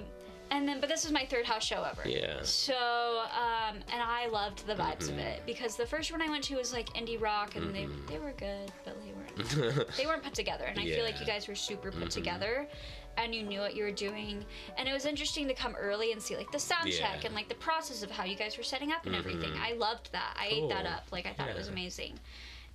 and 0.52 0.68
then, 0.68 0.80
but 0.80 0.88
this 0.88 1.04
was 1.04 1.12
my 1.12 1.26
third 1.26 1.46
house 1.46 1.64
show 1.64 1.84
ever. 1.84 2.08
Yeah. 2.08 2.40
So, 2.44 2.76
um, 2.76 3.78
and 3.92 4.02
I 4.02 4.28
loved 4.28 4.68
the 4.68 4.76
vibes 4.76 5.10
of 5.10 5.18
it 5.18 5.42
because 5.46 5.76
the 5.76 5.86
first 5.86 6.12
one 6.12 6.22
I 6.22 6.30
went 6.30 6.44
to 6.46 6.56
was 6.56 6.72
like 6.72 6.90
indie 6.94 7.20
rock, 7.20 7.56
and 7.56 7.74
they 7.74 7.88
they 8.08 8.20
were 8.20 8.34
good, 8.34 8.72
but 8.86 8.96
they 9.04 9.12
weren't 9.14 9.90
they 9.98 10.06
weren't 10.06 10.24
put 10.24 10.34
together. 10.34 10.66
And 10.66 10.80
I 10.80 10.84
feel 10.86 11.04
like 11.04 11.20
you 11.20 11.26
guys 11.26 11.48
were 11.48 11.56
super 11.56 11.92
put 11.92 12.12
together. 12.12 12.68
And 13.16 13.34
you 13.36 13.44
knew 13.44 13.60
what 13.60 13.76
you 13.76 13.84
were 13.84 13.92
doing, 13.92 14.44
and 14.76 14.90
it 14.90 14.92
was 14.92 15.06
interesting 15.06 15.48
to 15.48 15.54
come 15.54 15.76
early 15.76 16.14
and 16.14 16.20
see 16.20 16.36
like 16.36 16.52
the 16.52 16.58
sound 16.58 16.92
check 16.92 17.26
and 17.26 17.36
like 17.36 17.48
the 17.48 17.54
process 17.56 18.02
of 18.02 18.10
how 18.10 18.24
you 18.24 18.36
guys 18.36 18.58
were 18.58 18.64
setting 18.64 18.92
up 18.92 19.06
and 19.06 19.14
everything. 19.16 19.52
I 19.62 19.74
loved 19.74 20.12
that. 20.14 20.36
I 20.36 20.48
ate 20.48 20.68
that 20.70 20.88
up. 20.88 21.06
Like 21.12 21.28
I 21.28 21.34
thought 21.34 21.48
it 21.48 21.56
was 21.56 21.68
amazing, 21.68 22.20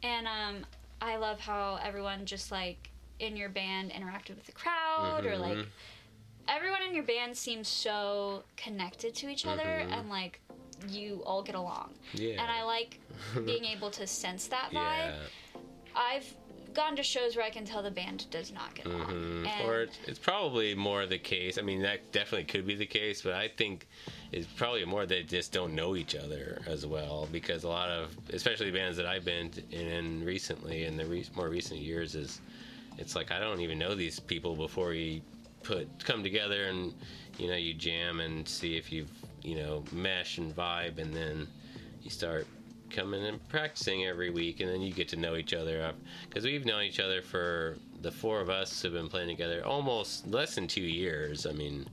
and 0.05 0.29
um, 0.29 0.65
I 1.01 1.17
love 1.17 1.41
how 1.41 1.81
everyone 1.83 2.25
just 2.25 2.53
like 2.53 2.89
in 3.19 3.37
your 3.37 3.49
band 3.49 3.91
interacted 3.93 4.31
with 4.37 4.47
the 4.47 4.53
crowd 4.53 5.27
or 5.27 5.37
like 5.37 5.57
Mhm. 5.59 5.67
everyone 6.47 6.83
in 6.83 6.95
your 6.95 7.05
band 7.05 7.37
seems 7.37 7.69
so 7.69 8.45
connected 8.57 9.15
to 9.17 9.29
each 9.29 9.45
other 9.47 9.65
Mhm. 9.65 9.93
and 9.93 10.11
like 10.11 10.41
you 10.89 11.23
all 11.27 11.43
get 11.43 11.57
along. 11.57 11.93
Yeah. 12.15 12.41
And 12.41 12.51
I 12.51 12.63
like 12.63 13.01
being 13.45 13.65
able 13.65 13.91
to 13.93 14.07
sense 14.07 14.47
that 14.49 14.71
vibe. 14.71 14.73
yeah. 14.75 15.17
I've 15.97 16.33
gone 16.75 16.95
to 16.95 17.03
shows 17.03 17.35
where 17.35 17.45
I 17.45 17.51
can 17.51 17.65
tell 17.65 17.83
the 17.83 17.91
band 17.91 18.31
does 18.31 18.53
not 18.53 18.73
get 18.77 18.87
along. 18.87 19.07
hmm 19.45 19.47
Or 19.65 19.81
it's, 19.83 19.99
it's 20.07 20.19
probably 20.19 20.77
more 20.77 21.07
the 21.07 21.19
case. 21.19 21.59
I 21.59 21.63
mean, 21.63 21.83
that 21.83 22.13
definitely 22.13 22.45
could 22.45 22.65
be 22.67 22.77
the 22.77 22.87
case, 22.87 23.23
but 23.23 23.33
I 23.33 23.49
think 23.49 23.89
it's 24.31 24.47
probably 24.47 24.85
more 24.85 25.05
they 25.05 25.25
just 25.25 25.51
don't 25.51 25.75
know 25.75 25.97
each 25.97 26.15
other 26.15 26.63
as 26.67 26.87
well 26.87 27.27
because 27.33 27.65
a 27.65 27.69
lot 27.69 27.89
of, 27.89 28.17
especially 28.33 28.71
bands 28.71 28.97
that 28.99 29.07
I've 29.07 29.25
been 29.25 29.51
in 29.73 30.25
recently 30.25 30.85
in 30.85 30.97
the 30.97 31.07
re- 31.07 31.27
more 31.35 31.49
recent 31.49 31.81
years, 31.81 32.15
is 32.15 32.41
it's 32.99 33.15
like 33.15 33.31
I 33.31 33.39
don't 33.39 33.61
even 33.61 33.79
know 33.79 33.95
these 33.95 34.21
people 34.21 34.57
before 34.57 34.93
you 34.93 35.21
put 35.63 36.05
come 36.05 36.23
together 36.23 36.65
and 36.65 36.95
you 37.39 37.49
know 37.49 37.57
you 37.57 37.75
jam 37.75 38.21
and 38.21 38.47
see 38.47 38.77
if 38.77 38.93
you've 38.93 39.11
you 39.43 39.57
know 39.57 39.85
mesh 39.93 40.39
and 40.39 40.55
vibe 40.55 40.99
and 40.99 41.15
then 41.15 41.47
you 42.03 42.11
start 42.11 42.47
coming 42.91 43.25
and 43.25 43.47
practicing 43.49 44.07
every 44.07 44.31
week 44.31 44.61
and 44.61 44.71
then 44.71 44.81
you 44.81 44.93
get 44.93 45.09
to 45.09 45.17
know 45.17 45.37
each 45.37 45.53
other. 45.53 45.83
Up 45.83 45.97
because 46.29 46.45
we've 46.45 46.65
known 46.65 46.83
each 46.83 47.01
other 47.01 47.23
for 47.23 47.77
the 48.01 48.11
four 48.11 48.41
of 48.41 48.51
us 48.51 48.83
have 48.83 48.93
been 48.93 49.09
playing 49.09 49.29
together 49.29 49.65
almost 49.65 50.27
less 50.27 50.55
than 50.55 50.67
two 50.67 50.81
years. 50.83 51.47
I 51.47 51.53
mean 51.53 51.89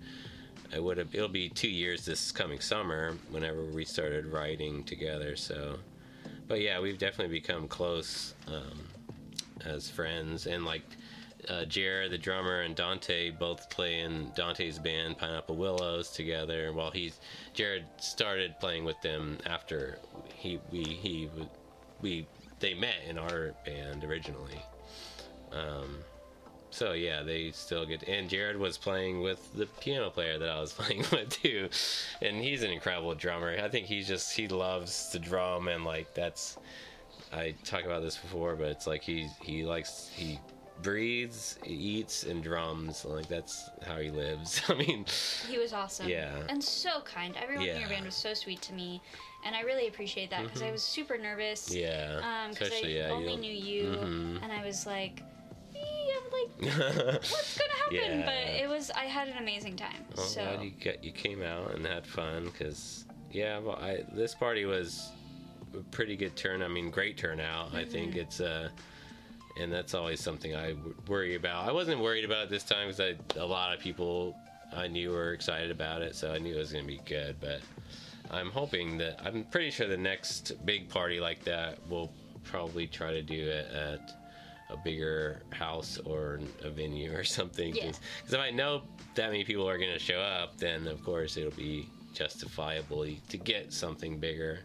i 0.73 0.79
would 0.79 0.97
have 0.97 1.13
it'll 1.13 1.27
be 1.27 1.47
two 1.47 1.69
years 1.69 2.05
this 2.05 2.31
coming 2.31 2.59
summer 2.59 3.15
whenever 3.29 3.63
we 3.65 3.85
started 3.85 4.25
writing 4.25 4.83
together 4.83 5.35
so. 5.35 5.77
But 6.47 6.61
yeah 6.61 6.79
we've 6.79 6.97
definitely 6.97 7.37
become 7.39 7.67
close 7.67 8.33
um, 8.47 8.79
as 9.63 9.89
friends 9.89 10.47
and 10.47 10.65
like 10.65 10.83
uh, 11.49 11.65
Jared, 11.65 12.11
the 12.11 12.17
drummer, 12.17 12.61
and 12.61 12.75
Dante 12.75 13.29
both 13.29 13.69
play 13.69 13.99
in 13.99 14.31
Dante's 14.35 14.79
band 14.79 15.17
Pineapple 15.17 15.55
Willows 15.55 16.09
together. 16.09 16.73
While 16.73 16.91
he's 16.91 17.19
Jared 17.53 17.85
started 17.97 18.59
playing 18.59 18.83
with 18.83 18.99
them 19.01 19.37
after 19.45 19.99
he 20.33 20.59
we 20.71 20.83
he 20.83 21.29
we 22.01 22.27
they 22.59 22.73
met 22.73 22.95
in 23.07 23.17
our 23.17 23.53
band 23.65 24.03
originally. 24.03 24.61
Um, 25.51 25.97
so 26.71 26.93
yeah, 26.93 27.23
they 27.23 27.51
still 27.51 27.85
get. 27.85 28.03
And 28.03 28.29
Jared 28.29 28.57
was 28.57 28.77
playing 28.77 29.21
with 29.21 29.53
the 29.55 29.65
piano 29.79 30.09
player 30.09 30.37
that 30.37 30.49
I 30.49 30.59
was 30.59 30.73
playing 30.77 31.05
with 31.11 31.29
too, 31.29 31.69
and 32.21 32.37
he's 32.37 32.63
an 32.63 32.71
incredible 32.71 33.15
drummer. 33.15 33.55
I 33.63 33.69
think 33.69 33.85
he's 33.85 34.07
just 34.07 34.35
he 34.35 34.47
loves 34.47 35.09
to 35.09 35.19
drum 35.19 35.67
and 35.67 35.85
like 35.85 36.13
that's. 36.13 36.57
I 37.35 37.53
talk 37.63 37.83
about 37.83 38.01
this 38.01 38.17
before, 38.17 38.55
but 38.55 38.67
it's 38.67 38.87
like 38.87 39.03
he 39.03 39.27
he 39.41 39.65
likes 39.65 40.09
he 40.15 40.39
breathes, 40.81 41.57
he 41.63 41.73
eats, 41.73 42.23
and 42.23 42.41
drums. 42.43 43.03
Like 43.05 43.27
that's 43.27 43.69
how 43.85 43.97
he 43.97 44.09
lives. 44.09 44.61
I 44.69 44.75
mean, 44.75 45.05
he 45.49 45.57
was 45.57 45.73
awesome. 45.73 46.07
Yeah. 46.07 46.43
And 46.49 46.63
so 46.63 47.01
kind. 47.01 47.35
Everyone 47.41 47.67
in 47.67 47.79
your 47.79 47.89
band 47.89 48.05
was 48.05 48.15
so 48.15 48.33
sweet 48.33 48.61
to 48.63 48.73
me. 48.73 49.01
And 49.45 49.55
I 49.55 49.61
really 49.61 49.87
appreciate 49.87 50.31
that 50.31 50.43
because 50.43 50.63
I 50.63 50.71
was 50.71 50.81
super 50.81 51.17
nervous. 51.17 51.69
Mm-hmm. 51.69 51.79
yeah, 51.79 52.47
Because 52.49 52.71
I 52.71 52.87
yeah, 52.87 53.09
only 53.11 53.33
you 53.33 53.39
knew 53.39 53.53
you. 53.53 53.83
Mhm. 53.89 54.43
And 54.43 54.51
I 54.51 54.65
was 54.65 54.87
like, 54.87 55.21
"Eh, 55.75 55.79
I'm 56.17 56.31
like, 56.31 56.73
what's 57.21 57.57
gonna 57.57 57.73
happen? 57.73 58.19
Yeah. 58.19 58.25
But 58.25 58.55
it 58.61 58.67
was 58.67 58.89
I 58.91 59.05
had 59.05 59.27
an 59.27 59.37
amazing 59.37 59.75
time. 59.75 60.05
Well, 60.15 60.25
so 60.25 60.41
glad 60.43 60.63
you 60.63 60.71
got 60.83 61.03
you 61.03 61.11
came 61.11 61.43
out 61.43 61.75
and 61.75 61.85
had 61.85 62.07
fun 62.07 62.45
because 62.45 63.05
yeah, 63.31 63.59
well, 63.59 63.75
I 63.75 64.03
this 64.13 64.33
party 64.33 64.65
was 64.65 65.11
pretty 65.91 66.15
good 66.15 66.35
turn. 66.35 66.61
I 66.61 66.67
mean, 66.67 66.89
great 66.89 67.17
turnout. 67.17 67.73
I 67.73 67.85
think 67.85 68.15
it's 68.15 68.39
uh, 68.39 68.69
and 69.59 69.71
that's 69.71 69.93
always 69.93 70.19
something 70.19 70.55
I 70.55 70.73
w- 70.73 70.95
worry 71.07 71.35
about. 71.35 71.67
I 71.67 71.71
wasn't 71.71 72.01
worried 72.01 72.25
about 72.25 72.45
it 72.45 72.49
this 72.49 72.63
time 72.63 72.89
because 72.89 73.15
a 73.37 73.45
lot 73.45 73.73
of 73.73 73.79
people 73.79 74.35
I 74.75 74.87
knew 74.87 75.11
were 75.11 75.33
excited 75.33 75.71
about 75.71 76.01
it, 76.01 76.15
so 76.15 76.31
I 76.31 76.39
knew 76.39 76.55
it 76.55 76.59
was 76.59 76.71
going 76.71 76.83
to 76.85 76.91
be 76.91 77.01
good. 77.05 77.37
But 77.39 77.61
I'm 78.31 78.49
hoping 78.49 78.97
that 78.97 79.21
I'm 79.23 79.43
pretty 79.45 79.71
sure 79.71 79.87
the 79.87 79.97
next 79.97 80.53
big 80.65 80.89
party 80.89 81.19
like 81.19 81.43
that 81.45 81.77
will 81.89 82.11
probably 82.43 82.87
try 82.87 83.11
to 83.11 83.21
do 83.21 83.47
it 83.47 83.71
at 83.71 84.11
a 84.69 84.77
bigger 84.77 85.41
house 85.51 85.99
or 86.05 86.39
a 86.63 86.69
venue 86.69 87.15
or 87.15 87.23
something. 87.39 87.75
Yeah. 87.75 87.87
Because 87.87 88.33
if 88.33 88.39
I 88.39 88.49
know 88.51 88.81
that 89.15 89.31
many 89.31 89.43
people 89.43 89.69
are 89.69 89.77
going 89.77 89.93
to 89.93 89.99
show 89.99 90.19
up, 90.19 90.57
then 90.57 90.87
of 90.87 91.03
course 91.03 91.37
it'll 91.37 91.51
be 91.51 91.87
justifiable 92.13 93.05
to 93.29 93.37
get 93.37 93.71
something 93.71 94.17
bigger. 94.17 94.59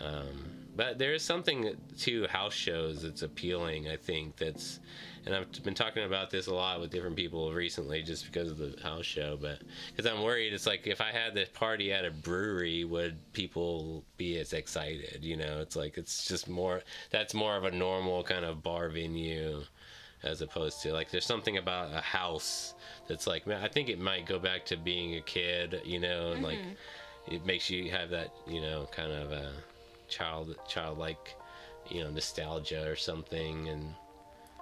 Um, 0.00 0.56
but 0.76 0.98
there 0.98 1.14
is 1.14 1.22
something 1.22 1.74
to 2.00 2.26
house 2.26 2.52
shows 2.52 3.02
that's 3.02 3.22
appealing, 3.22 3.88
I 3.88 3.96
think. 3.96 4.36
That's, 4.36 4.78
and 5.24 5.34
I've 5.34 5.50
been 5.64 5.74
talking 5.74 6.04
about 6.04 6.30
this 6.30 6.48
a 6.48 6.54
lot 6.54 6.80
with 6.80 6.90
different 6.90 7.16
people 7.16 7.50
recently, 7.52 8.02
just 8.02 8.26
because 8.26 8.50
of 8.50 8.58
the 8.58 8.76
house 8.82 9.06
show. 9.06 9.38
But 9.40 9.62
because 9.94 10.10
I'm 10.10 10.22
worried, 10.22 10.52
it's 10.52 10.66
like 10.66 10.86
if 10.86 11.00
I 11.00 11.12
had 11.12 11.34
this 11.34 11.48
party 11.48 11.94
at 11.94 12.04
a 12.04 12.10
brewery, 12.10 12.84
would 12.84 13.16
people 13.32 14.04
be 14.18 14.38
as 14.38 14.52
excited? 14.52 15.20
You 15.24 15.38
know, 15.38 15.60
it's 15.60 15.76
like 15.76 15.96
it's 15.96 16.28
just 16.28 16.46
more. 16.46 16.82
That's 17.10 17.32
more 17.32 17.56
of 17.56 17.64
a 17.64 17.70
normal 17.70 18.22
kind 18.22 18.44
of 18.44 18.62
bar 18.62 18.90
venue, 18.90 19.62
as 20.22 20.42
opposed 20.42 20.82
to 20.82 20.92
like 20.92 21.10
there's 21.10 21.24
something 21.24 21.56
about 21.56 21.94
a 21.94 22.02
house 22.02 22.74
that's 23.08 23.26
like 23.26 23.46
man, 23.46 23.64
I 23.64 23.68
think 23.68 23.88
it 23.88 23.98
might 23.98 24.26
go 24.26 24.38
back 24.38 24.66
to 24.66 24.76
being 24.76 25.16
a 25.16 25.22
kid. 25.22 25.80
You 25.86 26.00
know, 26.00 26.32
and 26.32 26.42
like 26.42 26.58
it 27.28 27.46
makes 27.46 27.70
you 27.70 27.90
have 27.92 28.10
that 28.10 28.34
you 28.46 28.60
know 28.60 28.86
kind 28.92 29.10
of 29.10 29.32
a 29.32 29.52
child 30.08 30.56
childlike 30.68 31.36
you 31.88 32.02
know 32.02 32.10
nostalgia 32.10 32.88
or 32.88 32.96
something 32.96 33.68
and 33.68 33.94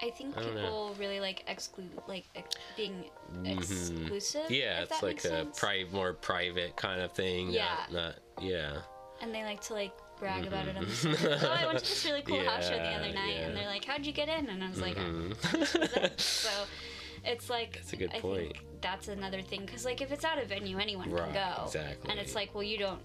I 0.03 0.11
think 0.11 0.37
I 0.37 0.41
don't 0.43 0.55
know. 0.57 0.61
people 0.63 0.95
really 0.99 1.21
like 1.21 1.45
exclude, 1.47 1.91
like 2.09 2.25
ex- 2.35 2.57
being 2.77 3.05
exclusive. 3.45 4.43
Mm-hmm. 4.45 4.53
yeah 4.53 4.83
it's 4.83 5.03
like 5.03 5.25
a 5.25 5.47
pri- 5.57 5.87
more 5.93 6.13
private 6.15 6.77
kind 6.77 7.01
of 7.01 7.13
thing 7.13 7.51
Yeah. 7.51 7.69
not, 7.91 7.93
not 7.93 8.15
yeah 8.43 8.79
and 9.23 9.33
they 9.35 9.45
like 9.45 9.61
to 9.63 9.75
like 9.75 9.93
brag 10.19 10.47
about 10.47 10.67
it. 10.69 10.77
I'm 10.77 10.85
like, 10.87 11.43
oh, 11.43 11.57
I 11.61 11.67
went 11.67 11.79
to 11.79 11.85
this 11.85 12.05
really 12.05 12.23
cool 12.27 12.41
house 12.45 12.69
show 12.69 12.75
the 12.77 12.83
other 12.83 13.13
night, 13.13 13.35
yeah. 13.37 13.47
and 13.47 13.57
they're 13.57 13.67
like, 13.67 13.85
"How'd 13.85 14.05
you 14.07 14.13
get 14.13 14.29
in?" 14.29 14.49
And 14.49 14.63
I 14.63 14.69
was 14.69 14.81
like, 14.81 14.97
Mhm. 14.97 16.19
so 16.21 16.51
it's 17.25 17.49
like 17.49 17.75
That's 17.75 17.93
a 17.93 17.97
good 17.97 18.11
I 18.13 18.21
point. 18.21 18.39
think 18.55 18.61
that's 18.81 19.09
another 19.09 19.41
thing 19.41 19.65
because 19.65 19.85
like 19.85 20.01
if 20.03 20.13
it's 20.13 20.25
at 20.25 20.39
a 20.43 20.45
venue, 20.45 20.79
anyone 20.79 21.11
Right, 21.11 21.33
can 21.33 21.57
go, 21.57 21.65
exactly. 21.65 22.11
and 22.11 22.21
it's 22.21 22.35
like, 22.35 22.55
well, 22.55 22.63
you 22.65 22.77
don't, 22.79 23.01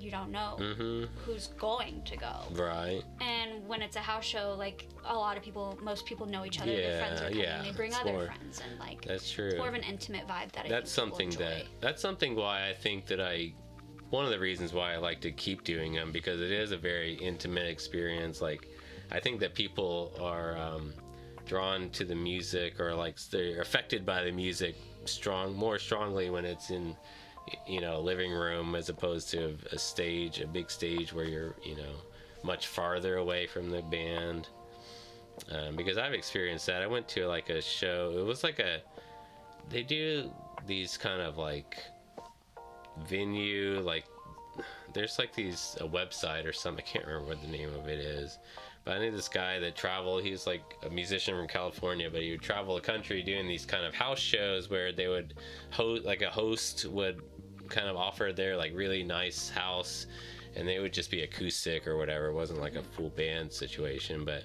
you 0.00 0.10
don't 0.10 0.30
know 0.30 0.56
Mhm. 0.58 1.08
who's 1.24 1.48
going 1.58 2.02
to 2.04 2.16
go. 2.16 2.32
right 2.52 3.02
And 3.20 3.66
when 3.68 3.80
it's 3.82 3.96
a 3.96 4.00
house 4.00 4.24
show, 4.24 4.54
like 4.58 4.88
a 5.04 5.14
lot 5.14 5.36
of 5.36 5.42
people, 5.42 5.78
most 5.82 6.04
people 6.06 6.26
know 6.26 6.44
each 6.44 6.60
other. 6.60 6.74
their 6.74 6.98
friends 6.98 7.20
are 7.20 7.24
Yeah, 7.24 7.28
coming. 7.30 7.40
yeah, 7.44 7.62
They 7.62 7.70
bring 7.72 7.94
other 7.94 8.12
more- 8.12 8.26
friends, 8.26 8.60
and 8.60 8.78
like 8.80 9.04
that's 9.04 9.30
true 9.30 9.48
it's 9.48 9.56
more 9.56 9.68
of 9.68 9.74
an 9.74 9.82
intimate 9.84 10.26
vibe 10.26 10.52
that 10.52 10.66
I 10.66 10.68
that's 10.68 10.90
something 10.90 11.30
that 11.30 11.64
that's 11.80 12.02
something 12.02 12.34
why 12.34 12.68
I 12.68 12.74
think 12.74 13.06
that 13.06 13.20
I 13.20 13.52
one 14.10 14.24
of 14.24 14.30
the 14.30 14.38
reasons 14.38 14.72
why 14.72 14.94
I 14.94 14.96
like 14.98 15.20
to 15.22 15.32
keep 15.32 15.64
doing 15.64 15.92
them 15.94 16.12
because 16.12 16.40
it 16.40 16.50
is 16.52 16.70
a 16.72 16.76
very 16.76 17.14
intimate 17.14 17.66
experience. 17.66 18.40
Like 18.40 18.68
I 19.10 19.18
think 19.20 19.40
that 19.40 19.54
people 19.54 20.12
are 20.20 20.56
um, 20.56 20.94
drawn 21.46 21.90
to 21.90 22.04
the 22.04 22.14
music 22.14 22.80
or 22.80 22.94
like 22.94 23.18
they're 23.30 23.60
affected 23.60 24.04
by 24.06 24.22
the 24.24 24.32
music 24.32 24.76
strong 25.04 25.54
more 25.54 25.78
strongly 25.78 26.30
when 26.30 26.44
it's 26.44 26.70
in 26.70 26.96
you 27.66 27.80
know 27.80 27.98
a 27.98 28.00
living 28.00 28.32
room 28.32 28.74
as 28.74 28.88
opposed 28.88 29.30
to 29.30 29.56
a 29.72 29.78
stage 29.78 30.40
a 30.40 30.46
big 30.46 30.70
stage 30.70 31.12
where 31.12 31.26
you're 31.26 31.54
you 31.62 31.76
know 31.76 31.94
much 32.42 32.66
farther 32.66 33.16
away 33.16 33.46
from 33.46 33.70
the 33.70 33.82
band 33.82 34.48
um, 35.50 35.76
because 35.76 35.98
I've 35.98 36.12
experienced 36.12 36.66
that. 36.66 36.82
I 36.82 36.86
went 36.86 37.08
to 37.08 37.26
like 37.26 37.50
a 37.50 37.60
show. 37.60 38.14
It 38.16 38.24
was 38.24 38.44
like 38.44 38.58
a 38.58 38.80
they 39.68 39.82
do 39.82 40.30
these 40.66 40.96
kind 40.96 41.20
of 41.20 41.38
like 41.38 41.78
venue 43.08 43.80
like 43.80 44.04
there's 44.92 45.18
like 45.18 45.34
these 45.34 45.76
a 45.80 45.88
website 45.88 46.46
or 46.46 46.52
something. 46.52 46.84
I 46.86 46.88
can't 46.88 47.06
remember 47.06 47.28
what 47.28 47.42
the 47.42 47.48
name 47.48 47.74
of 47.74 47.88
it 47.88 47.98
is. 47.98 48.38
But 48.84 48.96
I 48.96 48.98
knew 48.98 49.10
this 49.10 49.28
guy 49.28 49.58
that 49.60 49.76
traveled. 49.76 50.22
He 50.22 50.30
was 50.30 50.46
like 50.46 50.62
a 50.84 50.90
musician 50.90 51.34
from 51.34 51.48
California, 51.48 52.10
but 52.10 52.20
he 52.20 52.32
would 52.32 52.42
travel 52.42 52.74
the 52.74 52.82
country 52.82 53.22
doing 53.22 53.48
these 53.48 53.64
kind 53.64 53.84
of 53.84 53.94
house 53.94 54.18
shows 54.18 54.68
where 54.68 54.92
they 54.92 55.08
would 55.08 55.34
host, 55.70 56.04
like 56.04 56.20
a 56.20 56.30
host 56.30 56.84
would 56.84 57.22
kind 57.68 57.88
of 57.88 57.96
offer 57.96 58.32
their 58.32 58.56
like 58.56 58.72
really 58.74 59.02
nice 59.02 59.48
house, 59.48 60.06
and 60.56 60.66
they 60.66 60.78
would 60.78 60.92
just 60.92 61.10
be 61.10 61.22
acoustic 61.22 61.86
or 61.86 61.96
whatever. 61.96 62.28
It 62.28 62.34
wasn't 62.34 62.60
like 62.60 62.76
a 62.76 62.82
full 62.82 63.10
band 63.10 63.52
situation, 63.52 64.24
but 64.24 64.44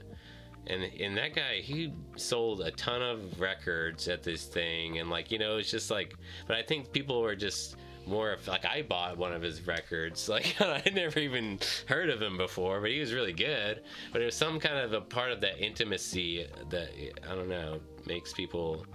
and 0.67 0.83
and 0.99 1.17
that 1.17 1.35
guy 1.35 1.59
he 1.61 1.91
sold 2.15 2.61
a 2.61 2.71
ton 2.71 3.01
of 3.01 3.39
records 3.39 4.07
at 4.07 4.23
this 4.23 4.45
thing 4.45 4.99
and 4.99 5.09
like 5.09 5.31
you 5.31 5.39
know 5.39 5.57
it's 5.57 5.71
just 5.71 5.89
like 5.89 6.15
but 6.47 6.55
i 6.55 6.61
think 6.61 6.91
people 6.91 7.21
were 7.21 7.35
just 7.35 7.75
more 8.05 8.31
of 8.31 8.47
like 8.47 8.65
i 8.65 8.81
bought 8.81 9.17
one 9.17 9.33
of 9.33 9.41
his 9.41 9.65
records 9.67 10.29
like 10.35 10.55
i 10.59 10.81
never 10.93 11.19
even 11.19 11.59
heard 11.87 12.09
of 12.09 12.21
him 12.21 12.37
before 12.37 12.81
but 12.81 12.89
he 12.89 12.99
was 12.99 13.13
really 13.13 13.33
good 13.33 13.81
but 14.11 14.21
it 14.21 14.25
was 14.25 14.35
some 14.35 14.59
kind 14.59 14.77
of 14.77 14.93
a 14.93 15.01
part 15.01 15.31
of 15.31 15.41
that 15.41 15.59
intimacy 15.63 16.45
that 16.69 16.89
i 17.29 17.35
don't 17.35 17.49
know 17.49 17.79
makes 18.05 18.33
people 18.33 18.85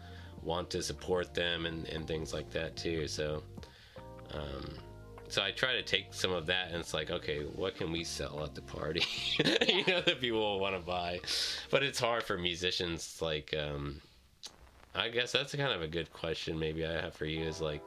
want 0.43 0.69
to 0.69 0.83
support 0.83 1.33
them 1.33 1.65
and, 1.67 1.87
and 1.89 2.07
things 2.07 2.33
like 2.33 2.51
that 2.51 2.77
too 2.77 3.09
so 3.09 3.43
um 4.35 4.65
so 5.29 5.43
I 5.43 5.51
try 5.51 5.73
to 5.73 5.83
take 5.83 6.13
some 6.13 6.33
of 6.33 6.47
that 6.47 6.69
and 6.71 6.77
it's 6.77 6.95
like, 6.95 7.11
okay, 7.11 7.41
what 7.57 7.75
can 7.77 7.91
we 7.91 8.05
sell 8.05 8.45
at 8.45 8.55
the 8.55 8.61
party? 8.63 9.03
you 9.39 9.85
know, 9.87 10.01
that 10.03 10.21
people 10.21 10.39
will 10.39 10.61
want 10.61 10.77
to 10.77 10.81
buy. 10.81 11.21
But 11.71 11.83
it's 11.83 11.99
hard 11.99 12.23
for 12.23 12.37
musicians. 12.39 13.19
Like, 13.21 13.53
um, 13.59 14.01
I 14.95 15.09
guess 15.09 15.33
that's 15.33 15.55
kind 15.55 15.73
of 15.73 15.83
a 15.83 15.89
good 15.89 16.13
question. 16.13 16.57
Maybe 16.59 16.87
I 16.87 16.93
have 16.93 17.15
for 17.15 17.25
you 17.25 17.43
is 17.43 17.61
like, 17.61 17.83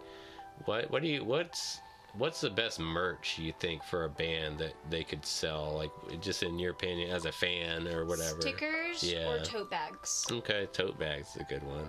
what 0.66 0.90
what 0.92 1.02
do 1.04 1.08
you 1.08 1.24
what's 1.24 1.80
what's 2.18 2.42
the 2.42 2.50
best 2.50 2.80
merch 2.80 3.38
you 3.38 3.54
think 3.60 3.84
for 3.84 4.06
a 4.06 4.10
band 4.10 4.58
that 4.58 4.74
they 4.90 5.04
could 5.04 5.24
sell? 5.26 5.74
Like, 5.78 6.22
just 6.22 6.44
in 6.44 6.58
your 6.60 6.72
opinion, 6.72 7.12
as 7.12 7.26
a 7.26 7.32
fan 7.32 7.88
or 7.88 8.06
whatever. 8.06 8.42
Stickers 8.42 9.04
Yeah. 9.04 9.30
or 9.30 9.40
tote 9.46 9.70
bags. 9.70 10.26
Okay, 10.30 10.68
tote 10.74 10.98
bags 11.00 11.30
is 11.30 11.38
a 11.38 11.46
good 11.46 11.64
one. 11.64 11.88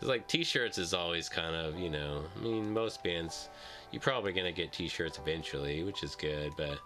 'Cause, 0.00 0.08
like 0.08 0.26
t-shirts 0.26 0.78
is 0.78 0.94
always 0.94 1.28
kind 1.28 1.54
of 1.54 1.78
you 1.78 1.90
know. 1.90 2.24
I 2.36 2.40
mean, 2.40 2.72
most 2.72 3.02
bands 3.04 3.48
you're 3.92 4.00
probably 4.00 4.32
gonna 4.32 4.52
get 4.52 4.72
t-shirts 4.72 5.18
eventually, 5.18 5.82
which 5.82 6.02
is 6.02 6.14
good. 6.16 6.52
But 6.56 6.78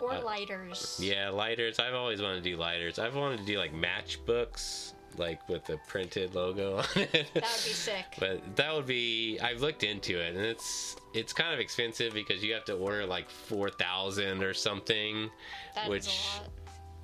Or 0.00 0.14
Uh, 0.14 0.22
lighters. 0.22 0.98
yeah, 1.02 1.28
lighters. 1.28 1.78
I've 1.78 1.92
always 1.94 2.22
wanted 2.22 2.42
to 2.42 2.50
do 2.50 2.56
lighters. 2.56 2.98
I've 2.98 3.14
wanted 3.14 3.40
to 3.40 3.44
do 3.44 3.58
like 3.58 3.72
matchbooks, 3.74 4.94
like 5.18 5.46
with 5.48 5.64
the 5.66 5.76
printed 5.88 6.34
logo 6.34 6.78
on 6.78 6.84
it. 6.96 7.12
That 7.12 7.34
would 7.34 7.34
be 7.34 7.42
sick. 7.74 8.06
But 8.18 8.56
that 8.56 8.74
would 8.74 8.86
be. 8.86 9.38
I've 9.40 9.60
looked 9.60 9.82
into 9.84 10.18
it, 10.18 10.34
and 10.36 10.44
it's 10.44 10.96
it's 11.12 11.32
kind 11.34 11.52
of 11.52 11.60
expensive 11.60 12.14
because 12.14 12.42
you 12.42 12.54
have 12.54 12.64
to 12.66 12.74
order 12.74 13.04
like 13.04 13.28
four 13.28 13.68
thousand 13.70 14.42
or 14.42 14.54
something. 14.54 15.30
That 15.74 15.88
which 15.90 16.08
a. 16.08 16.59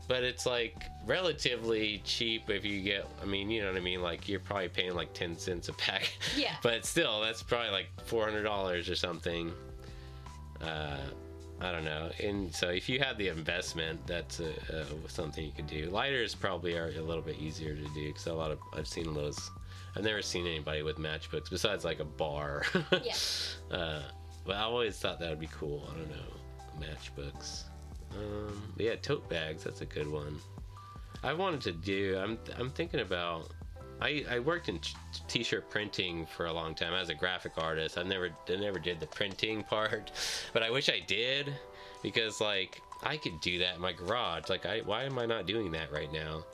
but 0.08 0.22
it's 0.22 0.46
like 0.46 0.84
relatively 1.06 2.00
cheap 2.04 2.48
if 2.50 2.64
you 2.64 2.80
get 2.82 3.06
i 3.22 3.24
mean 3.24 3.50
you 3.50 3.60
know 3.62 3.68
what 3.68 3.76
i 3.76 3.80
mean 3.80 4.02
like 4.02 4.28
you're 4.28 4.40
probably 4.40 4.68
paying 4.68 4.94
like 4.94 5.12
10 5.12 5.36
cents 5.38 5.68
a 5.68 5.72
pack 5.74 6.10
Yeah. 6.36 6.54
but 6.62 6.84
still 6.84 7.20
that's 7.20 7.42
probably 7.42 7.70
like 7.70 7.88
$400 8.08 8.90
or 8.90 8.94
something 8.94 9.52
uh 10.62 10.96
i 11.60 11.72
don't 11.72 11.84
know 11.84 12.10
and 12.22 12.54
so 12.54 12.68
if 12.68 12.88
you 12.88 12.98
have 13.00 13.16
the 13.18 13.28
investment 13.28 13.98
that's 14.06 14.40
uh 14.40 14.52
uh 14.72 14.84
something 15.08 15.44
you 15.44 15.52
can 15.52 15.66
do 15.66 15.86
lighters 15.90 16.34
probably 16.34 16.76
are 16.76 16.88
a 16.98 17.02
little 17.02 17.22
bit 17.22 17.38
easier 17.38 17.74
to 17.74 17.84
do 17.94 18.06
because 18.08 18.26
a 18.26 18.32
lot 18.32 18.50
of 18.50 18.58
i've 18.76 18.86
seen 18.88 19.12
those 19.14 19.50
i've 19.96 20.04
never 20.04 20.22
seen 20.22 20.46
anybody 20.46 20.82
with 20.82 20.96
matchbooks 20.98 21.50
besides 21.50 21.84
like 21.84 22.00
a 22.00 22.04
bar 22.04 22.62
Yeah. 23.02 23.14
uh, 23.76 24.02
but 24.44 24.54
I 24.56 24.60
always 24.60 24.96
thought 24.96 25.18
that 25.18 25.28
would 25.30 25.40
be 25.40 25.48
cool. 25.48 25.88
I 25.92 25.98
don't 25.98 26.08
know, 26.08 26.86
matchbooks. 26.86 27.64
Um, 28.16 28.62
yeah, 28.76 28.96
tote 28.96 29.28
bags. 29.28 29.64
That's 29.64 29.80
a 29.80 29.86
good 29.86 30.10
one. 30.10 30.38
I 31.22 31.32
wanted 31.32 31.60
to 31.62 31.72
do. 31.72 32.18
I'm 32.22 32.38
I'm 32.58 32.70
thinking 32.70 33.00
about. 33.00 33.50
I, 33.98 34.26
I 34.30 34.40
worked 34.40 34.68
in 34.68 34.78
t-shirt 35.26 35.70
printing 35.70 36.26
for 36.26 36.44
a 36.44 36.52
long 36.52 36.74
time 36.74 36.92
as 36.92 37.08
a 37.08 37.14
graphic 37.14 37.52
artist. 37.56 37.96
I 37.96 38.02
never 38.02 38.28
I 38.48 38.56
never 38.56 38.78
did 38.78 39.00
the 39.00 39.06
printing 39.06 39.62
part, 39.62 40.12
but 40.52 40.62
I 40.62 40.70
wish 40.70 40.90
I 40.90 41.00
did 41.06 41.54
because 42.02 42.40
like 42.40 42.82
I 43.02 43.16
could 43.16 43.40
do 43.40 43.58
that 43.58 43.76
in 43.76 43.80
my 43.80 43.92
garage. 43.92 44.48
Like 44.48 44.66
I 44.66 44.80
why 44.80 45.04
am 45.04 45.18
I 45.18 45.26
not 45.26 45.46
doing 45.46 45.72
that 45.72 45.90
right 45.90 46.12
now? 46.12 46.44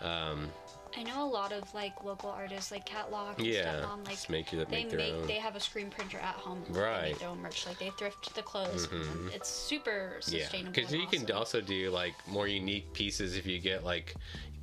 Um, 0.00 0.50
I 0.98 1.04
know 1.04 1.24
a 1.24 1.30
lot 1.30 1.52
of 1.52 1.72
like 1.74 2.02
local 2.02 2.28
artists, 2.30 2.72
like 2.72 2.84
Catlock 2.84 3.38
and 3.38 3.46
yeah, 3.46 3.78
Stefan, 3.78 4.04
like 4.04 4.14
just 4.14 4.30
make, 4.30 4.52
your- 4.52 4.64
they 4.64 4.84
make 4.84 4.92
make 4.92 5.26
they 5.28 5.34
have 5.34 5.54
a 5.54 5.60
screen 5.60 5.90
printer 5.90 6.18
at 6.18 6.34
home. 6.34 6.64
Right. 6.70 7.02
They 7.02 7.08
make 7.10 7.18
their 7.20 7.28
own 7.28 7.40
merch. 7.40 7.66
Like 7.66 7.78
they 7.78 7.90
thrift 7.90 8.34
the 8.34 8.42
clothes. 8.42 8.88
and 8.90 9.30
It's 9.32 9.48
super 9.48 10.14
Yeah, 10.26 10.42
sustainable. 10.42 10.72
because 10.72 10.92
you 10.92 11.06
can 11.06 11.30
also 11.30 11.60
do 11.60 11.90
like 11.90 12.14
more 12.26 12.48
unique 12.48 12.92
pieces 12.92 13.36
if 13.36 13.46
you 13.46 13.60
get 13.60 13.84
like 13.84 14.16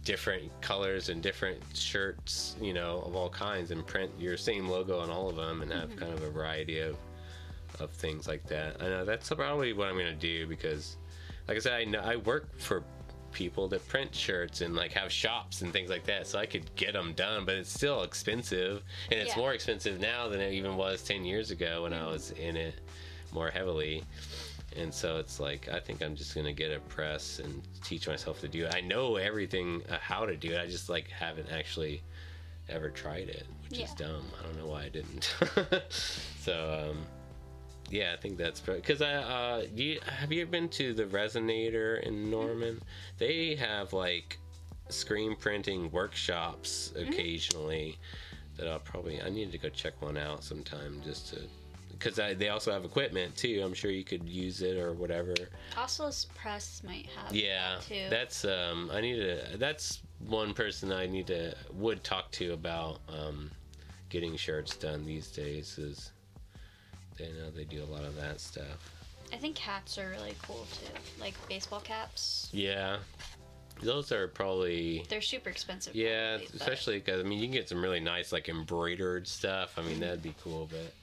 different 0.03 0.51
colors 0.59 1.07
and 1.07 1.23
different 1.23 1.61
shirts, 1.73 2.57
you 2.61 2.73
know, 2.73 3.01
of 3.05 3.15
all 3.15 3.29
kinds, 3.29 3.71
and 3.71 3.88
print 3.88 4.11
your 4.19 4.36
same 4.36 4.67
logo 4.67 4.99
on 4.99 5.09
all 5.09 5.29
of 5.29 5.38
them, 5.38 5.61
and 5.61 5.71
have 5.71 5.89
mm-hmm. 5.89 5.99
kind 5.99 6.13
of 6.13 6.21
a 6.21 6.29
variety 6.29 6.79
of 6.79 6.97
of 7.79 7.91
things 7.91 8.27
like 8.27 8.45
that. 8.47 8.81
I 8.81 8.88
know 8.88 9.05
that's 9.05 9.29
probably 9.29 9.71
what 9.71 9.88
I'm 9.88 9.97
gonna 9.97 10.13
do 10.13 10.47
because 10.47 10.97
like 11.47 11.57
I 11.57 11.59
said, 11.59 11.73
I 11.73 11.83
know 11.86 11.99
I 11.99 12.17
work 12.17 12.59
for 12.59 12.83
people 13.36 13.67
that 13.67 13.88
print 13.88 14.15
shirts 14.15 14.61
and 14.61 14.75
like 14.75 14.93
have 14.93 15.11
shops 15.11 15.61
and 15.61 15.71
things 15.71 15.89
like 15.91 16.05
that, 16.05 16.25
so 16.25 16.39
I 16.39 16.47
could 16.47 16.73
get 16.75 16.93
them 16.93 17.13
done. 17.13 17.45
But 17.45 17.55
it's 17.55 17.71
still 17.71 18.01
expensive, 18.01 18.81
and 19.11 19.19
it's 19.19 19.33
Yeah. 19.36 19.41
more 19.41 19.53
expensive 19.53 19.99
now 19.99 20.27
than 20.27 20.39
it 20.39 20.53
even 20.53 20.75
was 20.77 21.03
ten 21.03 21.23
years 21.23 21.51
ago 21.51 21.83
when 21.83 21.93
I 21.93 22.07
was 22.07 22.31
in 22.31 22.55
it 22.55 22.75
more 23.31 23.51
heavily. 23.51 24.03
And 24.77 24.93
so 24.93 25.17
it's 25.17 25.39
like 25.39 25.69
I 25.69 25.79
think 25.79 26.01
I'm 26.01 26.15
just 26.15 26.33
gonna 26.33 26.53
get 26.53 26.71
a 26.71 26.79
press 26.79 27.39
and 27.39 27.61
teach 27.83 28.07
myself 28.07 28.39
to 28.41 28.47
do 28.47 28.65
it. 28.65 28.73
I 28.73 28.81
know 28.81 29.17
everything 29.17 29.83
uh, 29.89 29.97
how 29.99 30.25
to 30.25 30.36
do 30.36 30.51
it. 30.53 30.59
I 30.59 30.65
just 30.67 30.89
like 30.89 31.07
haven't 31.09 31.49
actually 31.51 32.01
ever 32.69 32.89
tried 32.89 33.29
it, 33.29 33.45
which 33.69 33.79
is 33.79 33.91
dumb. 33.93 34.25
I 34.39 34.43
don't 34.43 34.57
know 34.57 34.65
why 34.67 34.86
I 34.86 34.89
didn't. 34.89 35.36
so 36.39 36.89
um, 36.91 37.05
yeah, 37.89 38.13
I 38.13 38.21
think 38.21 38.38
that's 38.38 38.59
because 38.59 39.01
I 39.01 39.13
uh, 39.13 39.65
you, 39.73 39.99
have 40.05 40.31
you 40.31 40.45
been 40.45 40.69
to 40.69 40.93
the 40.93 41.05
Resonator 41.05 42.01
in 42.01 42.29
Norman? 42.29 42.81
They 43.17 43.55
have 43.55 43.93
like 43.93 44.39
screen 44.89 45.36
printing 45.36 45.89
workshops 45.91 46.93
occasionally 46.95 47.97
that 48.57 48.67
I'll 48.67 48.79
probably 48.79 49.21
I 49.21 49.29
need 49.29 49.51
to 49.51 49.57
go 49.57 49.69
check 49.69 50.01
one 50.01 50.17
out 50.17 50.43
sometime 50.43 51.01
just 51.03 51.33
to 51.33 51.41
because 51.91 52.15
they 52.38 52.49
also 52.49 52.71
have 52.71 52.83
equipment 52.83 53.36
too. 53.38 53.61
I'm 53.63 53.73
sure 53.73 53.89
you 53.89 54.03
could 54.03 54.27
use 54.27 54.61
it 54.61 54.77
or 54.77 54.93
whatever. 54.93 55.33
Oslos 55.75 56.27
Press 56.36 56.81
might 56.86 57.07
have 57.15 57.33
Yeah, 57.33 57.75
that 57.75 57.81
too. 57.83 58.09
that's 58.09 58.45
um 58.45 58.91
I 58.93 59.01
need 59.01 59.15
to 59.17 59.57
that's 59.57 60.01
one 60.19 60.53
person 60.53 60.91
I 60.91 61.05
need 61.05 61.27
to 61.27 61.55
would 61.73 62.03
talk 62.03 62.31
to 62.33 62.53
about 62.53 62.99
um 63.07 63.51
getting 64.09 64.36
shirts 64.36 64.75
done 64.75 65.05
these 65.05 65.29
days 65.31 65.77
is 65.77 66.11
they 67.18 67.28
know 67.30 67.49
they 67.55 67.63
do 67.66 67.84
a 67.84 67.86
lot 67.86 68.03
of 68.03 68.16
that 68.16 68.39
stuff. 68.39 68.93
I 69.34 69.38
think 69.38 69.57
hats 69.57 69.97
are 69.97 70.09
really 70.09 70.36
cool 70.43 70.66
too. 70.74 70.91
Like 71.20 71.34
baseball 71.47 71.80
caps. 71.80 72.49
Yeah. 72.51 72.97
Those 73.82 74.11
are 74.11 74.28
probably 74.30 75.05
They're 75.09 75.20
super 75.22 75.49
expensive. 75.49 75.95
yeah, 75.95 76.38
probably, 76.38 76.57
especially 76.57 76.99
because 76.99 77.20
I 77.20 77.24
mean 77.28 77.39
you 77.39 77.45
can 77.45 77.53
get 77.53 77.68
some 77.68 77.82
really 77.82 77.99
nice 77.99 78.32
like 78.32 78.47
embroidered 78.47 79.28
stuff. 79.28 79.78
I 79.78 79.82
mean 79.82 79.99
that'd 79.99 80.24
be 80.24 80.34
cool, 80.41 80.70
but 80.72 80.93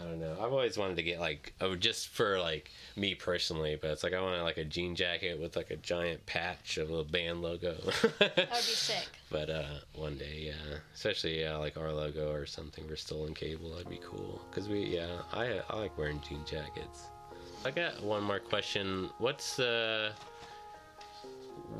I 0.00 0.04
don't 0.04 0.20
know. 0.20 0.32
I've 0.40 0.52
always 0.52 0.78
wanted 0.78 0.96
to 0.96 1.02
get 1.02 1.20
like 1.20 1.52
oh 1.60 1.74
just 1.74 2.08
for 2.08 2.38
like 2.38 2.70
me 2.96 3.14
personally, 3.14 3.78
but 3.80 3.90
it's 3.90 4.02
like 4.02 4.14
I 4.14 4.20
want 4.20 4.42
like 4.42 4.56
a 4.58 4.64
jean 4.64 4.94
jacket 4.94 5.40
with 5.40 5.56
like 5.56 5.70
a 5.70 5.76
giant 5.76 6.24
patch, 6.26 6.78
of 6.78 6.90
a 6.90 7.04
band 7.04 7.42
logo. 7.42 7.76
That 8.18 8.36
would 8.36 8.50
be 8.50 8.60
sick. 8.60 9.08
But 9.30 9.50
uh, 9.50 9.80
one 9.94 10.16
day, 10.16 10.44
yeah, 10.46 10.78
especially 10.94 11.40
yeah, 11.40 11.56
like 11.56 11.76
our 11.76 11.92
logo 11.92 12.32
or 12.32 12.46
something 12.46 12.86
for 12.88 12.96
Stolen 12.96 13.34
Cable, 13.34 13.70
that'd 13.70 13.88
be 13.88 14.00
cool. 14.02 14.40
Cause 14.52 14.68
we, 14.68 14.80
yeah, 14.84 15.22
I 15.32 15.60
I 15.68 15.76
like 15.76 15.96
wearing 15.98 16.20
jean 16.26 16.44
jackets. 16.44 17.04
I 17.64 17.70
got 17.70 18.02
one 18.02 18.22
more 18.22 18.40
question. 18.40 19.10
What's 19.18 19.58
uh, 19.58 20.12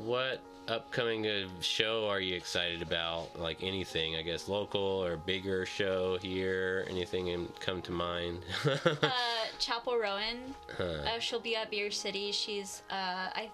what 0.03 0.41
upcoming 0.67 1.27
uh, 1.27 1.47
show 1.59 2.07
are 2.07 2.19
you 2.19 2.35
excited 2.35 2.81
about? 2.81 3.37
Like 3.39 3.63
anything, 3.63 4.15
I 4.15 4.21
guess, 4.21 4.47
local 4.47 4.81
or 4.81 5.17
bigger 5.17 5.65
show 5.65 6.17
here? 6.21 6.85
Anything 6.89 7.47
come 7.59 7.81
to 7.83 7.91
mind? 7.91 8.39
Uh, 8.85 9.09
Chappell 9.59 9.97
Roan. 9.97 10.37
Huh. 10.77 10.83
Uh, 10.83 11.19
she'll 11.19 11.39
be 11.39 11.55
at 11.55 11.69
Beer 11.71 11.91
City. 11.91 12.31
She's 12.31 12.81
uh, 12.89 12.95
I 13.33 13.49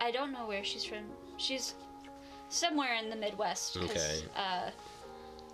I 0.00 0.10
don't 0.10 0.32
know 0.32 0.46
where 0.46 0.64
she's 0.64 0.84
from. 0.84 1.04
She's 1.36 1.74
somewhere 2.48 2.94
in 2.96 3.08
the 3.10 3.16
Midwest. 3.16 3.76
Okay. 3.78 4.20
Uh, 4.36 4.70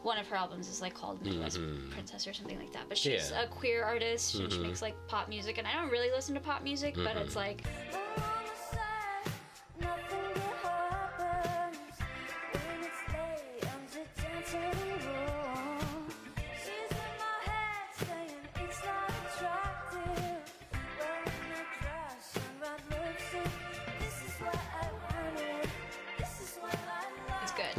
one 0.03 0.19
of 0.19 0.27
her 0.29 0.37
albums 0.37 0.69
is 0.69 0.81
like 0.81 0.95
called 0.95 1.23
Midwest 1.25 1.59
Mhm. 1.59 1.91
Princess 1.91 2.27
or 2.27 2.33
something 2.33 2.59
like 2.59 2.73
that. 2.73 2.89
But 2.89 2.97
she's 2.99 3.31
Yeah. 3.31 3.43
a 3.43 3.47
queer 3.47 3.85
artist 3.85 4.35
and 4.37 4.53
she 4.53 4.59
makes 4.61 4.81
like 4.83 4.95
pop 5.09 5.29
music. 5.29 5.59
And 5.59 5.67
I 5.67 5.75
don't 5.75 5.91
really 5.91 6.11
listen 6.11 6.35
to 6.35 6.41
pop 6.41 6.63
music, 6.63 6.95
but 6.95 7.17
Mhm. 7.17 7.21
it's 7.23 7.37
like 7.37 7.65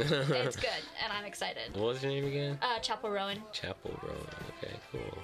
it's 0.00 0.56
good. 0.68 0.68
and 1.02 1.12
I'm 1.12 1.24
excited. 1.24 1.74
what 1.74 1.84
was 1.84 2.02
your 2.02 2.12
name 2.12 2.26
again? 2.26 2.58
Uh, 2.62 2.78
Chappell 2.80 3.10
Roan. 3.10 3.36
Chappell 3.52 3.98
Roan. 4.02 4.26
Okay, 4.58 4.74
cool. 4.92 5.18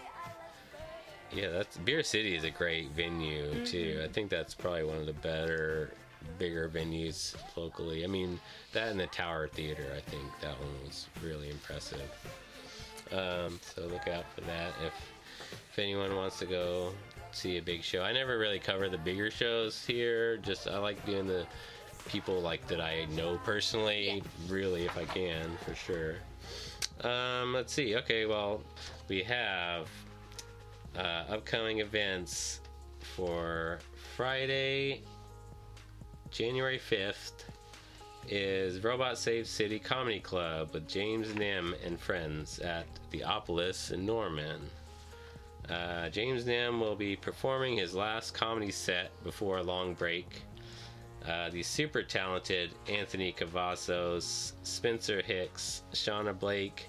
Yeah, 1.32 1.50
that's 1.50 1.76
Beer 1.78 2.02
City 2.02 2.36
is 2.36 2.44
a 2.44 2.50
great 2.50 2.90
venue 2.92 3.64
too. 3.66 4.00
I 4.04 4.08
think 4.08 4.30
that's 4.30 4.54
probably 4.54 4.84
one 4.84 4.98
of 4.98 5.06
the 5.06 5.12
better, 5.12 5.90
bigger 6.38 6.68
venues 6.68 7.34
locally. 7.56 8.04
I 8.04 8.06
mean, 8.06 8.38
that 8.72 8.88
and 8.88 9.00
the 9.00 9.08
Tower 9.08 9.48
Theater. 9.48 9.86
I 9.96 10.00
think 10.08 10.22
that 10.40 10.58
one 10.60 10.70
was 10.84 11.08
really 11.22 11.50
impressive. 11.50 12.00
Um, 13.12 13.58
so 13.74 13.82
look 13.82 14.08
out 14.08 14.24
for 14.34 14.40
that 14.42 14.72
if 14.84 14.92
if 15.72 15.78
anyone 15.78 16.14
wants 16.16 16.38
to 16.38 16.46
go 16.46 16.92
see 17.32 17.58
a 17.58 17.62
big 17.62 17.82
show. 17.82 18.02
I 18.02 18.12
never 18.12 18.38
really 18.38 18.58
cover 18.58 18.88
the 18.88 18.98
bigger 18.98 19.30
shows 19.30 19.84
here. 19.84 20.38
Just 20.38 20.66
I 20.68 20.78
like 20.78 21.04
doing 21.04 21.26
the 21.26 21.46
people 22.08 22.40
like 22.40 22.66
that 22.68 22.80
I 22.80 23.06
know 23.06 23.38
personally. 23.44 24.06
Yeah. 24.08 24.20
Really, 24.48 24.84
if 24.84 24.96
I 24.96 25.04
can, 25.04 25.50
for 25.64 25.74
sure. 25.74 26.16
Um, 27.02 27.52
let's 27.52 27.72
see. 27.72 27.96
Okay, 27.96 28.26
well, 28.26 28.62
we 29.08 29.22
have 29.22 29.88
uh, 30.96 31.24
upcoming 31.28 31.80
events 31.80 32.60
for 33.00 33.78
Friday, 34.16 35.02
January 36.30 36.78
5th 36.78 37.44
is 38.28 38.82
Robot 38.82 39.16
Save 39.16 39.46
City 39.46 39.78
Comedy 39.78 40.20
Club 40.20 40.70
with 40.72 40.88
James 40.88 41.34
Nim 41.34 41.74
and 41.84 41.98
friends 41.98 42.58
at 42.58 42.86
the 43.10 43.20
Opolis 43.20 43.92
in 43.92 44.04
Norman. 44.04 44.60
Uh, 45.68 46.08
James 46.08 46.44
Nim 46.46 46.80
will 46.80 46.96
be 46.96 47.16
performing 47.16 47.76
his 47.76 47.94
last 47.94 48.34
comedy 48.34 48.70
set 48.70 49.10
before 49.22 49.58
a 49.58 49.62
long 49.62 49.94
break. 49.94 50.42
Uh, 51.26 51.50
the 51.50 51.62
super 51.62 52.02
talented 52.02 52.70
Anthony 52.88 53.32
Cavazos, 53.32 54.52
Spencer 54.62 55.22
Hicks, 55.22 55.82
Shauna 55.92 56.38
Blake, 56.38 56.88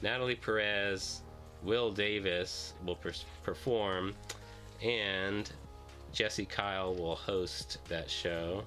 Natalie 0.00 0.36
Perez, 0.36 1.20
Will 1.62 1.90
Davis 1.90 2.74
will 2.84 2.96
per- 2.96 3.12
perform, 3.42 4.14
and 4.82 5.50
Jesse 6.12 6.46
Kyle 6.46 6.94
will 6.94 7.16
host 7.16 7.78
that 7.88 8.10
show. 8.10 8.62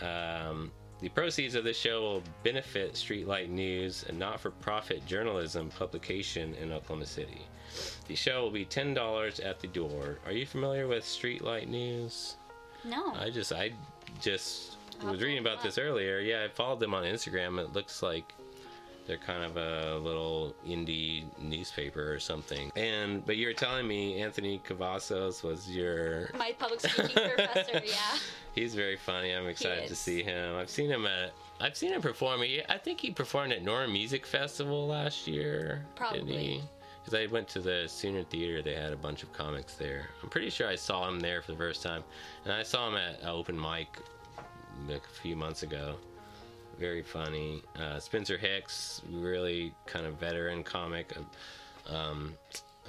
Um, 0.00 0.70
the 1.00 1.08
proceeds 1.08 1.54
of 1.54 1.64
the 1.64 1.72
show 1.72 2.02
will 2.02 2.22
benefit 2.42 2.92
Streetlight 2.92 3.48
News, 3.48 4.04
a 4.08 4.12
not 4.12 4.38
for 4.38 4.50
profit 4.50 5.04
journalism 5.06 5.70
publication 5.70 6.54
in 6.54 6.72
Oklahoma 6.72 7.06
City. 7.06 7.40
The 8.06 8.14
show 8.14 8.42
will 8.42 8.50
be 8.50 8.66
$10 8.66 9.44
at 9.44 9.60
the 9.60 9.68
door. 9.68 10.18
Are 10.26 10.32
you 10.32 10.44
familiar 10.44 10.86
with 10.88 11.04
Streetlight 11.04 11.68
News? 11.68 12.36
No. 12.84 13.14
I 13.14 13.30
just 13.30 13.52
I 13.52 13.72
just 14.20 14.76
was 15.02 15.22
reading 15.22 15.38
about 15.38 15.62
this 15.62 15.78
earlier. 15.78 16.18
Yeah, 16.20 16.44
I 16.44 16.48
followed 16.48 16.80
them 16.80 16.94
on 16.94 17.04
Instagram. 17.04 17.58
It 17.58 17.72
looks 17.72 18.02
like 18.02 18.32
they're 19.06 19.16
kind 19.16 19.42
of 19.42 19.56
a 19.56 19.98
little 19.98 20.54
indie 20.66 21.24
newspaper 21.40 22.12
or 22.12 22.20
something. 22.20 22.70
And 22.76 23.24
but 23.24 23.36
you 23.36 23.46
were 23.48 23.52
telling 23.54 23.88
me 23.88 24.20
Anthony 24.20 24.60
Cavazos 24.66 25.42
was 25.42 25.68
your 25.70 26.30
My 26.36 26.54
public 26.58 26.80
speaking 26.80 27.06
professor, 27.34 27.82
yeah. 27.84 28.18
He's 28.54 28.74
very 28.74 28.96
funny. 28.96 29.32
I'm 29.32 29.46
excited 29.46 29.88
to 29.88 29.96
see 29.96 30.22
him. 30.22 30.54
I've 30.56 30.70
seen 30.70 30.90
him 30.90 31.06
at 31.06 31.32
I've 31.60 31.76
seen 31.76 31.92
him 31.92 32.02
perform. 32.02 32.42
He- 32.42 32.62
I 32.68 32.78
think 32.78 33.00
he 33.00 33.10
performed 33.10 33.52
at 33.52 33.62
Norman 33.62 33.92
Music 33.92 34.26
Festival 34.26 34.86
last 34.86 35.26
year. 35.26 35.84
Didn't 35.96 35.96
Probably. 35.96 36.62
Because 37.02 37.18
I 37.18 37.32
went 37.32 37.48
to 37.48 37.60
the 37.60 37.84
Sooner 37.88 38.22
Theater. 38.24 38.62
They 38.62 38.74
had 38.74 38.92
a 38.92 38.96
bunch 38.96 39.22
of 39.22 39.32
comics 39.32 39.74
there. 39.74 40.10
I'm 40.22 40.28
pretty 40.28 40.50
sure 40.50 40.68
I 40.68 40.76
saw 40.76 41.08
him 41.08 41.18
there 41.18 41.40
for 41.40 41.52
the 41.52 41.58
first 41.58 41.82
time, 41.82 42.04
and 42.44 42.52
I 42.52 42.62
saw 42.62 42.88
him 42.88 42.96
at 42.96 43.22
an 43.22 43.28
open 43.28 43.58
mic 43.58 43.88
like 44.88 45.02
a 45.04 45.20
few 45.22 45.36
months 45.36 45.62
ago. 45.62 45.96
Very 46.78 47.02
funny. 47.02 47.62
Uh, 47.78 47.98
Spencer 47.98 48.38
Hicks, 48.38 49.02
really 49.10 49.72
kind 49.86 50.06
of 50.06 50.14
veteran 50.14 50.62
comic. 50.62 51.12
Um, 51.86 52.34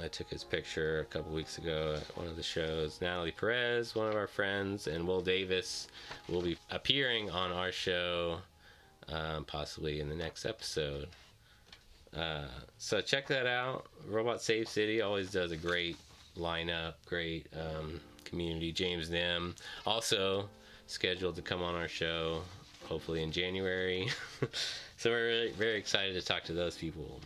I 0.01 0.07
took 0.07 0.29
his 0.29 0.43
picture 0.43 1.01
a 1.01 1.05
couple 1.05 1.33
weeks 1.33 1.57
ago 1.57 1.97
at 1.99 2.17
one 2.17 2.27
of 2.27 2.35
the 2.35 2.43
shows. 2.43 3.01
Natalie 3.01 3.31
Perez, 3.31 3.93
one 3.93 4.07
of 4.07 4.15
our 4.15 4.27
friends, 4.27 4.87
and 4.87 5.05
Will 5.05 5.21
Davis 5.21 5.87
will 6.29 6.41
be 6.41 6.57
appearing 6.69 7.29
on 7.29 7.51
our 7.51 7.71
show, 7.71 8.39
um, 9.09 9.45
possibly 9.45 9.99
in 9.99 10.09
the 10.09 10.15
next 10.15 10.45
episode. 10.45 11.07
Uh, 12.15 12.45
so 12.77 13.01
check 13.01 13.27
that 13.27 13.47
out. 13.47 13.85
Robot 14.07 14.41
Save 14.41 14.67
City 14.67 15.01
always 15.01 15.31
does 15.31 15.51
a 15.51 15.57
great 15.57 15.97
lineup, 16.37 16.93
great 17.05 17.47
um, 17.55 17.99
community. 18.25 18.71
James 18.71 19.09
Nim 19.09 19.55
also 19.85 20.49
scheduled 20.87 21.35
to 21.35 21.41
come 21.41 21.61
on 21.61 21.75
our 21.75 21.87
show, 21.87 22.41
hopefully 22.85 23.23
in 23.23 23.31
January. 23.31 24.09
so 24.97 25.09
we're 25.09 25.25
really, 25.25 25.51
very 25.51 25.77
excited 25.77 26.13
to 26.13 26.21
talk 26.21 26.43
to 26.43 26.53
those 26.53 26.75
people. 26.75 27.19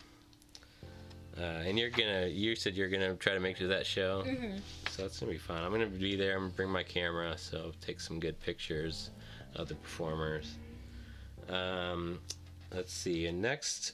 Uh, 1.38 1.62
and 1.66 1.78
you're 1.78 1.90
gonna, 1.90 2.26
you 2.28 2.56
said 2.56 2.74
you're 2.74 2.88
gonna 2.88 3.14
try 3.16 3.34
to 3.34 3.40
make 3.40 3.56
it 3.56 3.60
to 3.60 3.66
that 3.66 3.84
show. 3.84 4.22
Mm-hmm. 4.26 4.56
So 4.90 5.02
that's 5.02 5.20
gonna 5.20 5.32
be 5.32 5.38
fun. 5.38 5.62
I'm 5.62 5.70
gonna 5.70 5.86
be 5.86 6.16
there. 6.16 6.34
I'm 6.34 6.44
gonna 6.44 6.52
bring 6.52 6.70
my 6.70 6.82
camera, 6.82 7.36
so 7.36 7.72
take 7.80 8.00
some 8.00 8.18
good 8.18 8.40
pictures 8.40 9.10
of 9.54 9.68
the 9.68 9.74
performers. 9.74 10.56
Um, 11.50 12.20
let's 12.72 12.92
see. 12.92 13.26
And 13.26 13.42
next 13.42 13.92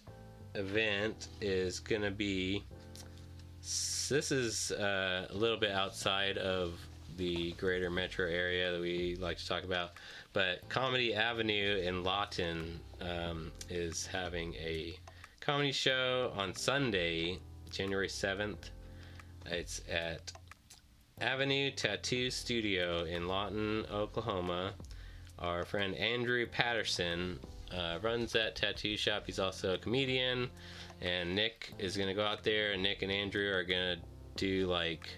event 0.54 1.28
is 1.40 1.80
gonna 1.80 2.10
be. 2.10 2.64
This 4.08 4.30
is 4.32 4.72
uh, 4.72 5.26
a 5.30 5.34
little 5.34 5.56
bit 5.56 5.70
outside 5.70 6.36
of 6.36 6.74
the 7.16 7.52
greater 7.52 7.90
metro 7.90 8.26
area 8.26 8.72
that 8.72 8.80
we 8.80 9.16
like 9.20 9.38
to 9.38 9.46
talk 9.46 9.64
about, 9.64 9.92
but 10.32 10.68
Comedy 10.68 11.14
Avenue 11.14 11.80
in 11.84 12.02
Lawton 12.02 12.80
um, 13.00 13.52
is 13.70 14.06
having 14.06 14.54
a 14.54 14.94
comedy 15.40 15.72
show 15.72 16.32
on 16.36 16.54
Sunday, 16.54 17.38
January 17.70 18.08
7th. 18.08 18.70
It's 19.46 19.80
at 19.90 20.32
Avenue 21.20 21.70
Tattoo 21.70 22.30
Studio 22.30 23.04
in 23.04 23.28
Lawton, 23.28 23.84
Oklahoma. 23.92 24.72
Our 25.38 25.64
friend 25.64 25.94
Andrew 25.96 26.46
Patterson 26.46 27.38
uh, 27.76 27.98
runs 28.02 28.32
that 28.32 28.56
tattoo 28.56 28.96
shop. 28.96 29.24
He's 29.26 29.38
also 29.38 29.74
a 29.74 29.78
comedian. 29.78 30.50
And 31.00 31.34
Nick 31.34 31.72
is 31.78 31.96
going 31.96 32.08
to 32.08 32.14
go 32.14 32.24
out 32.24 32.44
there, 32.44 32.72
and 32.72 32.82
Nick 32.82 33.02
and 33.02 33.10
Andrew 33.10 33.50
are 33.50 33.64
going 33.64 33.96
to 33.96 34.02
do 34.36 34.66
like 34.66 35.08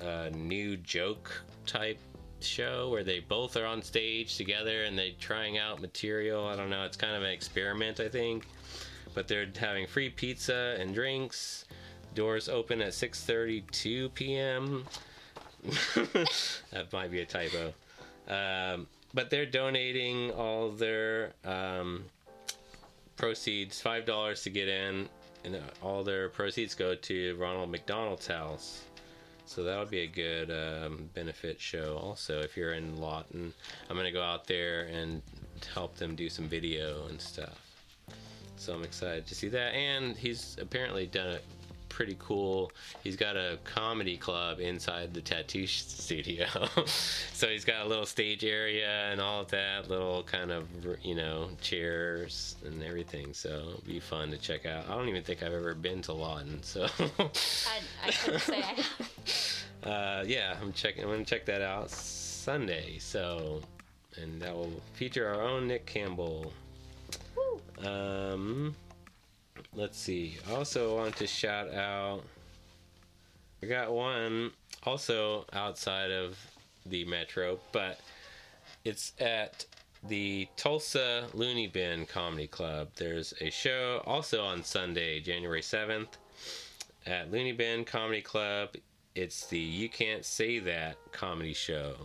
a 0.00 0.30
new 0.30 0.76
joke 0.76 1.42
type 1.66 1.98
show 2.40 2.88
where 2.88 3.02
they 3.02 3.20
both 3.20 3.56
are 3.56 3.66
on 3.66 3.82
stage 3.82 4.36
together 4.36 4.84
and 4.84 4.96
they're 4.96 5.10
trying 5.18 5.58
out 5.58 5.80
material. 5.80 6.46
I 6.46 6.56
don't 6.56 6.70
know. 6.70 6.84
It's 6.84 6.96
kind 6.96 7.16
of 7.16 7.22
an 7.22 7.30
experiment, 7.30 8.00
I 8.00 8.08
think. 8.08 8.46
But 9.14 9.26
they're 9.26 9.48
having 9.58 9.86
free 9.86 10.10
pizza 10.10 10.76
and 10.78 10.94
drinks. 10.94 11.64
Doors 12.14 12.48
open 12.48 12.80
at 12.80 12.92
6:32 12.92 14.14
p.m. 14.14 14.84
that 16.72 16.92
might 16.92 17.10
be 17.10 17.20
a 17.20 17.26
typo. 17.26 17.72
Um, 18.28 18.86
but 19.14 19.30
they're 19.30 19.46
donating 19.46 20.30
all 20.32 20.70
their 20.70 21.32
um, 21.44 22.04
proceeds, 23.16 23.80
five 23.80 24.04
dollars 24.04 24.42
to 24.42 24.50
get 24.50 24.68
in, 24.68 25.08
and 25.44 25.60
all 25.82 26.02
their 26.04 26.28
proceeds 26.28 26.74
go 26.74 26.94
to 26.94 27.36
Ronald 27.36 27.70
McDonald's 27.70 28.26
house. 28.26 28.84
So 29.46 29.64
that 29.64 29.78
would 29.78 29.90
be 29.90 30.00
a 30.00 30.06
good 30.06 30.50
um, 30.50 31.08
benefit 31.14 31.58
show. 31.58 31.96
Also, 32.02 32.40
if 32.40 32.56
you're 32.56 32.74
in 32.74 33.00
Lawton, 33.00 33.54
I'm 33.88 33.96
gonna 33.96 34.12
go 34.12 34.22
out 34.22 34.46
there 34.46 34.82
and 34.84 35.22
help 35.72 35.96
them 35.96 36.14
do 36.14 36.28
some 36.28 36.48
video 36.48 37.06
and 37.08 37.20
stuff. 37.20 37.58
So 38.56 38.74
I'm 38.74 38.82
excited 38.82 39.26
to 39.26 39.34
see 39.34 39.48
that. 39.48 39.72
And 39.74 40.16
he's 40.16 40.56
apparently 40.60 41.06
done 41.06 41.38
pretty 41.88 42.16
cool. 42.18 42.70
He's 43.02 43.16
got 43.16 43.36
a 43.36 43.58
comedy 43.64 44.16
club 44.16 44.60
inside 44.60 45.14
the 45.14 45.20
tattoo 45.20 45.66
studio. 45.66 46.46
so 47.32 47.48
he's 47.48 47.64
got 47.64 47.84
a 47.84 47.88
little 47.88 48.06
stage 48.06 48.44
area 48.44 49.10
and 49.10 49.20
all 49.20 49.42
of 49.42 49.48
that, 49.48 49.88
little 49.88 50.22
kind 50.22 50.50
of, 50.50 50.68
you 51.02 51.14
know, 51.14 51.48
chairs 51.60 52.56
and 52.64 52.82
everything. 52.82 53.32
So 53.32 53.48
it'll 53.48 53.82
be 53.86 54.00
fun 54.00 54.30
to 54.30 54.38
check 54.38 54.66
out. 54.66 54.88
I 54.88 54.94
don't 54.94 55.08
even 55.08 55.22
think 55.22 55.42
I've 55.42 55.52
ever 55.52 55.74
been 55.74 56.02
to 56.02 56.12
Lawton. 56.12 56.62
So 56.62 56.84
I, 57.18 57.30
I 58.04 58.10
couldn't 58.10 58.40
say 58.40 58.58
I 58.58 58.60
have. 58.60 59.64
uh, 59.84 60.24
yeah, 60.26 60.56
I'm 60.60 60.72
checking. 60.72 61.04
I'm 61.04 61.10
gonna 61.10 61.24
check 61.24 61.44
that 61.46 61.62
out 61.62 61.90
Sunday. 61.90 62.98
So, 62.98 63.60
and 64.16 64.40
that 64.42 64.54
will 64.54 64.72
feature 64.94 65.28
our 65.28 65.42
own 65.42 65.68
Nick 65.68 65.86
Campbell. 65.86 66.52
Woo. 67.36 67.86
Um, 67.86 68.74
let's 69.74 69.98
see. 69.98 70.38
Also 70.50 70.96
want 70.96 71.16
to 71.16 71.26
shout 71.26 71.72
out. 71.72 72.22
I 73.62 73.66
got 73.66 73.92
one 73.92 74.52
also 74.84 75.44
outside 75.52 76.10
of 76.10 76.38
the 76.86 77.04
metro, 77.04 77.58
but 77.72 78.00
it's 78.84 79.12
at 79.20 79.66
the 80.06 80.48
Tulsa 80.56 81.26
Looney 81.34 81.66
Bin 81.66 82.06
Comedy 82.06 82.46
Club. 82.46 82.88
There's 82.96 83.34
a 83.40 83.50
show 83.50 84.02
also 84.06 84.44
on 84.44 84.62
Sunday, 84.62 85.20
January 85.20 85.62
7th, 85.62 86.08
at 87.06 87.30
Looney 87.30 87.52
Bin 87.52 87.84
Comedy 87.84 88.22
Club. 88.22 88.70
It's 89.14 89.46
the 89.46 89.58
You 89.58 89.88
Can't 89.88 90.24
Say 90.24 90.60
That 90.60 90.96
comedy 91.10 91.52
show. 91.52 91.96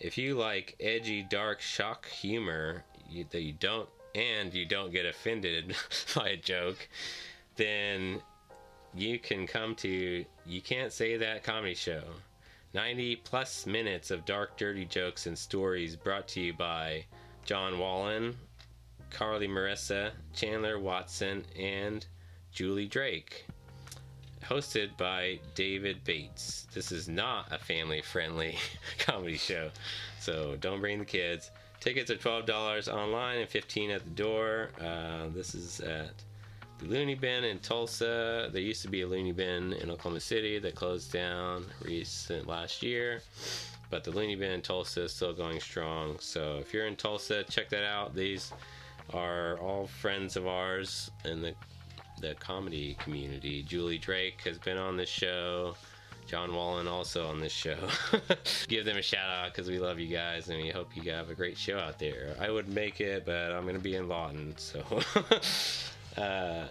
If 0.00 0.18
you 0.18 0.34
like 0.34 0.76
edgy, 0.80 1.22
dark, 1.22 1.60
shock 1.60 2.06
humor 2.06 2.84
you, 3.08 3.24
that 3.30 3.42
you 3.42 3.52
don't, 3.52 3.88
and 4.16 4.54
you 4.54 4.64
don't 4.64 4.92
get 4.92 5.04
offended 5.04 5.76
by 6.16 6.30
a 6.30 6.36
joke, 6.36 6.88
then 7.56 8.20
you 8.94 9.18
can 9.18 9.46
come 9.46 9.74
to 9.76 10.24
You 10.46 10.60
Can't 10.62 10.92
Say 10.92 11.16
That 11.16 11.44
comedy 11.44 11.74
show. 11.74 12.02
90 12.72 13.16
plus 13.16 13.66
minutes 13.66 14.10
of 14.10 14.24
dark, 14.24 14.56
dirty 14.56 14.84
jokes 14.84 15.26
and 15.26 15.38
stories 15.38 15.96
brought 15.96 16.28
to 16.28 16.40
you 16.40 16.52
by 16.52 17.04
John 17.44 17.78
Wallen, 17.78 18.36
Carly 19.10 19.48
Marissa, 19.48 20.10
Chandler 20.34 20.78
Watson, 20.78 21.44
and 21.58 22.04
Julie 22.52 22.86
Drake. 22.86 23.46
Hosted 24.42 24.96
by 24.96 25.38
David 25.54 26.04
Bates. 26.04 26.66
This 26.72 26.92
is 26.92 27.08
not 27.08 27.50
a 27.52 27.58
family 27.58 28.02
friendly 28.02 28.56
comedy 28.98 29.36
show, 29.36 29.70
so 30.20 30.56
don't 30.60 30.80
bring 30.80 30.98
the 30.98 31.04
kids. 31.04 31.50
Tickets 31.80 32.10
are 32.10 32.16
$12 32.16 32.92
online 32.92 33.38
and 33.38 33.48
15 33.48 33.90
at 33.90 34.04
the 34.04 34.10
door. 34.10 34.70
Uh, 34.80 35.28
this 35.34 35.54
is 35.54 35.80
at 35.80 36.12
the 36.78 36.86
Looney 36.86 37.14
Bin 37.14 37.44
in 37.44 37.58
Tulsa. 37.58 38.50
There 38.52 38.62
used 38.62 38.82
to 38.82 38.88
be 38.88 39.02
a 39.02 39.06
Looney 39.06 39.32
Bin 39.32 39.72
in 39.74 39.90
Oklahoma 39.90 40.20
City 40.20 40.58
that 40.58 40.74
closed 40.74 41.12
down 41.12 41.66
recent 41.82 42.46
last 42.46 42.82
year, 42.82 43.22
but 43.90 44.04
the 44.04 44.10
Looney 44.10 44.36
Bin 44.36 44.52
in 44.52 44.62
Tulsa 44.62 45.02
is 45.02 45.12
still 45.12 45.32
going 45.32 45.60
strong. 45.60 46.16
So 46.18 46.58
if 46.60 46.74
you're 46.74 46.86
in 46.86 46.96
Tulsa, 46.96 47.44
check 47.44 47.68
that 47.70 47.84
out. 47.84 48.14
These 48.14 48.52
are 49.12 49.58
all 49.58 49.86
friends 49.86 50.36
of 50.36 50.46
ours 50.46 51.10
in 51.24 51.40
the 51.42 51.54
the 52.20 52.34
comedy 52.36 52.96
community. 52.98 53.62
Julie 53.62 53.98
Drake 53.98 54.40
has 54.44 54.58
been 54.58 54.78
on 54.78 54.96
this 54.96 55.08
show. 55.08 55.76
John 56.26 56.52
Wallen 56.54 56.88
also 56.88 57.26
on 57.28 57.38
this 57.40 57.52
show. 57.52 57.76
Give 58.68 58.84
them 58.84 58.96
a 58.96 59.02
shout 59.02 59.28
out 59.30 59.52
because 59.54 59.68
we 59.70 59.78
love 59.78 59.98
you 60.00 60.08
guys 60.08 60.48
and 60.48 60.60
we 60.60 60.70
hope 60.70 60.88
you 60.96 61.10
have 61.12 61.30
a 61.30 61.34
great 61.34 61.56
show 61.56 61.78
out 61.78 61.98
there. 61.98 62.34
I 62.40 62.50
would 62.50 62.68
make 62.68 63.00
it, 63.00 63.24
but 63.24 63.52
I'm 63.52 63.64
gonna 63.64 63.78
be 63.78 63.94
in 63.96 64.08
Lawton, 64.08 64.54
so. 64.56 64.82
uh, 66.16 66.64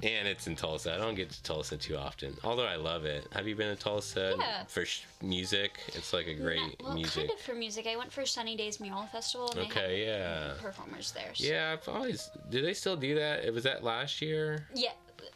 and 0.00 0.28
it's 0.28 0.46
in 0.46 0.54
Tulsa. 0.54 0.94
I 0.94 0.98
don't 0.98 1.14
get 1.16 1.30
to 1.30 1.42
Tulsa 1.42 1.76
too 1.76 1.96
often, 1.96 2.36
although 2.44 2.66
I 2.66 2.76
love 2.76 3.04
it. 3.04 3.26
Have 3.32 3.48
you 3.48 3.56
been 3.56 3.74
to 3.74 3.82
Tulsa 3.82 4.36
Yeah. 4.38 4.64
for 4.68 4.84
sh- 4.84 5.00
music? 5.22 5.80
It's 5.88 6.12
like 6.12 6.26
a 6.28 6.34
great 6.34 6.60
Not- 6.60 6.82
well, 6.84 6.94
music. 6.94 7.26
kind 7.26 7.30
of 7.30 7.40
for 7.44 7.54
music. 7.54 7.86
I 7.88 7.96
went 7.96 8.12
for 8.12 8.24
Sunny 8.24 8.56
Days 8.56 8.78
Mural 8.78 9.06
Festival. 9.10 9.52
Okay, 9.56 10.04
yeah. 10.06 10.52
performers 10.62 11.10
there. 11.12 11.30
so- 11.34 11.44
Yeah, 11.44 11.72
I've 11.80 11.88
always. 11.88 12.30
Do 12.50 12.62
they 12.62 12.74
still 12.74 12.96
do 12.96 13.14
that? 13.16 13.44
It 13.44 13.52
was 13.52 13.64
that 13.64 13.82
last 13.82 14.22
year. 14.22 14.66
Yeah. 14.74 14.92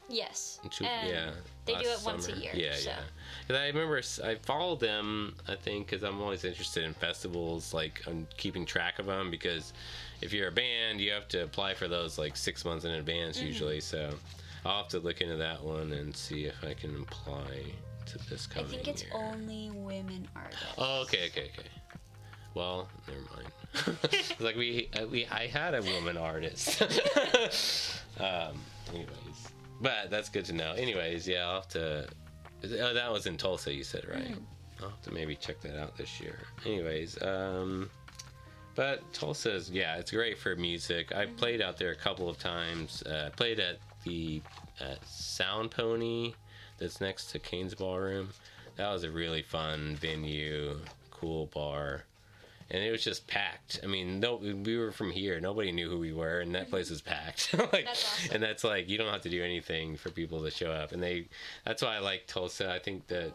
Yes. 0.08 0.58
And 0.62 1.08
yeah, 1.08 1.30
They 1.64 1.74
do 1.74 1.88
it 1.88 2.02
once 2.04 2.28
a 2.28 2.32
year. 2.32 2.52
Yeah, 2.54 2.74
so. 2.74 2.90
yeah. 2.90 2.96
'Cause 3.48 3.56
I 3.56 3.66
remember 3.68 4.00
I 4.24 4.34
followed 4.36 4.80
them. 4.80 5.34
I 5.48 5.54
think 5.56 5.86
because 5.86 6.02
I'm 6.02 6.20
always 6.20 6.44
interested 6.44 6.84
in 6.84 6.92
festivals, 6.94 7.72
like 7.72 8.02
I'm 8.06 8.26
keeping 8.36 8.66
track 8.66 8.98
of 8.98 9.06
them. 9.06 9.30
Because 9.30 9.72
if 10.20 10.32
you're 10.32 10.48
a 10.48 10.52
band, 10.52 11.00
you 11.00 11.10
have 11.12 11.28
to 11.28 11.42
apply 11.44 11.74
for 11.74 11.88
those 11.88 12.18
like 12.18 12.36
six 12.36 12.64
months 12.64 12.84
in 12.84 12.92
advance 12.92 13.38
Mm-hmm. 13.38 13.46
usually. 13.46 13.80
So 13.80 14.14
I'll 14.64 14.78
have 14.82 14.88
to 14.88 14.98
look 15.00 15.20
into 15.20 15.36
that 15.36 15.62
one 15.62 15.92
and 15.92 16.14
see 16.16 16.44
if 16.44 16.62
I 16.62 16.74
can 16.74 17.02
apply 17.02 17.72
to 18.06 18.18
this 18.30 18.46
coming. 18.46 18.68
I 18.68 18.70
think 18.70 18.88
it's 18.88 19.02
year. 19.02 19.12
only 19.14 19.70
women 19.70 20.28
artists. 20.36 20.64
Oh, 20.78 21.02
okay, 21.02 21.26
okay, 21.28 21.50
okay. 21.58 21.68
Well, 22.54 22.88
never 23.08 23.20
mind. 23.34 23.98
like 24.40 24.56
we, 24.56 24.90
uh, 24.94 25.06
we, 25.06 25.24
I 25.26 25.46
had 25.46 25.74
a 25.74 25.80
woman 25.82 26.16
artist. 26.18 26.82
um, 28.20 28.60
anyways, 28.90 29.48
but 29.82 30.10
that's 30.10 30.28
good 30.28 30.44
to 30.46 30.52
know. 30.52 30.72
Anyways, 30.72 31.28
yeah, 31.28 31.46
I'll 31.46 31.54
have 31.56 31.68
to. 31.68 32.06
Oh, 32.64 32.94
that 32.94 33.12
was 33.12 33.26
in 33.26 33.36
Tulsa, 33.36 33.74
you 33.74 33.84
said, 33.84 34.06
right? 34.08 34.36
I'll 34.80 34.90
have 34.90 35.02
to 35.02 35.12
maybe 35.12 35.34
check 35.34 35.60
that 35.62 35.78
out 35.78 35.96
this 35.96 36.20
year. 36.20 36.38
Anyways, 36.64 37.20
um, 37.22 37.90
but 38.74 39.00
Tulsa's, 39.12 39.70
yeah, 39.70 39.96
it's 39.96 40.10
great 40.12 40.38
for 40.38 40.56
music. 40.56 41.14
I 41.14 41.26
played 41.26 41.60
out 41.60 41.76
there 41.76 41.90
a 41.90 41.96
couple 41.96 42.28
of 42.28 42.38
times. 42.38 43.02
Uh, 43.02 43.30
played 43.36 43.60
at 43.60 43.78
the 44.04 44.40
uh, 44.80 44.94
Sound 45.04 45.70
Pony 45.72 46.34
that's 46.78 47.00
next 47.00 47.26
to 47.32 47.38
Cain's 47.38 47.74
Ballroom. 47.74 48.30
That 48.76 48.90
was 48.90 49.04
a 49.04 49.10
really 49.10 49.42
fun 49.42 49.96
venue, 49.96 50.78
cool 51.10 51.46
bar. 51.46 52.04
And 52.72 52.82
it 52.82 52.90
was 52.90 53.04
just 53.04 53.26
packed. 53.26 53.80
I 53.84 53.86
mean, 53.86 54.18
no, 54.18 54.36
we 54.36 54.78
were 54.78 54.92
from 54.92 55.10
here. 55.10 55.38
Nobody 55.38 55.72
knew 55.72 55.90
who 55.90 55.98
we 55.98 56.14
were, 56.14 56.40
and 56.40 56.54
that 56.54 56.70
place 56.70 56.88
was 56.88 57.02
packed. 57.02 57.52
like, 57.58 57.84
That's 57.84 58.04
awesome. 58.04 58.34
And 58.34 58.42
that's 58.42 58.64
like 58.64 58.88
you 58.88 58.96
don't 58.96 59.12
have 59.12 59.20
to 59.22 59.28
do 59.28 59.44
anything 59.44 59.94
for 59.96 60.10
people 60.10 60.42
to 60.42 60.50
show 60.50 60.72
up. 60.72 60.92
And 60.92 61.02
they, 61.02 61.28
that's 61.66 61.82
why 61.82 61.96
I 61.96 61.98
like 61.98 62.26
Tulsa. 62.26 62.72
I 62.72 62.78
think 62.78 63.06
that 63.08 63.32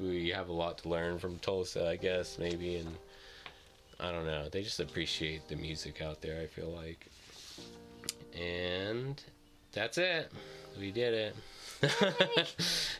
we 0.00 0.30
have 0.30 0.48
a 0.48 0.52
lot 0.52 0.78
to 0.78 0.88
learn 0.88 1.20
from 1.20 1.38
Tulsa. 1.38 1.88
I 1.88 1.94
guess 1.94 2.40
maybe, 2.40 2.76
and 2.76 2.92
I 4.00 4.10
don't 4.10 4.26
know. 4.26 4.48
They 4.50 4.62
just 4.62 4.80
appreciate 4.80 5.46
the 5.46 5.54
music 5.54 6.02
out 6.02 6.20
there. 6.20 6.40
I 6.40 6.46
feel 6.46 6.70
like, 6.70 7.06
and 8.36 9.22
that's 9.70 9.96
it. 9.96 10.32
We 10.76 10.90
did 10.90 11.14
it. 11.14 11.36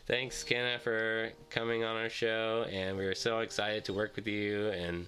Thanks, 0.07 0.43
Kenna, 0.43 0.79
for 0.79 1.31
coming 1.49 1.83
on 1.83 1.97
our 1.97 2.09
show, 2.09 2.65
and 2.71 2.97
we 2.97 3.05
were 3.05 3.15
so 3.15 3.39
excited 3.39 3.83
to 3.85 3.93
work 3.93 4.15
with 4.15 4.27
you 4.27 4.69
and 4.69 5.07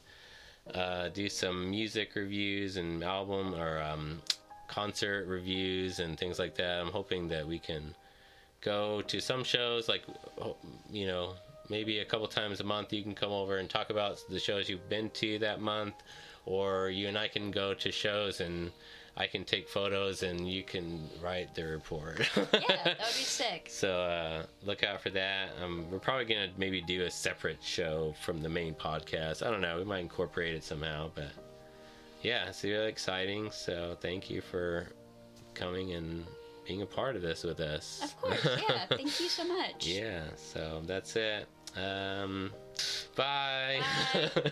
uh, 0.73 1.09
do 1.09 1.29
some 1.29 1.69
music 1.69 2.15
reviews 2.15 2.77
and 2.77 3.03
album 3.03 3.53
or 3.55 3.81
um, 3.81 4.21
concert 4.67 5.27
reviews 5.27 5.99
and 5.99 6.17
things 6.17 6.39
like 6.39 6.55
that. 6.55 6.81
I'm 6.81 6.91
hoping 6.91 7.27
that 7.29 7.47
we 7.47 7.59
can 7.59 7.93
go 8.61 9.01
to 9.03 9.19
some 9.19 9.43
shows, 9.43 9.87
like 9.87 10.03
you 10.91 11.05
know, 11.05 11.33
maybe 11.69 11.99
a 11.99 12.05
couple 12.05 12.27
times 12.27 12.59
a 12.59 12.63
month. 12.63 12.91
You 12.93 13.03
can 13.03 13.13
come 13.13 13.31
over 13.31 13.57
and 13.57 13.69
talk 13.69 13.89
about 13.89 14.19
the 14.29 14.39
shows 14.39 14.67
you've 14.69 14.89
been 14.89 15.09
to 15.11 15.39
that 15.39 15.61
month, 15.61 15.95
or 16.45 16.89
you 16.89 17.07
and 17.07 17.17
I 17.17 17.27
can 17.27 17.51
go 17.51 17.73
to 17.73 17.91
shows 17.91 18.41
and. 18.41 18.71
I 19.17 19.27
can 19.27 19.45
take 19.45 19.69
photos 19.69 20.23
and 20.23 20.49
you 20.49 20.63
can 20.63 21.09
write 21.23 21.55
the 21.55 21.63
report. 21.63 22.19
Yeah, 22.35 22.45
that 22.51 22.85
would 22.85 22.97
be 22.97 23.03
sick. 23.23 23.67
So 23.71 23.91
uh, 24.01 24.45
look 24.63 24.83
out 24.83 25.01
for 25.01 25.09
that. 25.11 25.49
Um, 25.63 25.85
we're 25.89 25.99
probably 25.99 26.25
gonna 26.25 26.49
maybe 26.57 26.81
do 26.81 27.03
a 27.03 27.11
separate 27.11 27.63
show 27.63 28.13
from 28.21 28.41
the 28.41 28.49
main 28.49 28.73
podcast. 28.73 29.45
I 29.45 29.49
don't 29.51 29.61
know. 29.61 29.77
We 29.77 29.85
might 29.85 29.99
incorporate 29.99 30.53
it 30.53 30.63
somehow, 30.65 31.11
but 31.15 31.31
yeah, 32.23 32.47
it's 32.49 32.63
really 32.63 32.87
exciting. 32.89 33.51
So 33.51 33.95
thank 34.01 34.29
you 34.29 34.41
for 34.41 34.87
coming 35.53 35.93
and 35.93 36.25
being 36.67 36.81
a 36.81 36.85
part 36.85 37.15
of 37.15 37.21
this 37.21 37.43
with 37.43 37.59
us. 37.61 38.01
Of 38.03 38.21
course, 38.21 38.45
yeah. 38.67 38.85
Thank 38.89 39.19
you 39.21 39.29
so 39.29 39.47
much. 39.47 39.85
yeah. 39.87 40.23
So 40.35 40.81
that's 40.85 41.15
it. 41.15 41.47
Um, 41.77 42.51
bye. 43.15 43.79
Bye. 44.13 44.29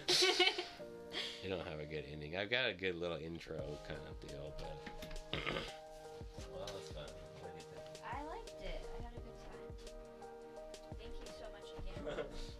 I 1.43 1.47
don't 1.49 1.67
have 1.67 1.79
a 1.79 1.85
good 1.85 2.05
ending. 2.11 2.37
I've 2.37 2.49
got 2.49 2.69
a 2.69 2.73
good 2.73 2.95
little 2.95 3.17
intro 3.17 3.57
kind 3.87 3.99
of 4.09 4.19
deal, 4.27 4.53
but. 4.57 5.39
well, 6.53 6.69
it's 6.77 6.91
fun. 6.91 7.03
What 7.41 7.51
do 7.51 7.57
you 7.57 7.65
think? 7.69 7.83
I 8.03 8.23
liked 8.29 8.61
it. 8.61 8.81
I 8.99 9.03
had 9.03 9.13
a 9.13 9.21
good 9.21 9.39
time. 9.43 9.59
Thank 10.99 11.13
you 11.19 11.27
so 11.37 11.45
much 11.51 11.67
again. 11.77 12.25